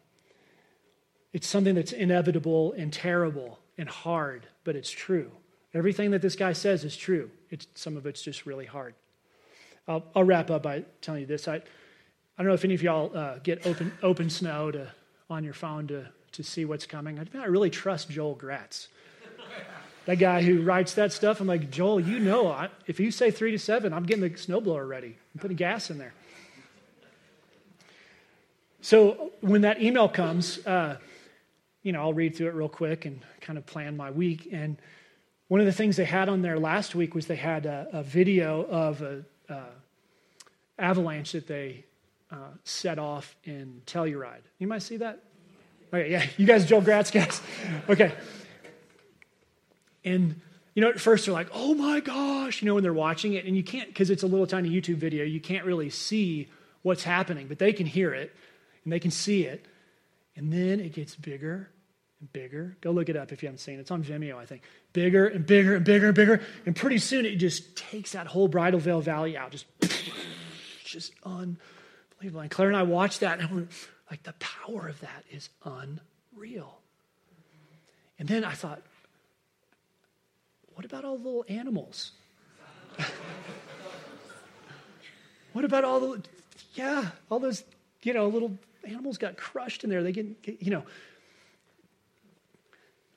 it's 1.34 1.48
something 1.48 1.74
that's 1.74 1.92
inevitable 1.92 2.74
and 2.74 2.94
terrible 2.94 3.58
and 3.80 3.90
hard, 3.90 4.46
but 4.64 4.76
it's 4.76 4.92
true. 4.92 5.32
Everything 5.74 6.12
that 6.12 6.22
this 6.22 6.36
guy 6.36 6.54
says 6.54 6.84
is 6.84 6.96
true. 6.96 7.32
It's, 7.50 7.66
some 7.74 7.98
of 7.98 8.06
it's 8.06 8.22
just 8.22 8.46
really 8.46 8.68
hard. 8.68 8.94
I'll, 9.88 10.04
I'll 10.16 10.24
wrap 10.24 10.50
up 10.50 10.64
by 10.64 10.84
telling 11.02 11.22
you 11.22 11.28
this. 11.28 11.48
I, 11.48 11.56
I 11.56 11.62
don't 12.38 12.48
know 12.48 12.54
if 12.54 12.66
any 12.66 12.74
of 12.74 12.84
y'all 12.84 13.16
uh, 13.16 13.38
get 13.40 13.66
open, 13.66 13.92
OpenSnow 14.02 14.74
to, 14.74 14.92
on 15.30 15.44
your 15.44 15.54
phone 15.54 15.88
to 15.88 16.08
to 16.36 16.44
see 16.44 16.66
what's 16.66 16.86
coming. 16.86 17.18
I, 17.18 17.26
I 17.38 17.46
really 17.46 17.70
trust 17.70 18.10
Joel 18.10 18.36
Gratz. 18.36 18.90
that 20.06 20.16
guy 20.16 20.44
who 20.44 20.62
writes 20.62 20.94
that 20.96 21.14
stuff, 21.14 21.40
I'm 21.40 21.48
like, 21.48 21.72
Joel, 21.72 22.00
you 22.00 22.20
know, 22.20 22.48
I, 22.48 22.70
if 22.88 23.00
you 23.00 23.10
say 23.10 23.32
three 23.32 23.52
to 23.52 23.60
seven, 23.60 23.94
I'm 23.94 24.06
getting 24.06 24.24
the 24.24 24.30
snowblower 24.32 24.88
ready. 24.88 25.18
I'm 25.34 25.40
putting 25.40 25.58
gas 25.58 25.90
in 25.90 25.98
there. 25.98 26.14
So 28.82 29.32
when 29.42 29.62
that 29.62 29.82
email 29.82 30.08
comes, 30.08 30.64
uh, 30.68 30.98
you 31.82 31.92
know, 31.92 32.02
I'll 32.02 32.14
read 32.14 32.36
through 32.36 32.50
it 32.50 32.54
real 32.54 32.70
quick 32.70 33.06
and 33.06 33.22
kind 33.42 33.58
of 33.58 33.66
plan 33.66 33.98
my 33.98 34.12
week. 34.12 34.50
And 34.52 34.78
one 35.48 35.60
of 35.60 35.66
the 35.66 35.72
things 35.72 35.96
they 35.96 36.06
had 36.06 36.30
on 36.30 36.42
there 36.42 36.60
last 36.60 36.96
week 36.96 37.16
was 37.16 37.28
they 37.28 37.36
had 37.36 37.66
a, 37.66 37.88
a 37.94 38.04
video 38.04 38.66
of 38.66 39.02
a, 39.02 39.24
a, 39.50 39.64
avalanche 40.78 41.32
that 41.32 41.48
they 41.48 41.86
uh, 42.32 42.36
set 42.64 43.00
off 43.00 43.36
in 43.44 43.82
Telluride. 43.86 44.42
You 44.60 44.68
might 44.68 44.82
see 44.82 44.98
that? 44.98 45.24
Okay, 45.94 46.12
yeah, 46.12 46.26
you 46.38 46.46
guys, 46.46 46.66
Joel 46.66 46.82
Gratz 46.82 47.12
guys. 47.12 47.42
Okay. 47.88 48.14
And, 50.04 50.42
you 50.74 50.82
know, 50.82 50.90
at 50.90 51.00
first 51.00 51.26
they're 51.26 51.34
like, 51.34 51.50
oh 51.54 51.74
my 51.74 52.00
gosh, 52.00 52.62
you 52.62 52.66
know, 52.68 52.76
when 52.76 52.84
they're 52.84 52.94
watching 52.94 53.34
it, 53.34 53.46
and 53.46 53.56
you 53.56 53.64
can't, 53.64 53.88
because 53.88 54.10
it's 54.10 54.24
a 54.24 54.28
little 54.28 54.48
tiny 54.48 54.70
YouTube 54.70 54.98
video, 54.98 55.24
you 55.24 55.40
can't 55.40 55.66
really 55.66 55.90
see 55.90 56.50
what's 56.82 57.04
happening, 57.04 57.48
but 57.48 57.60
they 57.60 57.74
can 57.74 57.86
hear 57.86 58.14
it 58.14 58.36
and 58.84 58.92
they 58.92 59.00
can 59.00 59.12
see 59.12 59.44
it. 59.44 59.66
And 60.36 60.52
then 60.52 60.80
it 60.80 60.94
gets 60.94 61.16
bigger 61.16 61.70
and 62.20 62.32
bigger. 62.34 62.78
Go 62.82 62.92
look 62.92 63.10
it 63.10 63.16
up 63.16 63.32
if 63.32 63.44
you 63.44 63.48
haven't 63.48 63.60
seen 63.60 63.78
it. 63.78 63.82
It's 63.82 63.92
on 63.92 64.04
Vimeo, 64.04 64.38
I 64.38 64.46
think. 64.46 64.64
Bigger 64.94 65.28
and 65.28 65.46
bigger 65.46 65.76
and 65.76 65.86
bigger 65.86 66.08
and 66.08 66.16
bigger. 66.16 66.42
And 66.66 66.76
pretty 66.76 66.98
soon 66.98 67.26
it 67.26 67.36
just 67.36 67.76
takes 67.76 68.14
that 68.14 68.28
whole 68.28 68.48
Bridal 68.48 68.80
Veil 68.80 69.02
Valley 69.02 69.38
out. 69.38 69.52
Just, 69.52 69.66
just 70.84 71.14
unbelievable. 71.24 72.42
And 72.42 72.52
Claire 72.52 72.70
and 72.70 72.78
I 72.78 72.84
watched 72.84 73.20
that 73.22 73.40
and 73.40 73.52
we're, 73.52 73.68
like 74.10 74.24
the 74.24 74.34
power 74.34 74.88
of 74.88 75.00
that 75.02 75.24
is 75.32 75.50
unreal. 75.64 76.80
And 78.18 78.28
then 78.28 78.44
I 78.44 78.54
thought, 78.54 78.82
what 80.76 80.86
about 80.86 81.06
all 81.06 81.18
the 81.18 81.24
little 81.24 81.46
animals? 81.50 82.12
what 85.54 85.66
about 85.66 85.84
all 85.84 86.00
the, 86.00 86.22
yeah, 86.76 87.10
all 87.30 87.40
those, 87.40 87.64
you 88.04 88.14
know, 88.14 88.28
little 88.28 88.58
animals 88.88 89.18
got 89.18 89.38
crushed 89.38 89.84
in 89.84 89.90
there. 89.90 90.04
They 90.04 90.12
get, 90.12 90.26
you 90.62 90.72
know, 90.72 90.84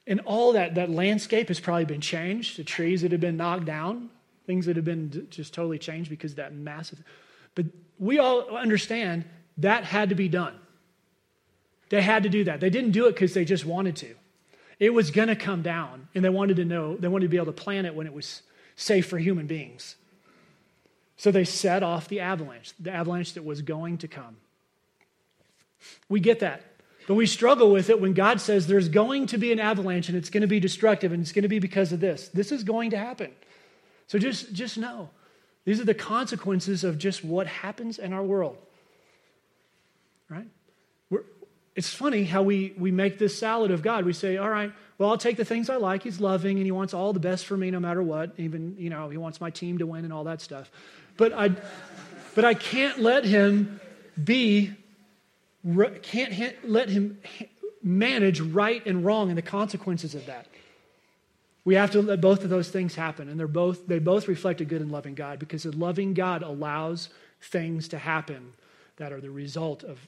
and 0.09 0.20
all 0.20 0.54
that, 0.54 0.74
that 0.76 0.90
landscape 0.90 1.48
has 1.48 1.61
probably 1.61 1.84
been 1.84 2.00
changed. 2.00 2.59
The 2.59 2.64
trees 2.64 3.02
that 3.02 3.12
have 3.12 3.20
been 3.20 3.36
knocked 3.36 3.66
down, 3.66 4.09
things 4.46 4.64
that 4.66 4.76
have 4.76 4.84
been 4.84 5.28
just 5.30 5.52
totally 5.52 5.78
changed 5.78 6.09
because 6.09 6.34
that 6.36 6.54
massive. 6.54 7.02
But 7.54 7.66
we 7.98 8.18
all 8.18 8.56
understand 8.56 9.26
that 9.59 9.84
had 9.84 10.09
to 10.09 10.14
be 10.14 10.28
done. 10.28 10.54
They 11.90 12.00
had 12.00 12.22
to 12.22 12.30
do 12.30 12.44
that. 12.44 12.61
They 12.61 12.70
didn't 12.70 12.92
do 12.92 13.06
it 13.06 13.12
because 13.12 13.34
they 13.34 13.44
just 13.44 13.66
wanted 13.66 13.96
to. 13.96 14.14
It 14.78 14.94
was 14.94 15.11
going 15.11 15.28
to 15.28 15.36
come 15.36 15.62
down, 15.62 16.09
and 16.14 16.24
they 16.24 16.28
wanted 16.28 16.56
to 16.56 16.64
know, 16.64 16.96
they 16.96 17.09
wanted 17.09 17.26
to 17.26 17.30
be 17.30 17.36
able 17.36 17.46
to 17.46 17.52
plan 17.52 17.84
it 17.84 17.94
when 17.94 18.06
it 18.06 18.12
was 18.12 18.42
safe 18.76 19.06
for 19.06 19.18
human 19.18 19.46
beings. 19.46 19.96
So 21.16 21.30
they 21.30 21.44
set 21.44 21.82
off 21.82 22.09
the 22.09 22.20
avalanche, 22.20 22.72
the 22.78 22.92
avalanche 22.92 23.34
that 23.34 23.44
was 23.44 23.61
going 23.61 23.98
to 23.98 24.09
come. 24.09 24.36
We 26.09 26.20
get 26.20 26.40
that. 26.40 26.62
But 27.09 27.14
we 27.14 27.24
struggle 27.24 27.72
with 27.72 27.88
it 27.88 28.02
when 28.02 28.12
God 28.12 28.38
says 28.38 28.66
there's 28.66 28.90
going 28.90 29.28
to 29.28 29.38
be 29.38 29.50
an 29.50 29.59
avalanche 29.59 30.11
and 30.11 30.18
it's 30.18 30.28
going 30.28 30.42
to 30.42 30.46
be 30.46 30.61
destructive 30.61 31.11
and 31.11 31.22
it's 31.22 31.32
going 31.32 31.42
to 31.42 31.48
be 31.48 31.59
because 31.59 31.90
of 31.90 32.00
this. 32.00 32.28
This 32.28 32.52
is 32.52 32.64
going 32.64 32.90
to 32.90 32.98
happen. 32.98 33.30
So 34.09 34.18
just, 34.18 34.52
just 34.52 34.76
know 34.76 35.09
these 35.64 35.80
are 35.80 35.86
the 35.86 35.94
consequences 35.94 36.84
of 36.84 36.98
just 36.98 37.24
what 37.24 37.46
happens 37.46 37.98
in 37.98 38.12
our 38.12 38.22
world. 38.22 38.59
Right? 40.28 40.48
We're, 41.09 41.22
it's 41.74 41.88
funny 41.88 42.24
how 42.24 42.42
we, 42.42 42.74
we 42.76 42.90
make 42.90 43.18
this 43.18 43.38
salad 43.38 43.70
of 43.70 43.80
God. 43.80 44.04
We 44.04 44.12
say, 44.12 44.36
all 44.36 44.50
right, 44.50 44.70
well, 44.98 45.09
I'll 45.09 45.16
take 45.16 45.38
the 45.38 45.46
things 45.46 45.70
I 45.70 45.76
like. 45.76 46.02
He's 46.02 46.20
loving 46.20 46.59
and 46.59 46.66
he 46.66 46.72
wants 46.72 46.92
all 46.92 47.14
the 47.14 47.20
best 47.20 47.46
for 47.46 47.56
me 47.56 47.70
no 47.70 47.80
matter 47.80 48.02
what. 48.02 48.34
Even, 48.36 48.76
you 48.78 48.90
know, 48.90 49.09
he 49.09 49.16
wants 49.16 49.40
my 49.40 49.48
team 49.48 49.78
to 49.78 49.86
win 49.86 50.04
and 50.04 50.12
all 50.12 50.24
that 50.24 50.42
stuff. 50.42 50.70
But 51.16 51.32
I, 51.32 51.52
but 52.34 52.44
I 52.44 52.52
can't 52.52 52.98
let 52.98 53.24
him 53.24 53.80
be 54.22 54.74
can't 56.02 56.68
let 56.68 56.88
him 56.88 57.18
manage 57.82 58.40
right 58.40 58.84
and 58.86 59.04
wrong 59.04 59.28
and 59.28 59.38
the 59.38 59.42
consequences 59.42 60.14
of 60.14 60.26
that. 60.26 60.46
We 61.64 61.74
have 61.74 61.90
to 61.90 62.00
let 62.00 62.20
both 62.20 62.44
of 62.44 62.50
those 62.50 62.70
things 62.70 62.94
happen, 62.94 63.28
and 63.28 63.38
they're 63.38 63.46
both, 63.46 63.86
they 63.86 63.98
both 63.98 64.26
reflect 64.26 64.61
a 64.61 64.64
good 64.64 64.80
and 64.80 64.90
loving 64.90 65.14
God 65.14 65.38
because 65.38 65.66
a 65.66 65.70
loving 65.72 66.14
God 66.14 66.42
allows 66.42 67.11
things 67.42 67.88
to 67.88 67.98
happen 67.98 68.52
that 68.96 69.12
are 69.12 69.20
the 69.20 69.30
result 69.30 69.84
of, 69.84 69.98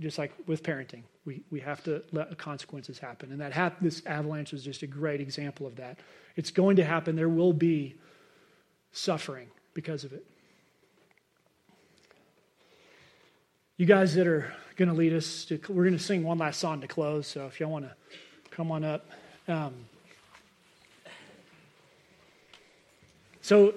just 0.00 0.16
like 0.16 0.32
with 0.46 0.62
parenting, 0.62 1.02
we, 1.26 1.42
we 1.50 1.60
have 1.60 1.84
to 1.84 2.02
let 2.12 2.36
consequences 2.38 2.98
happen. 2.98 3.30
And 3.30 3.40
that 3.40 3.52
hap- 3.52 3.80
this 3.80 4.02
avalanche 4.06 4.52
is 4.52 4.64
just 4.64 4.82
a 4.82 4.86
great 4.86 5.20
example 5.20 5.66
of 5.66 5.76
that. 5.76 5.98
It's 6.36 6.50
going 6.50 6.76
to 6.76 6.84
happen. 6.84 7.14
There 7.14 7.28
will 7.28 7.52
be 7.52 7.94
suffering 8.92 9.48
because 9.74 10.04
of 10.04 10.12
it. 10.12 10.24
You 13.80 13.86
guys 13.86 14.14
that 14.16 14.26
are 14.26 14.52
going 14.76 14.90
to 14.90 14.94
lead 14.94 15.14
us 15.14 15.46
to, 15.46 15.58
we're 15.70 15.84
going 15.84 15.96
to 15.96 15.98
sing 15.98 16.22
one 16.22 16.36
last 16.36 16.60
song 16.60 16.82
to 16.82 16.86
close. 16.86 17.26
So 17.26 17.46
if 17.46 17.58
y'all 17.60 17.70
want 17.70 17.86
to 17.86 17.94
come 18.50 18.70
on 18.70 18.84
up. 18.84 19.08
Um, 19.48 19.72
so 23.40 23.72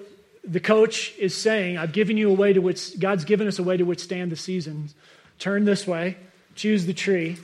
the 0.46 0.60
coach 0.60 1.14
is 1.16 1.34
saying, 1.34 1.78
I've 1.78 1.92
given 1.92 2.18
you 2.18 2.28
a 2.28 2.34
way 2.34 2.52
to 2.52 2.60
which, 2.60 3.00
God's 3.00 3.24
given 3.24 3.48
us 3.48 3.58
a 3.58 3.62
way 3.62 3.78
to 3.78 3.84
withstand 3.84 4.30
the 4.30 4.36
seasons. 4.36 4.94
Turn 5.38 5.64
this 5.64 5.86
way, 5.86 6.18
choose 6.54 6.84
the 6.84 6.92
tree. 6.92 7.38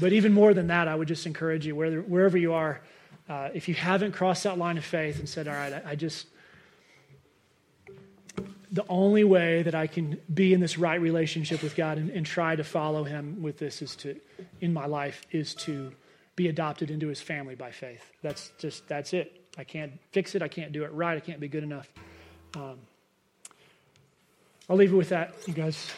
But 0.00 0.14
even 0.14 0.32
more 0.32 0.54
than 0.54 0.68
that, 0.68 0.88
I 0.88 0.94
would 0.94 1.08
just 1.08 1.26
encourage 1.26 1.66
you, 1.66 1.76
wherever, 1.76 2.38
you 2.38 2.54
are, 2.54 2.80
uh, 3.28 3.50
if 3.52 3.68
you 3.68 3.74
haven't 3.74 4.12
crossed 4.12 4.44
that 4.44 4.56
line 4.56 4.78
of 4.78 4.86
faith 4.86 5.18
and 5.18 5.28
said, 5.28 5.48
All 5.48 5.54
right, 5.54 5.82
I, 5.84 5.90
I 5.90 5.94
just, 5.96 6.28
the 8.76 8.84
only 8.90 9.24
way 9.24 9.62
that 9.62 9.74
I 9.74 9.86
can 9.86 10.20
be 10.32 10.52
in 10.52 10.60
this 10.60 10.76
right 10.76 11.00
relationship 11.00 11.62
with 11.62 11.74
God 11.74 11.96
and, 11.96 12.10
and, 12.10 12.26
try 12.26 12.54
to 12.54 12.62
follow 12.62 13.04
Him 13.04 13.42
with 13.42 13.58
this 13.58 13.80
is 13.80 13.96
to, 13.96 14.20
in 14.60 14.72
my 14.72 14.84
life, 14.84 15.22
is 15.32 15.54
to 15.54 15.92
be 16.36 16.48
adopted 16.48 16.90
into 16.90 17.08
His 17.08 17.20
family 17.20 17.54
by 17.54 17.70
faith. 17.70 18.12
That's 18.22 18.52
just, 18.58 18.86
that's 18.86 19.14
it. 19.14 19.40
I 19.56 19.64
can't 19.64 19.92
fix 20.12 20.34
it. 20.34 20.42
I 20.42 20.48
can't 20.48 20.72
do 20.72 20.84
it 20.84 20.92
right. 20.92 21.16
I 21.16 21.20
can't 21.20 21.40
be 21.40 21.48
good 21.48 21.64
enough. 21.64 21.90
Um, 22.54 22.78
I'll 24.68 24.76
leave 24.76 24.92
it 24.92 24.96
with 24.96 25.08
that, 25.08 25.34
you 25.46 25.54
guys. 25.54 25.90